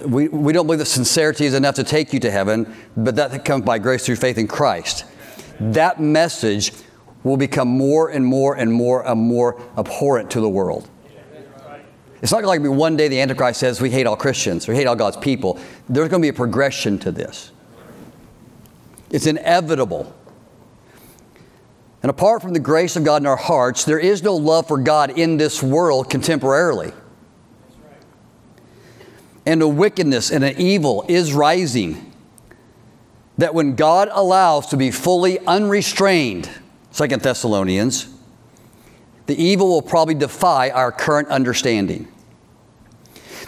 We, 0.06 0.28
we 0.28 0.54
don't 0.54 0.66
believe 0.66 0.80
that 0.80 0.86
sincerity 0.86 1.46
is 1.46 1.54
enough 1.54 1.76
to 1.76 1.84
take 1.84 2.14
you 2.14 2.20
to 2.22 2.32
heaven, 2.32 2.74
but 2.98 3.16
that 3.16 3.46
comes 3.46 3.64
by 3.64 3.78
grace 3.80 4.06
through 4.06 4.16
faith 4.16 4.38
in 4.38 4.48
Christ. 4.48 5.06
That 5.60 6.00
message 6.00 6.74
will 7.24 7.38
become 7.38 7.68
more 7.68 8.10
and 8.10 8.26
more 8.26 8.56
and 8.56 8.72
more 8.74 9.08
and 9.08 9.22
more 9.22 9.62
abhorrent 9.78 10.32
to 10.32 10.42
the 10.42 10.50
world. 10.50 10.90
It's 12.22 12.32
not 12.32 12.44
like 12.44 12.62
one 12.62 12.98
day 12.98 13.08
the 13.08 13.20
Antichrist 13.20 13.60
says 13.60 13.82
we 13.82 13.90
hate 13.90 14.06
all 14.06 14.16
Christians, 14.16 14.68
we 14.68 14.76
hate 14.76 14.86
all 14.86 14.96
God's 14.96 15.18
people. 15.18 15.60
There's 15.90 16.10
going 16.10 16.22
to 16.22 16.26
be 16.26 16.30
a 16.30 16.34
progression 16.34 17.00
to 17.00 17.12
this. 17.12 17.52
It's 19.10 19.26
inevitable. 19.26 20.16
And 22.02 22.10
apart 22.10 22.42
from 22.42 22.54
the 22.54 22.60
grace 22.60 22.96
of 22.96 23.04
God 23.04 23.22
in 23.22 23.28
our 23.28 23.38
hearts, 23.38 23.86
there 23.86 24.00
is 24.00 24.24
no 24.24 24.36
love 24.36 24.68
for 24.68 24.78
God 24.78 25.18
in 25.18 25.38
this 25.38 25.62
world 25.62 26.10
contemporarily. 26.10 26.94
And 29.46 29.62
a 29.62 29.68
wickedness 29.68 30.32
and 30.32 30.44
an 30.44 30.60
evil 30.60 31.06
is 31.08 31.34
rising 31.34 32.12
that 33.38 33.54
when 33.54 33.76
God 33.76 34.10
allows 34.12 34.68
to 34.68 34.78
be 34.78 34.92
fully 34.92 35.40
unrestrained, 35.46 36.50
Second 36.92 37.22
Thessalonians, 37.22 38.08
the 39.28 39.42
evil 39.42 39.70
will 39.70 39.82
probably 39.82 40.16
defy 40.16 40.70
our 40.70 40.92
current 40.92 41.28
understanding. 41.30 42.08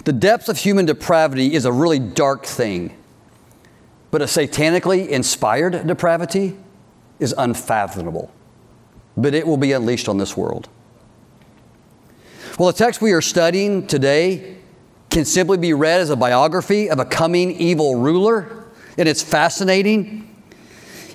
The 0.06 0.14
depths 0.14 0.50
of 0.50 0.58
human 0.58 0.86
depravity 0.86 1.54
is 1.54 1.66
a 1.66 1.72
really 1.72 2.00
dark 2.00 2.46
thing, 2.46 2.96
but 4.12 4.22
a 4.22 4.26
satanically 4.26 5.08
inspired 5.08 5.88
depravity 5.88 6.58
is 7.20 7.34
unfathomable 7.38 8.32
but 9.16 9.34
it 9.34 9.46
will 9.46 9.58
be 9.58 9.72
unleashed 9.72 10.10
on 10.10 10.18
this 10.18 10.36
world. 10.36 10.70
Well, 12.58 12.72
the 12.72 12.78
text 12.78 13.02
we 13.02 13.14
are 13.14 13.22
studying 13.22 13.88
today 13.88 14.58
can 15.10 15.26
simply 15.26 15.58
be 15.58 15.74
read 15.74 16.02
as 16.02 16.10
a 16.10 16.16
biography 16.16 16.90
of 16.90 17.00
a 17.00 17.06
coming 17.06 17.52
evil 17.52 17.96
ruler, 17.96 18.66
and 18.98 19.08
it's 19.08 19.22
fascinating. 19.22 20.36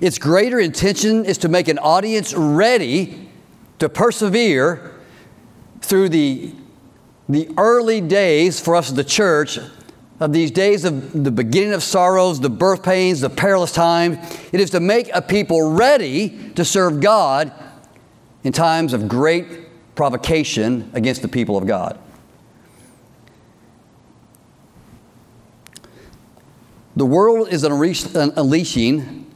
Its 0.00 0.18
greater 0.18 0.60
intention 0.60 1.24
is 1.24 1.38
to 1.38 1.48
make 1.48 1.68
an 1.68 1.78
audience 1.78 2.34
ready 2.34 3.28
to 3.78 3.88
persevere 3.88 4.94
through 5.80 6.08
the, 6.08 6.52
the 7.28 7.48
early 7.56 8.00
days 8.00 8.60
for 8.60 8.76
us 8.76 8.88
as 8.88 8.94
the 8.94 9.04
church 9.04 9.58
of 10.20 10.32
these 10.32 10.50
days 10.50 10.84
of 10.84 11.24
the 11.24 11.30
beginning 11.30 11.72
of 11.72 11.82
sorrows, 11.82 12.40
the 12.40 12.50
birth 12.50 12.82
pains, 12.82 13.20
the 13.20 13.30
perilous 13.30 13.72
times. 13.72 14.18
It 14.52 14.60
is 14.60 14.70
to 14.70 14.80
make 14.80 15.10
a 15.14 15.22
people 15.22 15.70
ready 15.70 16.50
to 16.54 16.64
serve 16.64 17.00
God 17.00 17.52
in 18.48 18.52
times 18.54 18.94
of 18.94 19.08
great 19.08 19.94
provocation 19.94 20.90
against 20.94 21.20
the 21.20 21.28
people 21.28 21.58
of 21.58 21.66
God. 21.66 21.98
The 26.96 27.04
world 27.04 27.50
is 27.50 27.62
unleashing 27.62 29.30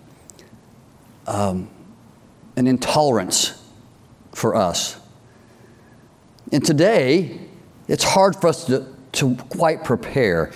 um, 1.26 1.68
an 2.56 2.66
intolerance 2.66 3.62
for 4.32 4.56
us. 4.56 4.98
And 6.50 6.64
today, 6.64 7.38
it's 7.88 8.04
hard 8.04 8.34
for 8.34 8.48
us 8.48 8.64
to, 8.64 8.86
to 9.12 9.34
quite 9.50 9.84
prepare. 9.84 10.52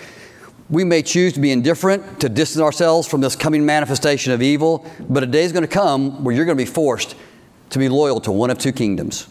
We 0.71 0.83
may 0.83 1.03
choose 1.03 1.35
to 1.35 1.41
be 1.41 1.53
indifferent, 1.53 2.21
to 2.21 2.31
distance 2.31 2.63
ourselves 2.63 3.07
from 3.07 3.21
this 3.21 3.37
coming 3.37 3.67
manifestation 3.67 4.33
of 4.33 4.41
evil, 4.41 4.91
but 5.11 5.23
a 5.23 5.27
day 5.27 5.45
is 5.45 5.53
going 5.53 5.61
to 5.61 5.69
come 5.69 6.25
where 6.25 6.35
you're 6.35 6.47
going 6.47 6.57
to 6.57 6.65
be 6.65 6.71
forced 6.71 7.17
to 7.71 7.79
be 7.79 7.89
loyal 7.89 8.21
to 8.21 8.33
one 8.33 8.51
of 8.51 8.59
two 8.59 8.73
kingdoms. 8.73 9.29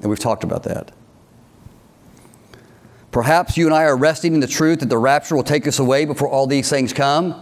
And 0.00 0.10
we've 0.10 0.18
talked 0.18 0.44
about 0.44 0.64
that. 0.64 0.92
Perhaps 3.10 3.56
you 3.56 3.66
and 3.66 3.74
I 3.74 3.84
are 3.84 3.96
resting 3.96 4.34
in 4.34 4.40
the 4.40 4.46
truth 4.46 4.80
that 4.80 4.88
the 4.88 4.98
rapture 4.98 5.34
will 5.34 5.42
take 5.42 5.66
us 5.66 5.78
away 5.78 6.04
before 6.04 6.28
all 6.28 6.46
these 6.46 6.68
things 6.68 6.92
come, 6.92 7.40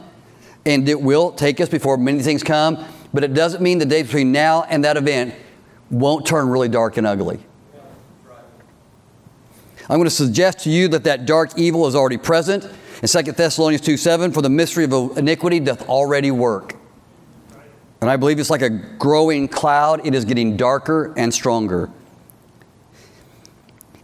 and 0.65 0.89
it 0.89 1.01
will 1.01 1.33
take 1.33 1.61
us 1.61 1.69
before 1.69 1.97
many 1.97 2.23
things 2.23 2.43
come, 2.43 2.85
but 3.13 3.25
it 3.25 3.35
doesn't 3.35 3.63
mean 3.63 3.79
the 3.79 3.85
day 3.87 4.03
between 4.03 4.31
now 4.31 4.63
and 4.65 4.85
that 4.85 4.97
event 4.97 5.35
won't 5.91 6.25
turn 6.27 6.49
really 6.49 6.69
dark 6.69 6.97
and 6.97 7.07
ugly. 7.07 7.41
I'm 9.89 9.99
going 9.99 10.05
to 10.05 10.11
suggest 10.11 10.61
to 10.61 10.71
you 10.71 10.89
that 10.89 11.05
that 11.05 11.27
dark 11.27 11.57
evil 11.57 11.87
is 11.87 11.95
already 11.95 12.17
present. 12.17 12.65
In 13.03 13.09
2 13.09 13.33
Thessalonians 13.33 13.85
2 13.85 13.97
7, 13.97 14.33
for 14.33 14.43
the 14.43 14.51
mystery 14.51 14.85
of 14.85 15.17
iniquity 15.17 15.61
doth 15.61 15.89
already 15.89 16.31
work. 16.31 16.76
And 18.07 18.13
I 18.13 18.17
believe 18.17 18.39
it's 18.39 18.51
like 18.51 18.63
a 18.63 18.71
growing 18.71 19.49
cloud, 19.49 20.07
it 20.07 20.15
is 20.15 20.25
getting 20.25 20.57
darker 20.57 21.13
and 21.17 21.35
stronger. 21.35 21.91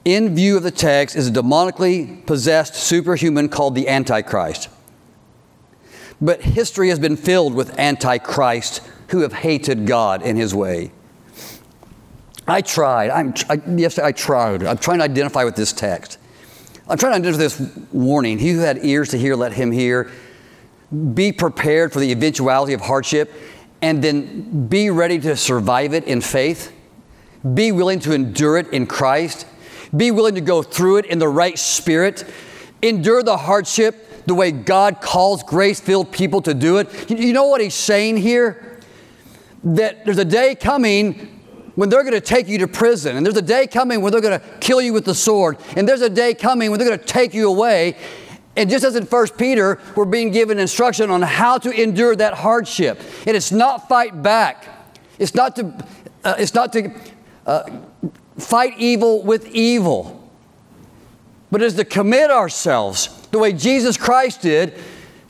In 0.05 0.34
view 0.34 0.57
of 0.57 0.64
the 0.64 0.72
text 0.72 1.14
is 1.14 1.28
a 1.28 1.30
demonically 1.30 2.26
possessed 2.26 2.74
superhuman 2.74 3.48
called 3.48 3.76
the 3.76 3.88
Antichrist. 3.88 4.70
But 6.20 6.42
history 6.42 6.88
has 6.88 6.98
been 6.98 7.16
filled 7.16 7.55
with 7.55 7.78
Antichrists 7.78 8.80
who 9.11 9.20
have 9.20 9.32
hated 9.32 9.86
God 9.86 10.22
in 10.22 10.34
his 10.34 10.53
way. 10.53 10.90
I 12.48 12.61
tried. 12.61 13.11
I'm, 13.11 13.34
I, 13.48 13.62
yes, 13.76 14.00
I 14.00 14.11
tried. 14.11 14.64
I'm 14.64 14.78
trying 14.78 14.98
to 14.98 15.05
identify 15.05 15.44
with 15.44 15.55
this 15.55 15.72
text. 15.72 16.18
I'm 16.88 16.98
trying 16.98 17.12
to 17.12 17.28
identify 17.28 17.38
this 17.38 17.86
warning. 17.92 18.40
He 18.40 18.50
who 18.50 18.59
had 18.59 18.84
ears 18.84 19.11
to 19.11 19.16
hear, 19.16 19.36
let 19.36 19.53
him 19.53 19.70
hear. 19.70 20.11
Be 21.14 21.30
prepared 21.30 21.92
for 21.92 22.00
the 22.00 22.11
eventuality 22.11 22.72
of 22.72 22.80
hardship 22.80 23.32
and 23.83 24.03
then 24.03 24.68
be 24.68 24.89
ready 24.89 25.18
to 25.18 25.37
survive 25.37 25.93
it 25.93 26.05
in 26.05 26.20
faith. 26.20 26.72
Be 27.55 27.72
willing 27.72 27.99
to 28.01 28.12
endure 28.14 28.57
it 28.57 28.68
in 28.72 28.87
Christ. 28.87 29.47
Be 29.95 30.11
willing 30.11 30.37
to 30.37 30.41
go 30.41 30.62
through 30.62 30.99
it 30.99 31.07
in 31.07 31.18
the 31.18 31.28
right 31.28 31.59
spirit. 31.59 32.24
Endure 32.80 33.22
the 33.22 33.37
hardship 33.37 34.24
the 34.26 34.35
way 34.35 34.53
God 34.53 35.01
calls 35.01 35.43
grace 35.43 35.80
filled 35.80 36.12
people 36.12 36.41
to 36.43 36.55
do 36.55 36.78
it. 36.78 37.11
You 37.11 37.33
know 37.33 37.49
what 37.49 37.61
he's 37.61 37.74
saying 37.74 38.18
here? 38.18 38.80
That 39.64 40.05
there's 40.05 40.18
a 40.18 40.24
day 40.24 40.55
coming 40.55 41.41
when 41.74 41.89
they're 41.89 42.03
going 42.03 42.12
to 42.14 42.20
take 42.20 42.49
you 42.49 42.59
to 42.59 42.68
prison, 42.68 43.16
and 43.16 43.24
there's 43.24 43.37
a 43.37 43.43
day 43.43 43.66
coming 43.66 44.03
when 44.03 44.12
they're 44.12 44.20
going 44.20 44.39
to 44.39 44.47
kill 44.61 44.83
you 44.83 44.93
with 44.93 45.07
the 45.07 45.14
sword, 45.14 45.57
and 45.74 45.89
there's 45.89 46.03
a 46.03 46.11
day 46.11 46.35
coming 46.35 46.70
when 46.70 46.78
they're 46.78 46.89
going 46.89 47.01
to 47.01 47.05
take 47.05 47.33
you 47.33 47.49
away, 47.49 47.97
and 48.57 48.68
just 48.68 48.84
as 48.84 48.96
in 48.96 49.05
1 49.05 49.28
Peter, 49.38 49.80
we're 49.96 50.05
being 50.05 50.30
given 50.30 50.59
instruction 50.59 51.11
on 51.11 51.22
how 51.22 51.59
to 51.59 51.70
endure 51.70 52.14
that 52.16 52.34
hardship. 52.34 53.00
And 53.26 53.36
it's 53.36 53.53
not 53.53 53.88
fight 53.88 54.22
back. 54.22 54.68
It's 55.18 55.34
not 55.34 55.57
to, 55.57 55.86
uh, 56.24 56.34
it's 56.38 56.55
not 56.55 56.72
to 56.74 56.92
uh, 57.46 57.70
fight 58.38 58.74
evil 58.76 59.22
with 59.22 59.48
evil, 59.48 60.30
but 61.50 61.62
is 61.62 61.74
to 61.74 61.84
commit 61.84 62.30
ourselves 62.30 63.09
the 63.30 63.38
way 63.38 63.53
Jesus 63.53 63.96
Christ 63.96 64.42
did 64.42 64.74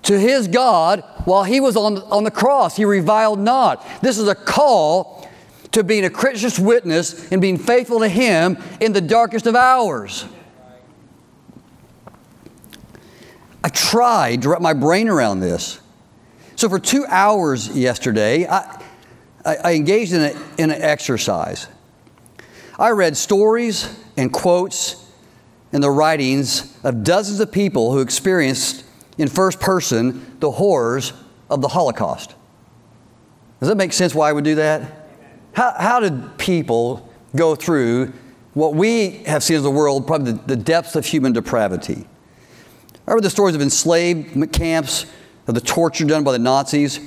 to 0.03 0.19
his 0.19 0.49
God 0.49 1.05
while 1.25 1.45
he 1.45 1.61
was 1.61 1.77
on, 1.77 1.99
on 1.99 2.25
the 2.25 2.31
cross. 2.31 2.77
He 2.77 2.85
reviled 2.85 3.39
not. 3.39 3.87
This 4.03 4.19
is 4.19 4.27
a 4.27 4.35
call 4.35 5.29
to 5.73 5.83
being 5.83 6.05
a 6.05 6.11
Christian 6.11 6.65
witness 6.65 7.31
and 7.33 7.41
being 7.41 7.59
faithful 7.59 8.01
to 8.01 8.09
Him 8.09 8.59
in 8.81 8.93
the 8.93 9.01
darkest 9.01 9.47
of 9.47 9.57
hours. 9.57 10.25
I 13.65 13.69
tried 13.69 14.43
to 14.43 14.51
wrap 14.51 14.61
my 14.61 14.73
brain 14.73 15.09
around 15.09 15.41
this. 15.41 15.81
So 16.57 16.69
for 16.69 16.79
two 16.79 17.05
hours 17.09 17.69
yesterday, 17.77 18.47
I, 18.47 18.79
I, 19.45 19.75
engaged 19.75 20.13
in, 20.13 20.21
a, 20.21 20.33
in 20.59 20.71
an 20.71 20.83
exercise. 20.83 21.67
I 22.79 22.91
read 22.91 23.17
stories 23.17 23.99
and 24.17 24.33
quotes 24.33 24.97
in 25.73 25.81
the 25.81 25.91
writings 25.91 26.77
of 26.85 27.03
dozens 27.05 27.41
of 27.41 27.51
people 27.51 27.93
who 27.93 28.01
experienced 28.01 28.85
in 29.19 29.29
first 29.29 29.61
person 29.61 30.37
the 30.41 30.51
horrors 30.51 31.13
of 31.49 31.61
the 31.61 31.69
Holocaust. 31.69 32.35
Does 33.61 33.69
that 33.69 33.77
make 33.77 33.93
sense 33.93 34.15
why 34.15 34.29
I 34.29 34.33
would 34.33 34.45
do 34.45 34.57
that? 34.57 35.09
How, 35.53 35.75
how 35.79 36.01
did 36.01 36.39
people 36.39 37.09
go 37.37 37.55
through 37.55 38.13
what 38.55 38.75
we 38.75 39.23
have 39.25 39.43
seen 39.43 39.57
as 39.57 39.63
the 39.63 39.71
world, 39.71 40.07
probably 40.07 40.33
the, 40.33 40.39
the 40.47 40.57
depths 40.57 40.97
of 40.97 41.07
human 41.07 41.33
depravity? 41.33 42.07
I 43.13 43.15
read 43.15 43.25
the 43.25 43.29
stories 43.29 43.55
of 43.55 43.61
enslaved 43.61 44.55
camps, 44.55 45.05
of 45.47 45.55
the 45.55 45.61
torture 45.61 46.07
done 46.07 46.25
by 46.25 46.33
the 46.33 46.39
Nazis. 46.39 46.99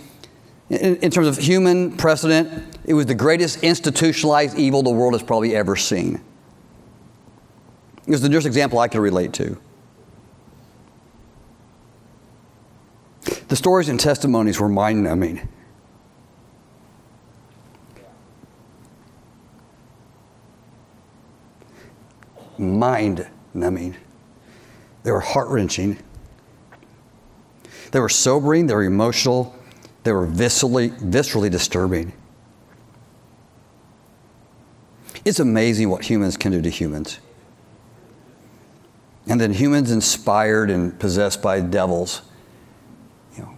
In, 0.70 0.98
in, 0.98 1.10
terms 1.10 1.26
of 1.26 1.36
human 1.40 1.98
precedent, 1.98 2.78
it 2.86 2.94
was 2.94 3.08
the 3.08 3.16
greatest 3.16 3.64
institutionalized 3.64 4.56
evil 4.56 4.84
the 4.84 4.92
world 4.92 5.14
has 5.14 5.24
probably 5.24 5.56
ever 5.56 5.76
seen. 5.76 6.22
It 8.06 8.12
was 8.12 8.22
the 8.22 8.30
nearest 8.30 8.46
example 8.46 8.78
I 8.78 8.88
could 8.88 9.02
relate 9.02 9.34
to. 9.34 9.60
The 13.48 13.56
stories 13.56 13.90
and 13.90 14.00
testimonies 14.00 14.60
were 14.60 14.70
mind 14.70 15.04
numbing. 15.04 15.50
Mind 22.60 23.28
numbing. 23.56 23.96
They 25.06 25.12
were 25.12 25.20
heart 25.20 25.50
wrenching. 25.50 26.00
They 27.92 28.00
were 28.00 28.10
sobering, 28.10 28.66
they 28.66 28.74
were 28.74 28.84
emotional, 28.84 29.56
they 30.04 30.12
were 30.12 30.26
viscerally, 30.26 30.90
viscerally 31.00 31.52
disturbing. 31.52 32.12
It's 35.24 35.40
amazing 35.40 35.92
what 35.92 36.04
humans 36.04 36.38
can 36.38 36.52
do 36.52 36.62
to 36.62 36.70
humans. 36.72 37.20
And 39.28 39.40
then 39.40 39.54
humans 39.54 39.92
inspired 39.92 40.72
and 40.72 41.00
possessed 41.00 41.40
by 41.40 41.62
devils, 41.62 42.24
you 43.38 43.44
know, 43.44 43.58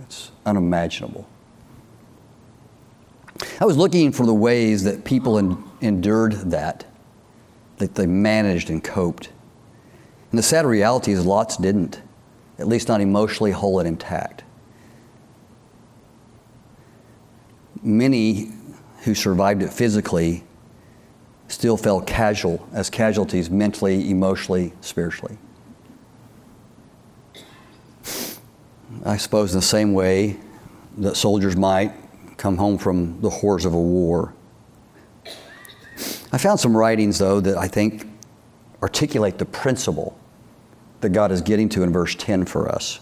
it's 0.00 0.32
unimaginable. 0.44 1.28
I 3.60 3.64
was 3.64 3.76
looking 3.76 4.10
for 4.10 4.26
the 4.26 4.34
ways 4.34 4.82
that 4.82 5.04
people 5.04 5.38
en- 5.38 5.62
endured 5.80 6.32
that, 6.50 6.84
that 7.76 7.94
they 7.94 8.06
managed 8.06 8.70
and 8.70 8.82
coped. 8.82 9.28
And 10.36 10.38
the 10.38 10.46
sad 10.46 10.66
reality 10.66 11.12
is 11.12 11.24
lots 11.24 11.56
didn't, 11.56 12.02
at 12.58 12.68
least 12.68 12.88
not 12.88 13.00
emotionally 13.00 13.52
whole 13.52 13.78
and 13.78 13.88
intact. 13.88 14.44
Many 17.82 18.52
who 19.04 19.14
survived 19.14 19.62
it 19.62 19.72
physically 19.72 20.44
still 21.48 21.78
fell 21.78 22.02
casual 22.02 22.68
as 22.74 22.90
casualties 22.90 23.48
mentally, 23.48 24.10
emotionally, 24.10 24.74
spiritually. 24.82 25.38
I 29.06 29.16
suppose 29.16 29.54
in 29.54 29.58
the 29.60 29.64
same 29.64 29.94
way 29.94 30.36
that 30.98 31.16
soldiers 31.16 31.56
might 31.56 31.94
come 32.36 32.58
home 32.58 32.76
from 32.76 33.22
the 33.22 33.30
horrors 33.30 33.64
of 33.64 33.72
a 33.72 33.80
war. 33.80 34.34
I 36.30 36.36
found 36.36 36.60
some 36.60 36.76
writings, 36.76 37.20
though, 37.20 37.40
that 37.40 37.56
I 37.56 37.68
think 37.68 38.06
articulate 38.82 39.38
the 39.38 39.46
principle 39.46 40.14
that 41.00 41.10
God 41.10 41.32
is 41.32 41.42
getting 41.42 41.68
to 41.70 41.82
in 41.82 41.92
verse 41.92 42.14
10 42.14 42.46
for 42.46 42.68
us. 42.68 43.00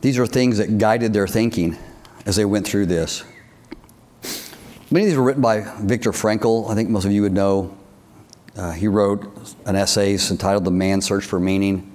These 0.00 0.18
are 0.18 0.26
things 0.26 0.58
that 0.58 0.78
guided 0.78 1.12
their 1.12 1.28
thinking 1.28 1.78
as 2.26 2.36
they 2.36 2.44
went 2.44 2.66
through 2.66 2.86
this. 2.86 3.24
Many 4.90 5.06
of 5.06 5.10
these 5.10 5.16
were 5.16 5.22
written 5.22 5.42
by 5.42 5.60
Viktor 5.80 6.12
Frankl. 6.12 6.68
I 6.70 6.74
think 6.74 6.90
most 6.90 7.04
of 7.04 7.12
you 7.12 7.22
would 7.22 7.32
know. 7.32 7.76
Uh, 8.56 8.72
he 8.72 8.88
wrote 8.88 9.56
an 9.64 9.76
essay 9.76 10.12
entitled 10.12 10.64
The 10.64 10.70
Man's 10.70 11.06
Search 11.06 11.24
for 11.24 11.40
Meaning. 11.40 11.88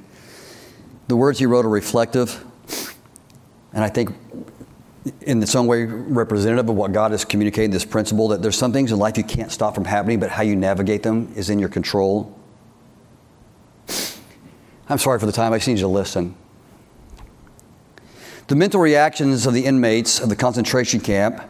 The 1.08 1.16
words 1.16 1.38
he 1.38 1.46
wrote 1.46 1.66
are 1.66 1.70
reflective, 1.70 2.44
and 3.72 3.84
I 3.84 3.90
think 3.90 4.16
in 5.22 5.42
its 5.42 5.56
own 5.56 5.68
way 5.68 5.86
representative 5.86 6.70
of 6.70 6.76
what 6.76 6.92
God 6.92 7.14
is 7.14 7.24
communicating 7.24 7.72
this 7.72 7.86
principle 7.86 8.30
that 8.30 8.42
there's 8.42 8.58
some 8.58 8.74
things 8.74 8.92
in 8.92 9.00
life 9.00 9.18
you 9.18 9.24
can't 9.24 9.52
stop 9.52 9.76
from 9.76 9.86
happening, 9.86 10.20
but 10.20 10.30
how 10.30 10.44
you 10.44 10.56
navigate 10.56 11.04
them 11.04 11.32
is 11.36 11.50
in 11.50 11.60
your 11.60 11.70
control. 11.70 12.38
I'm 14.90 14.98
sorry 14.98 15.20
for 15.20 15.26
the 15.26 15.32
time, 15.32 15.54
I 15.54 15.58
just 15.58 15.68
need 15.68 15.76
you 15.76 15.82
to 15.82 15.88
listen. 15.88 16.36
The 18.48 18.56
mental 18.56 18.80
reactions 18.80 19.46
of 19.46 19.54
the 19.54 19.66
inmates 19.66 20.20
of 20.22 20.30
the 20.30 20.36
concentration 20.36 21.02
camp 21.02 21.42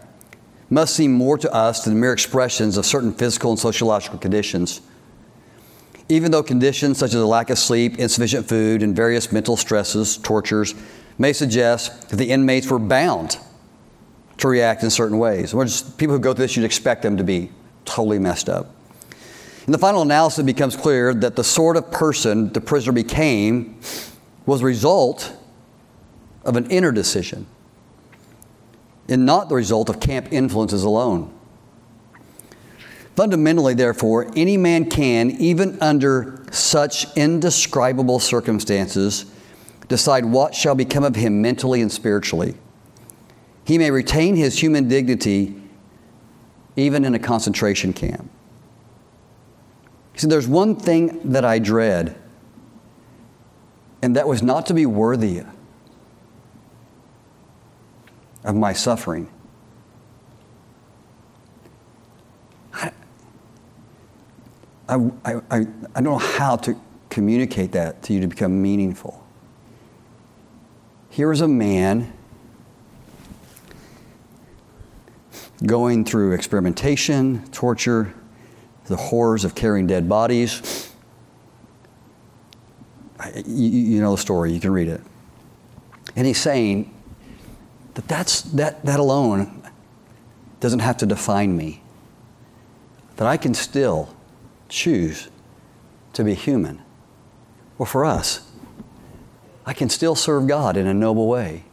must 0.69 0.95
seem 0.95 1.13
more 1.13 1.37
to 1.37 1.53
us 1.53 1.83
than 1.83 1.99
mere 1.99 2.11
expressions 2.11 2.77
of 2.77 2.85
certain 2.85 3.13
physical 3.13 3.51
and 3.51 3.59
sociological 3.59 4.17
conditions. 4.17 4.81
Even 6.09 6.31
though 6.31 6.41
conditions 6.41 6.97
such 6.97 7.13
as 7.13 7.21
a 7.21 7.25
lack 7.27 7.49
of 7.49 7.59
sleep, 7.59 7.99
insufficient 7.99 8.47
food, 8.47 8.81
and 8.81 8.95
various 8.95 9.31
mental 9.31 9.55
stresses, 9.55 10.17
tortures, 10.17 10.73
may 11.17 11.33
suggest 11.33 12.09
that 12.09 12.15
the 12.15 12.31
inmates 12.31 12.69
were 12.69 12.79
bound 12.79 13.37
to 14.37 14.47
react 14.47 14.83
in 14.83 14.89
certain 14.89 15.19
ways. 15.19 15.53
people 15.97 16.15
who 16.15 16.19
go 16.19 16.33
through 16.33 16.45
this, 16.45 16.55
you'd 16.55 16.65
expect 16.65 17.01
them 17.01 17.17
to 17.17 17.23
be 17.23 17.51
totally 17.85 18.19
messed 18.19 18.49
up. 18.49 18.76
In 19.67 19.73
the 19.73 19.77
final 19.77 20.01
analysis, 20.01 20.39
it 20.39 20.45
becomes 20.45 20.77
clear 20.77 21.13
that 21.13 21.35
the 21.35 21.43
sort 21.43 21.75
of 21.75 21.91
person 21.91 22.53
the 22.53 22.61
prisoner 22.61 22.93
became 22.93 23.79
was 24.45 24.61
a 24.61 24.65
result 24.65 25.35
of 26.45 26.55
an 26.55 26.71
inner 26.71 26.93
decision 26.93 27.45
and 29.09 29.25
not 29.25 29.49
the 29.49 29.55
result 29.55 29.89
of 29.89 29.99
camp 29.99 30.31
influences 30.31 30.85
alone. 30.85 31.33
Fundamentally, 33.17 33.73
therefore, 33.73 34.31
any 34.37 34.55
man 34.55 34.89
can, 34.89 35.31
even 35.31 35.77
under 35.81 36.45
such 36.51 37.05
indescribable 37.17 38.19
circumstances, 38.19 39.25
decide 39.89 40.23
what 40.23 40.55
shall 40.55 40.75
become 40.75 41.03
of 41.03 41.15
him 41.15 41.41
mentally 41.41 41.81
and 41.81 41.91
spiritually. 41.91 42.55
He 43.65 43.77
may 43.77 43.91
retain 43.91 44.37
his 44.37 44.61
human 44.61 44.87
dignity 44.87 45.61
even 46.77 47.03
in 47.03 47.15
a 47.15 47.19
concentration 47.19 47.91
camp. 47.91 48.29
He 50.17 50.21
said, 50.21 50.31
There's 50.31 50.47
one 50.47 50.75
thing 50.75 51.19
that 51.29 51.45
I 51.45 51.59
dread, 51.59 52.15
and 54.01 54.15
that 54.15 54.27
was 54.27 54.41
not 54.41 54.65
to 54.65 54.73
be 54.73 54.87
worthy 54.87 55.43
of 58.43 58.55
my 58.55 58.73
suffering. 58.73 59.29
I, 62.73 62.91
I, 64.89 64.95
I, 65.23 65.35
I 65.51 66.01
don't 66.01 66.03
know 66.03 66.17
how 66.17 66.55
to 66.55 66.75
communicate 67.11 67.73
that 67.73 68.01
to 68.03 68.13
you 68.13 68.21
to 68.21 68.27
become 68.27 68.59
meaningful. 68.59 69.23
Here 71.11 71.31
is 71.31 71.41
a 71.41 71.47
man 71.47 72.11
going 75.63 76.05
through 76.05 76.31
experimentation, 76.31 77.47
torture, 77.51 78.15
the 78.87 78.95
horrors 78.95 79.45
of 79.45 79.55
carrying 79.55 79.87
dead 79.87 80.09
bodies. 80.09 80.91
You, 83.35 83.69
you 83.69 84.01
know 84.01 84.11
the 84.11 84.17
story, 84.17 84.53
you 84.53 84.59
can 84.59 84.71
read 84.71 84.87
it. 84.87 85.01
And 86.15 86.25
he's 86.25 86.39
saying, 86.39 86.93
that 87.97 88.07
that's, 88.07 88.43
that, 88.43 88.85
that 88.85 88.99
alone 88.99 89.63
doesn't 90.59 90.81
have 90.81 90.97
to 90.97 91.07
define 91.07 91.57
me. 91.57 91.81
That 93.15 93.25
I 93.25 93.37
can 93.37 93.55
still 93.55 94.15
choose 94.69 95.29
to 96.13 96.23
be 96.23 96.35
human. 96.35 96.83
Or 97.79 97.87
for 97.87 98.05
us, 98.05 98.51
I 99.65 99.73
can 99.73 99.89
still 99.89 100.13
serve 100.13 100.47
God 100.47 100.77
in 100.77 100.85
a 100.85 100.93
noble 100.93 101.27
way. 101.27 101.63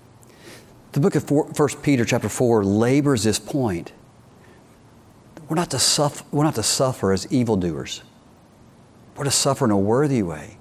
The 0.92 1.00
book 1.00 1.14
of 1.14 1.30
1 1.30 1.68
Peter 1.82 2.06
chapter 2.06 2.30
4 2.30 2.64
labors 2.64 3.24
this 3.24 3.38
point. 3.38 3.92
We're 5.48 5.56
not, 5.56 5.70
to 5.70 5.78
suffer, 5.78 6.24
we're 6.30 6.44
not 6.44 6.54
to 6.54 6.62
suffer 6.62 7.12
as 7.12 7.30
evildoers. 7.32 8.02
We're 9.16 9.24
to 9.24 9.30
suffer 9.30 9.64
in 9.64 9.70
a 9.70 9.78
worthy 9.78 10.22
way. 10.22 10.56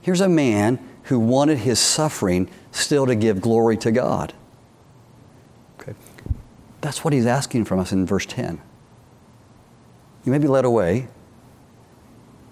Here's 0.00 0.20
a 0.20 0.28
man 0.28 0.78
who 1.04 1.18
wanted 1.18 1.58
his 1.58 1.78
suffering 1.78 2.48
still 2.72 3.06
to 3.06 3.14
give 3.14 3.40
glory 3.40 3.76
to 3.78 3.90
God. 3.90 4.32
Okay. 5.80 5.94
That's 6.80 7.04
what 7.04 7.12
he's 7.12 7.26
asking 7.26 7.64
from 7.66 7.78
us 7.78 7.92
in 7.92 8.06
verse 8.06 8.26
10. 8.26 8.60
You 10.24 10.32
may 10.32 10.38
be 10.38 10.48
led 10.48 10.64
away. 10.64 11.08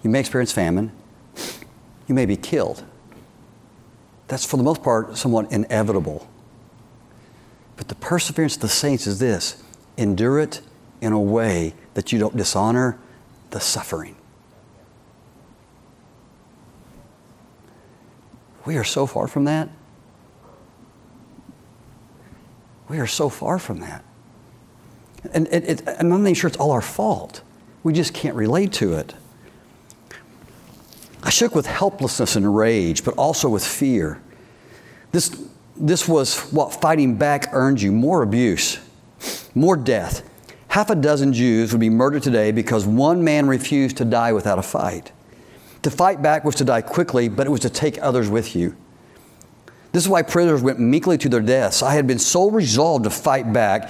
You 0.03 0.09
may 0.09 0.19
experience 0.19 0.51
famine. 0.51 0.91
You 2.07 2.13
may 2.13 2.25
be 2.25 2.37
killed. 2.37 2.83
That's, 4.27 4.45
for 4.45 4.57
the 4.57 4.63
most 4.63 4.81
part, 4.81 5.17
somewhat 5.17 5.51
inevitable. 5.51 6.27
But 7.75 7.89
the 7.89 7.95
perseverance 7.95 8.55
of 8.55 8.61
the 8.61 8.69
saints 8.69 9.07
is 9.07 9.19
this 9.19 9.61
endure 9.97 10.39
it 10.39 10.61
in 11.05 11.13
a 11.13 11.19
way 11.19 11.75
that 11.93 12.11
you 12.11 12.17
don't 12.17 12.35
dishonor 12.35 12.97
the 13.51 13.59
suffering. 13.59 14.15
We 18.65 18.77
are 18.77 18.83
so 18.83 19.05
far 19.05 19.27
from 19.27 19.45
that. 19.45 19.69
We 22.89 22.99
are 22.99 23.07
so 23.07 23.29
far 23.29 23.59
from 23.59 23.79
that. 23.81 24.03
And 25.31 25.47
it, 25.47 25.63
it, 25.63 25.83
I'm 25.99 26.09
not 26.09 26.19
even 26.21 26.33
sure 26.33 26.47
it's 26.47 26.57
all 26.57 26.71
our 26.71 26.81
fault. 26.81 27.41
We 27.83 27.93
just 27.93 28.13
can't 28.13 28.35
relate 28.35 28.73
to 28.73 28.93
it. 28.93 29.13
I 31.21 31.29
shook 31.29 31.53
with 31.53 31.67
helplessness 31.67 32.35
and 32.35 32.55
rage, 32.55 33.03
but 33.03 33.15
also 33.15 33.49
with 33.49 33.65
fear. 33.65 34.21
This, 35.11 35.35
this 35.75 36.07
was 36.07 36.39
what 36.51 36.73
fighting 36.81 37.15
back 37.15 37.49
earned 37.51 37.81
you 37.81 37.91
more 37.91 38.23
abuse, 38.23 38.79
more 39.53 39.77
death. 39.77 40.27
Half 40.75 40.89
a 40.89 40.95
dozen 40.95 41.31
Jews 41.31 41.71
would 41.71 41.79
be 41.79 41.89
murdered 41.89 42.21
today 42.21 42.51
because 42.51 42.85
one 42.85 43.23
man 43.23 43.47
refused 43.47 43.95
to 43.95 44.03
die 44.03 44.33
without 44.33 44.59
a 44.59 44.61
fight. 44.61 45.13
To 45.83 45.89
fight 45.89 46.21
back 46.21 46.43
was 46.43 46.55
to 46.55 46.65
die 46.65 46.81
quickly, 46.81 47.29
but 47.29 47.47
it 47.47 47.49
was 47.49 47.61
to 47.61 47.69
take 47.69 47.97
others 48.01 48.27
with 48.27 48.57
you. 48.57 48.75
This 49.93 50.03
is 50.03 50.09
why 50.09 50.21
prisoners 50.21 50.61
went 50.61 50.77
meekly 50.81 51.17
to 51.19 51.29
their 51.29 51.39
deaths. 51.39 51.81
I 51.81 51.93
had 51.93 52.07
been 52.07 52.19
so 52.19 52.51
resolved 52.51 53.05
to 53.05 53.09
fight 53.09 53.53
back, 53.53 53.89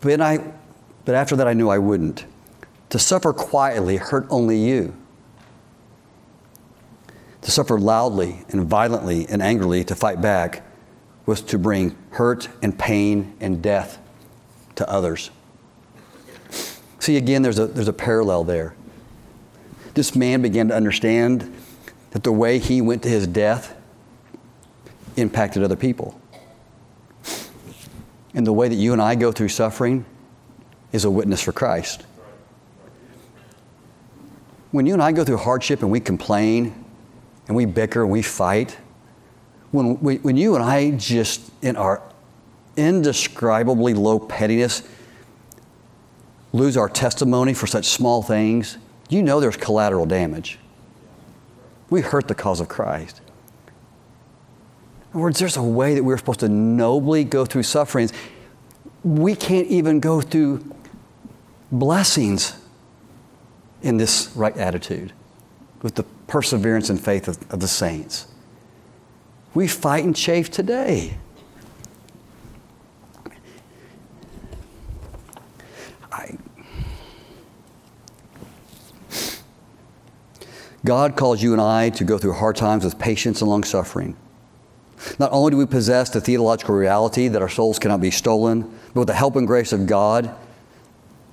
but, 0.00 0.20
I, 0.20 0.38
but 1.04 1.14
after 1.14 1.36
that 1.36 1.46
I 1.46 1.52
knew 1.52 1.68
I 1.68 1.78
wouldn't. 1.78 2.24
To 2.88 2.98
suffer 2.98 3.32
quietly 3.32 3.96
hurt 3.96 4.26
only 4.28 4.58
you. 4.58 4.92
To 7.42 7.50
suffer 7.52 7.78
loudly 7.78 8.44
and 8.48 8.66
violently 8.66 9.24
and 9.28 9.40
angrily 9.40 9.84
to 9.84 9.94
fight 9.94 10.20
back 10.20 10.66
was 11.26 11.40
to 11.42 11.60
bring 11.60 11.96
hurt 12.10 12.48
and 12.60 12.76
pain 12.76 13.36
and 13.38 13.62
death 13.62 14.00
to 14.74 14.90
others. 14.90 15.30
See, 17.00 17.16
again, 17.16 17.42
there's 17.42 17.58
a, 17.58 17.66
there's 17.66 17.88
a 17.88 17.94
parallel 17.94 18.44
there. 18.44 18.74
This 19.94 20.14
man 20.14 20.42
began 20.42 20.68
to 20.68 20.76
understand 20.76 21.52
that 22.10 22.22
the 22.22 22.32
way 22.32 22.58
he 22.58 22.80
went 22.80 23.02
to 23.02 23.08
his 23.08 23.26
death 23.26 23.74
impacted 25.16 25.62
other 25.62 25.76
people. 25.76 26.20
And 28.34 28.46
the 28.46 28.52
way 28.52 28.68
that 28.68 28.74
you 28.74 28.92
and 28.92 29.02
I 29.02 29.14
go 29.14 29.32
through 29.32 29.48
suffering 29.48 30.04
is 30.92 31.04
a 31.04 31.10
witness 31.10 31.42
for 31.42 31.52
Christ. 31.52 32.04
When 34.70 34.86
you 34.86 34.92
and 34.92 35.02
I 35.02 35.10
go 35.12 35.24
through 35.24 35.38
hardship 35.38 35.80
and 35.80 35.90
we 35.90 36.00
complain 36.00 36.84
and 37.48 37.56
we 37.56 37.64
bicker 37.64 38.02
and 38.02 38.10
we 38.10 38.22
fight, 38.22 38.76
when, 39.70 39.98
we, 40.00 40.16
when 40.18 40.36
you 40.36 40.54
and 40.54 40.62
I 40.62 40.90
just, 40.92 41.50
in 41.62 41.76
our 41.76 42.02
indescribably 42.76 43.94
low 43.94 44.18
pettiness, 44.18 44.82
lose 46.52 46.76
our 46.76 46.88
testimony 46.88 47.54
for 47.54 47.66
such 47.66 47.86
small 47.86 48.22
things, 48.22 48.76
you 49.08 49.22
know 49.22 49.40
there's 49.40 49.56
collateral 49.56 50.06
damage. 50.06 50.58
We 51.88 52.00
hurt 52.00 52.28
the 52.28 52.34
cause 52.34 52.60
of 52.60 52.68
Christ. 52.68 53.20
In 55.12 55.16
other 55.16 55.22
words, 55.22 55.38
there's 55.40 55.56
a 55.56 55.62
way 55.62 55.94
that 55.94 56.04
we're 56.04 56.18
supposed 56.18 56.40
to 56.40 56.48
nobly 56.48 57.24
go 57.24 57.44
through 57.44 57.64
sufferings. 57.64 58.12
We 59.02 59.34
can't 59.34 59.66
even 59.66 59.98
go 59.98 60.20
through 60.20 60.64
blessings 61.72 62.56
in 63.82 63.96
this 63.96 64.30
right 64.36 64.56
attitude 64.56 65.12
with 65.82 65.94
the 65.96 66.04
perseverance 66.26 66.90
and 66.90 67.00
faith 67.00 67.26
of, 67.26 67.38
of 67.52 67.60
the 67.60 67.68
saints. 67.68 68.26
We 69.54 69.66
fight 69.66 70.04
and 70.04 70.14
chafe 70.14 70.50
today. 70.50 71.18
God 80.84 81.16
calls 81.16 81.42
you 81.42 81.52
and 81.52 81.60
I 81.60 81.90
to 81.90 82.04
go 82.04 82.18
through 82.18 82.32
hard 82.34 82.56
times 82.56 82.84
with 82.84 82.98
patience 82.98 83.42
and 83.42 83.50
long 83.50 83.64
suffering. 83.64 84.16
Not 85.18 85.32
only 85.32 85.50
do 85.50 85.56
we 85.56 85.66
possess 85.66 86.10
the 86.10 86.20
theological 86.20 86.74
reality 86.74 87.28
that 87.28 87.40
our 87.40 87.48
souls 87.48 87.78
cannot 87.78 88.00
be 88.00 88.10
stolen, 88.10 88.62
but 88.92 89.00
with 89.00 89.08
the 89.08 89.14
help 89.14 89.36
and 89.36 89.46
grace 89.46 89.72
of 89.72 89.86
God, 89.86 90.34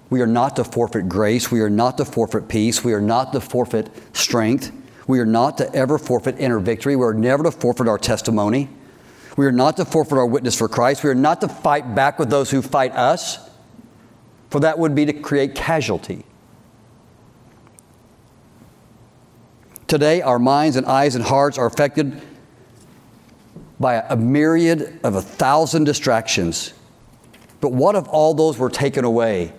we 0.09 0.21
are 0.21 0.27
not 0.27 0.55
to 0.55 0.63
forfeit 0.63 1.09
grace. 1.09 1.51
We 1.51 1.61
are 1.61 1.69
not 1.69 1.97
to 1.97 2.05
forfeit 2.05 2.47
peace. 2.47 2.83
We 2.83 2.93
are 2.93 3.01
not 3.01 3.33
to 3.33 3.41
forfeit 3.41 3.89
strength. 4.15 4.71
We 5.05 5.19
are 5.19 5.25
not 5.25 5.57
to 5.57 5.73
ever 5.73 5.97
forfeit 5.97 6.39
inner 6.39 6.59
victory. 6.59 6.95
We 6.95 7.05
are 7.05 7.13
never 7.13 7.43
to 7.43 7.51
forfeit 7.51 7.87
our 7.87 7.97
testimony. 7.97 8.69
We 9.35 9.45
are 9.45 9.51
not 9.51 9.77
to 9.77 9.85
forfeit 9.85 10.17
our 10.17 10.25
witness 10.25 10.55
for 10.55 10.67
Christ. 10.69 11.03
We 11.03 11.09
are 11.09 11.15
not 11.15 11.41
to 11.41 11.49
fight 11.49 11.93
back 11.93 12.19
with 12.19 12.29
those 12.29 12.49
who 12.49 12.61
fight 12.61 12.93
us, 12.93 13.49
for 14.49 14.61
that 14.61 14.79
would 14.79 14.95
be 14.95 15.05
to 15.05 15.13
create 15.13 15.55
casualty. 15.55 16.25
Today, 19.87 20.21
our 20.21 20.37
minds 20.37 20.75
and 20.75 20.85
eyes 20.85 21.15
and 21.15 21.23
hearts 21.23 21.57
are 21.57 21.65
affected 21.65 22.21
by 23.79 23.95
a 23.95 24.17
myriad 24.17 24.99
of 25.03 25.15
a 25.15 25.21
thousand 25.21 25.85
distractions. 25.85 26.73
But 27.61 27.71
what 27.71 27.95
if 27.95 28.05
all 28.09 28.33
those 28.33 28.57
were 28.57 28.69
taken 28.69 29.05
away 29.05 29.53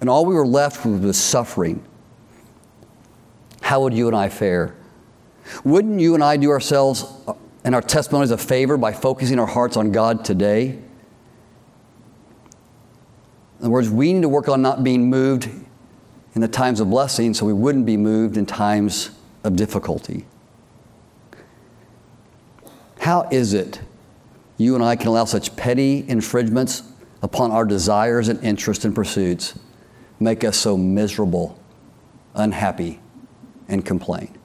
and 0.00 0.10
all 0.10 0.26
we 0.26 0.34
were 0.34 0.46
left 0.46 0.84
with 0.84 1.04
was 1.04 1.16
suffering? 1.16 1.84
How 3.60 3.82
would 3.82 3.94
you 3.94 4.08
and 4.08 4.16
I 4.16 4.28
fare? 4.28 4.74
Wouldn't 5.64 6.00
you 6.00 6.14
and 6.14 6.24
I 6.24 6.36
do 6.36 6.50
ourselves 6.50 7.04
and 7.62 7.74
our 7.74 7.82
testimonies 7.82 8.32
a 8.32 8.38
favor 8.38 8.76
by 8.76 8.92
focusing 8.92 9.38
our 9.38 9.46
hearts 9.46 9.76
on 9.76 9.92
God 9.92 10.24
today? 10.24 10.78
In 13.58 13.62
other 13.62 13.70
words, 13.70 13.88
we 13.88 14.12
need 14.12 14.22
to 14.22 14.28
work 14.28 14.48
on 14.48 14.60
not 14.60 14.82
being 14.82 15.08
moved 15.08 15.48
in 16.36 16.42
the 16.42 16.48
times 16.48 16.80
of 16.80 16.90
blessing 16.90 17.32
so 17.32 17.46
we 17.46 17.52
wouldn't 17.54 17.86
be 17.86 17.96
moved 17.96 18.36
in 18.36 18.44
times 18.44 19.10
of 19.42 19.56
difficulty. 19.56 20.26
How 23.00 23.26
is 23.30 23.54
it 23.54 23.80
you 24.58 24.74
and 24.74 24.84
I 24.84 24.96
can 24.96 25.08
allow 25.08 25.24
such 25.24 25.56
petty 25.56 26.04
infringements 26.06 26.82
upon 27.22 27.52
our 27.52 27.64
desires 27.64 28.28
and 28.28 28.42
interests 28.44 28.84
and 28.84 28.94
pursuits 28.94 29.58
make 30.20 30.44
us 30.44 30.58
so 30.58 30.76
miserable, 30.76 31.58
unhappy, 32.34 33.00
and 33.66 33.82
complain? 33.84 34.36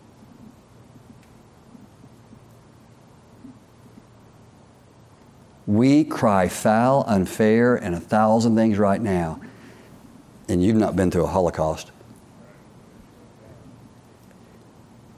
We 5.68 6.06
cry 6.06 6.48
foul, 6.48 7.04
unfair, 7.06 7.76
and 7.76 7.94
a 7.96 8.00
thousand 8.00 8.56
things 8.56 8.78
right 8.78 9.02
now, 9.02 9.42
and 10.52 10.62
you've 10.62 10.76
not 10.76 10.97
been 10.97 11.10
through 11.10 11.24
a 11.24 11.28
Holocaust. 11.28 11.91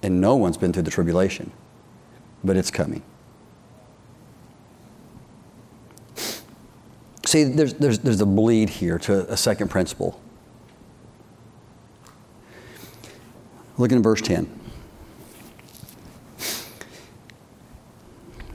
And 0.03 0.21
no 0.21 0.35
one's 0.35 0.57
been 0.57 0.71
through 0.71 0.83
the 0.83 0.91
tribulation, 0.91 1.51
but 2.43 2.55
it's 2.55 2.69
coming. 2.69 3.01
See, 7.25 7.45
there's, 7.45 7.73
there's, 7.73 7.97
there's 7.97 8.21
a 8.21 8.27
bleed 8.27 8.69
here 8.69 8.99
to 8.99 9.31
a 9.31 9.35
second 9.35 9.69
principle. 9.69 10.21
Look 13.79 13.91
in 13.91 14.03
verse 14.03 14.21
10. 14.21 14.59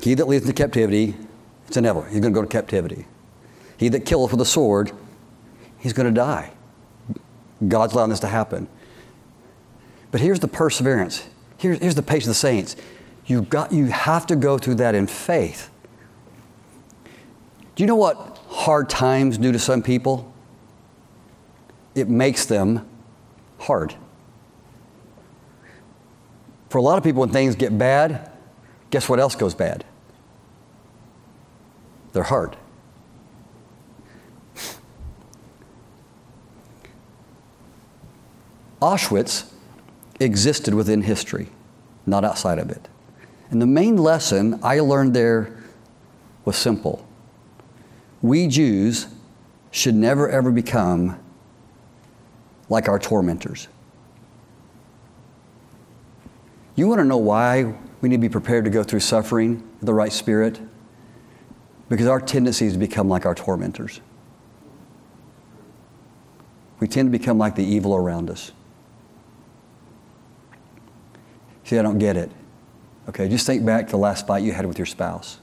He 0.00 0.14
that 0.14 0.28
leads 0.28 0.44
into 0.44 0.54
captivity, 0.54 1.16
it's 1.66 1.76
inevitable. 1.76 2.08
He's 2.08 2.20
going 2.20 2.32
to 2.32 2.40
go 2.40 2.42
to 2.42 2.48
captivity. 2.48 3.06
He 3.76 3.88
that 3.88 4.06
killeth 4.06 4.30
with 4.30 4.40
a 4.40 4.46
sword, 4.46 4.92
he's 5.80 5.92
going 5.92 6.06
to 6.06 6.14
die. 6.14 6.52
God's 7.66 7.92
allowing 7.92 8.10
this 8.10 8.20
to 8.20 8.28
happen. 8.28 8.68
But 10.10 10.20
here's 10.20 10.40
the 10.40 10.48
perseverance. 10.48 11.26
Here's, 11.58 11.78
here's 11.78 11.94
the 11.94 12.02
patience 12.02 12.26
of 12.26 12.30
the 12.30 12.34
saints. 12.34 12.76
You've 13.26 13.50
got, 13.50 13.72
you 13.72 13.86
have 13.86 14.26
to 14.28 14.36
go 14.36 14.58
through 14.58 14.76
that 14.76 14.94
in 14.94 15.06
faith. 15.06 15.70
Do 17.74 17.82
you 17.82 17.86
know 17.86 17.96
what 17.96 18.38
hard 18.48 18.88
times 18.88 19.38
do 19.38 19.52
to 19.52 19.58
some 19.58 19.82
people, 19.82 20.32
it 21.94 22.08
makes 22.08 22.46
them 22.46 22.88
hard. 23.58 23.94
For 26.70 26.78
a 26.78 26.82
lot 26.82 26.98
of 26.98 27.04
people, 27.04 27.20
when 27.20 27.30
things 27.30 27.54
get 27.54 27.76
bad, 27.76 28.30
guess 28.90 29.08
what 29.08 29.20
else 29.20 29.34
goes 29.34 29.54
bad? 29.54 29.84
They're 32.12 32.22
hard. 32.22 32.56
Auschwitz 38.80 39.50
existed 40.20 40.74
within 40.74 41.02
history, 41.02 41.48
not 42.06 42.24
outside 42.24 42.58
of 42.58 42.70
it. 42.70 42.88
And 43.50 43.60
the 43.62 43.66
main 43.66 43.96
lesson 43.96 44.60
I 44.62 44.80
learned 44.80 45.14
there 45.14 45.56
was 46.44 46.56
simple 46.56 47.04
we 48.20 48.48
Jews 48.48 49.06
should 49.70 49.94
never 49.94 50.28
ever 50.28 50.50
become 50.50 51.18
like 52.68 52.88
our 52.88 52.98
tormentors. 52.98 53.68
You 56.74 56.88
want 56.88 57.00
to 57.00 57.04
know 57.04 57.16
why 57.16 57.74
we 58.00 58.08
need 58.08 58.16
to 58.16 58.20
be 58.20 58.28
prepared 58.28 58.64
to 58.64 58.70
go 58.70 58.82
through 58.82 59.00
suffering 59.00 59.62
with 59.78 59.86
the 59.86 59.94
right 59.94 60.12
spirit? 60.12 60.60
Because 61.88 62.06
our 62.06 62.20
tendency 62.20 62.66
is 62.66 62.74
to 62.74 62.78
become 62.78 63.08
like 63.08 63.24
our 63.24 63.34
tormentors. 63.34 64.00
We 66.80 66.86
tend 66.86 67.06
to 67.06 67.18
become 67.18 67.38
like 67.38 67.56
the 67.56 67.64
evil 67.64 67.96
around 67.96 68.30
us. 68.30 68.52
See, 71.68 71.78
I 71.78 71.82
don't 71.82 71.98
get 71.98 72.16
it. 72.16 72.30
Okay, 73.10 73.28
just 73.28 73.46
think 73.46 73.62
back 73.62 73.84
to 73.88 73.90
the 73.90 73.98
last 73.98 74.26
fight 74.26 74.42
you 74.42 74.52
had 74.52 74.64
with 74.64 74.78
your 74.78 74.86
spouse. 74.86 75.38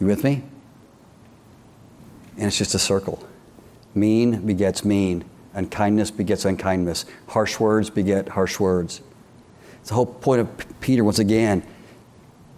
You 0.00 0.06
with 0.06 0.24
me? 0.24 0.42
And 2.38 2.46
it's 2.46 2.56
just 2.56 2.74
a 2.74 2.78
circle. 2.78 3.22
Mean 3.94 4.46
begets 4.46 4.82
mean, 4.82 5.26
unkindness 5.52 6.10
begets 6.10 6.46
unkindness, 6.46 7.04
harsh 7.26 7.60
words 7.60 7.90
beget 7.90 8.30
harsh 8.30 8.58
words. 8.58 9.02
It's 9.80 9.90
the 9.90 9.94
whole 9.94 10.06
point 10.06 10.40
of 10.40 10.80
Peter, 10.80 11.04
once 11.04 11.18
again. 11.18 11.62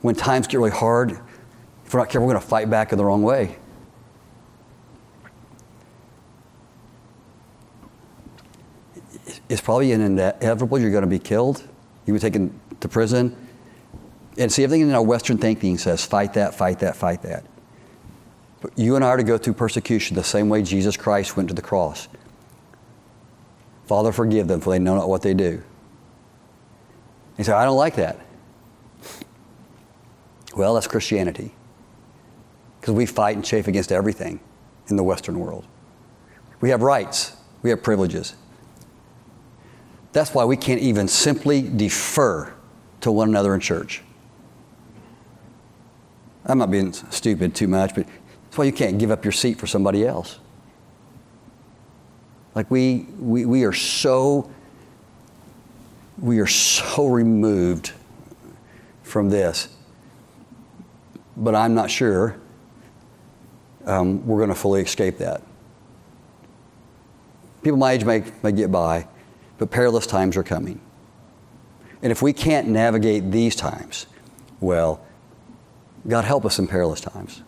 When 0.02 0.14
times 0.14 0.46
get 0.46 0.58
really 0.58 0.70
hard, 0.70 1.18
if 1.84 1.92
we're 1.92 1.98
not 1.98 2.10
careful, 2.10 2.28
we're 2.28 2.34
going 2.34 2.44
to 2.44 2.48
fight 2.48 2.70
back 2.70 2.92
in 2.92 2.98
the 2.98 3.04
wrong 3.04 3.24
way. 3.24 3.56
It's 9.50 9.60
probably 9.60 9.90
inevitable 9.90 10.78
you're 10.78 10.92
going 10.92 11.02
to 11.02 11.08
be 11.08 11.18
killed. 11.18 11.66
You 12.06 12.14
be 12.14 12.20
taken 12.20 12.58
to 12.78 12.88
prison. 12.88 13.36
And 14.38 14.50
see, 14.50 14.62
everything 14.62 14.88
in 14.88 14.94
our 14.94 15.02
Western 15.02 15.38
thinking 15.38 15.76
says 15.76 16.06
fight 16.06 16.34
that, 16.34 16.54
fight 16.54 16.78
that, 16.78 16.94
fight 16.94 17.22
that. 17.22 17.44
But 18.60 18.78
you 18.78 18.94
and 18.94 19.04
I 19.04 19.08
are 19.08 19.16
to 19.16 19.24
go 19.24 19.36
through 19.36 19.54
persecution 19.54 20.14
the 20.14 20.22
same 20.22 20.48
way 20.48 20.62
Jesus 20.62 20.96
Christ 20.96 21.36
went 21.36 21.48
to 21.48 21.54
the 21.54 21.62
cross. 21.62 22.06
Father, 23.86 24.12
forgive 24.12 24.46
them, 24.46 24.60
for 24.60 24.70
they 24.70 24.78
know 24.78 24.94
not 24.94 25.08
what 25.08 25.22
they 25.22 25.34
do. 25.34 25.60
He 27.36 27.42
said, 27.42 27.56
I 27.56 27.64
don't 27.64 27.76
like 27.76 27.96
that. 27.96 28.20
Well, 30.54 30.74
that's 30.74 30.86
Christianity. 30.86 31.52
Because 32.80 32.94
we 32.94 33.04
fight 33.04 33.34
and 33.34 33.44
chafe 33.44 33.66
against 33.66 33.90
everything 33.90 34.38
in 34.86 34.94
the 34.94 35.02
Western 35.02 35.40
world. 35.40 35.66
We 36.60 36.70
have 36.70 36.82
rights, 36.82 37.36
we 37.62 37.70
have 37.70 37.82
privileges. 37.82 38.34
That's 40.12 40.34
why 40.34 40.44
we 40.44 40.56
can't 40.56 40.80
even 40.80 41.08
simply 41.08 41.62
defer 41.62 42.52
to 43.02 43.12
one 43.12 43.28
another 43.28 43.54
in 43.54 43.60
church. 43.60 44.02
I'm 46.44 46.58
not 46.58 46.70
being 46.70 46.92
stupid 46.92 47.54
too 47.54 47.68
much, 47.68 47.94
but 47.94 48.06
that's 48.06 48.58
why 48.58 48.64
you 48.64 48.72
can't 48.72 48.98
give 48.98 49.10
up 49.10 49.24
your 49.24 49.32
seat 49.32 49.58
for 49.58 49.66
somebody 49.66 50.06
else. 50.06 50.38
Like 52.54 52.70
we, 52.70 53.06
we, 53.18 53.44
we 53.44 53.64
are 53.64 53.72
so, 53.72 54.50
we 56.18 56.40
are 56.40 56.46
so 56.46 57.06
removed 57.06 57.92
from 59.02 59.30
this. 59.30 59.68
But 61.36 61.54
I'm 61.54 61.74
not 61.74 61.90
sure 61.90 62.36
um, 63.86 64.26
we're 64.26 64.38
going 64.38 64.48
to 64.48 64.54
fully 64.54 64.82
escape 64.82 65.18
that. 65.18 65.42
People 67.62 67.78
my 67.78 67.92
age 67.92 68.04
may, 68.04 68.24
may 68.42 68.52
get 68.52 68.72
by, 68.72 69.06
but 69.60 69.70
perilous 69.70 70.06
times 70.06 70.38
are 70.38 70.42
coming. 70.42 70.80
And 72.02 72.10
if 72.10 72.22
we 72.22 72.32
can't 72.32 72.66
navigate 72.66 73.30
these 73.30 73.54
times, 73.54 74.06
well, 74.58 75.04
God 76.08 76.24
help 76.24 76.46
us 76.46 76.58
in 76.58 76.66
perilous 76.66 77.02
times. 77.02 77.42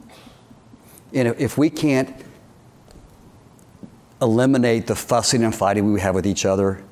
And 1.14 1.28
if 1.28 1.56
we 1.56 1.70
can't 1.70 2.14
eliminate 4.20 4.86
the 4.86 4.94
fussing 4.94 5.42
and 5.42 5.54
fighting 5.54 5.90
we 5.90 6.02
have 6.02 6.14
with 6.14 6.26
each 6.26 6.44
other 6.44 6.84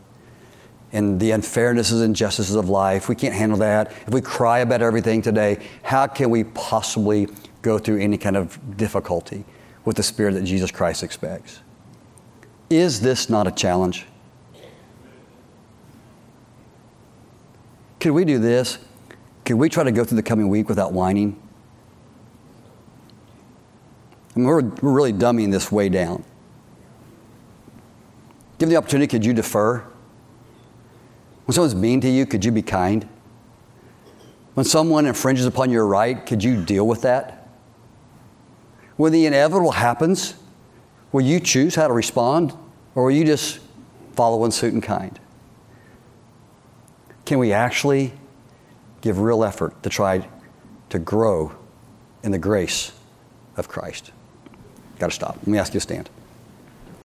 and 0.91 1.21
the 1.21 1.31
unfairnesses 1.33 1.97
and 1.97 2.05
injustices 2.05 2.57
of 2.57 2.71
life, 2.71 3.11
we 3.11 3.15
can't 3.15 3.35
handle 3.35 3.59
that. 3.59 3.93
If 4.07 4.15
we 4.15 4.23
cry 4.23 4.61
about 4.61 4.81
everything 4.81 5.21
today, 5.21 5.63
how 5.83 6.07
can 6.07 6.31
we 6.31 6.45
possibly 6.45 7.29
go 7.61 7.79
through 7.79 8.01
any 8.01 8.17
kind 8.17 8.39
of 8.39 8.59
difficulty 8.79 9.45
with 9.85 9.99
the 9.99 10.03
spirit 10.03 10.33
that 10.33 10.45
Jesus 10.45 10.71
Christ 10.71 11.03
expects? 11.03 11.61
Is 12.71 13.03
this 13.03 13.29
not 13.29 13.47
a 13.47 13.51
challenge? 13.51 14.07
Could 18.01 18.13
we 18.13 18.25
do 18.25 18.39
this? 18.39 18.79
Could 19.45 19.57
we 19.57 19.69
try 19.69 19.85
to 19.85 19.93
go 19.93 20.05
through 20.05 20.17
the 20.17 20.23
coming 20.23 20.49
week 20.49 20.69
without 20.69 20.93
whining? 20.93 21.41
I 24.35 24.39
mean, 24.39 24.47
we're, 24.47 24.63
we're 24.63 24.93
really 24.93 25.13
dumbing 25.13 25.53
this 25.53 25.71
way 25.71 25.89
down. 25.89 26.25
Given 28.59 28.71
the 28.71 28.77
opportunity, 28.77 29.07
could 29.07 29.25
you 29.25 29.35
defer? 29.35 29.85
When 31.45 31.55
someone's 31.55 31.75
mean 31.75 32.01
to 32.03 32.09
you, 32.09 32.27
could 32.27 32.45
you 32.45 32.53
be 32.53 32.63
kind? 32.63 33.07
When 34.55 34.65
someone 34.65 35.07
infringes 35.07 35.47
upon 35.47 35.71
your 35.71 35.87
right, 35.87 36.25
could 36.25 36.43
you 36.43 36.63
deal 36.63 36.87
with 36.87 37.03
that? 37.03 37.49
When 38.97 39.13
the 39.13 39.27
inevitable 39.27 39.73
happens, 39.73 40.35
will 41.13 41.23
you 41.23 41.41
choose 41.41 41.75
how 41.75 41.89
to 41.89 41.95
respond, 41.95 42.53
or 42.95 43.05
will 43.05 43.11
you 43.11 43.25
just 43.25 43.61
follow 44.15 44.45
in 44.45 44.51
suit 44.51 44.73
and 44.73 44.83
kind? 44.83 45.19
Can 47.31 47.39
we 47.39 47.53
actually 47.53 48.13
give 49.03 49.21
real 49.21 49.45
effort 49.45 49.85
to 49.85 49.89
try 49.89 50.29
to 50.89 50.99
grow 50.99 51.53
in 52.25 52.33
the 52.33 52.41
grace 52.41 52.91
of 53.57 53.69
Christ? 53.69 54.11
Got 54.99 55.11
to 55.11 55.15
stop. 55.15 55.37
Let 55.37 55.47
me 55.47 55.57
ask 55.57 55.73
you 55.73 55.79
to 55.79 55.81
stand. 55.81 56.11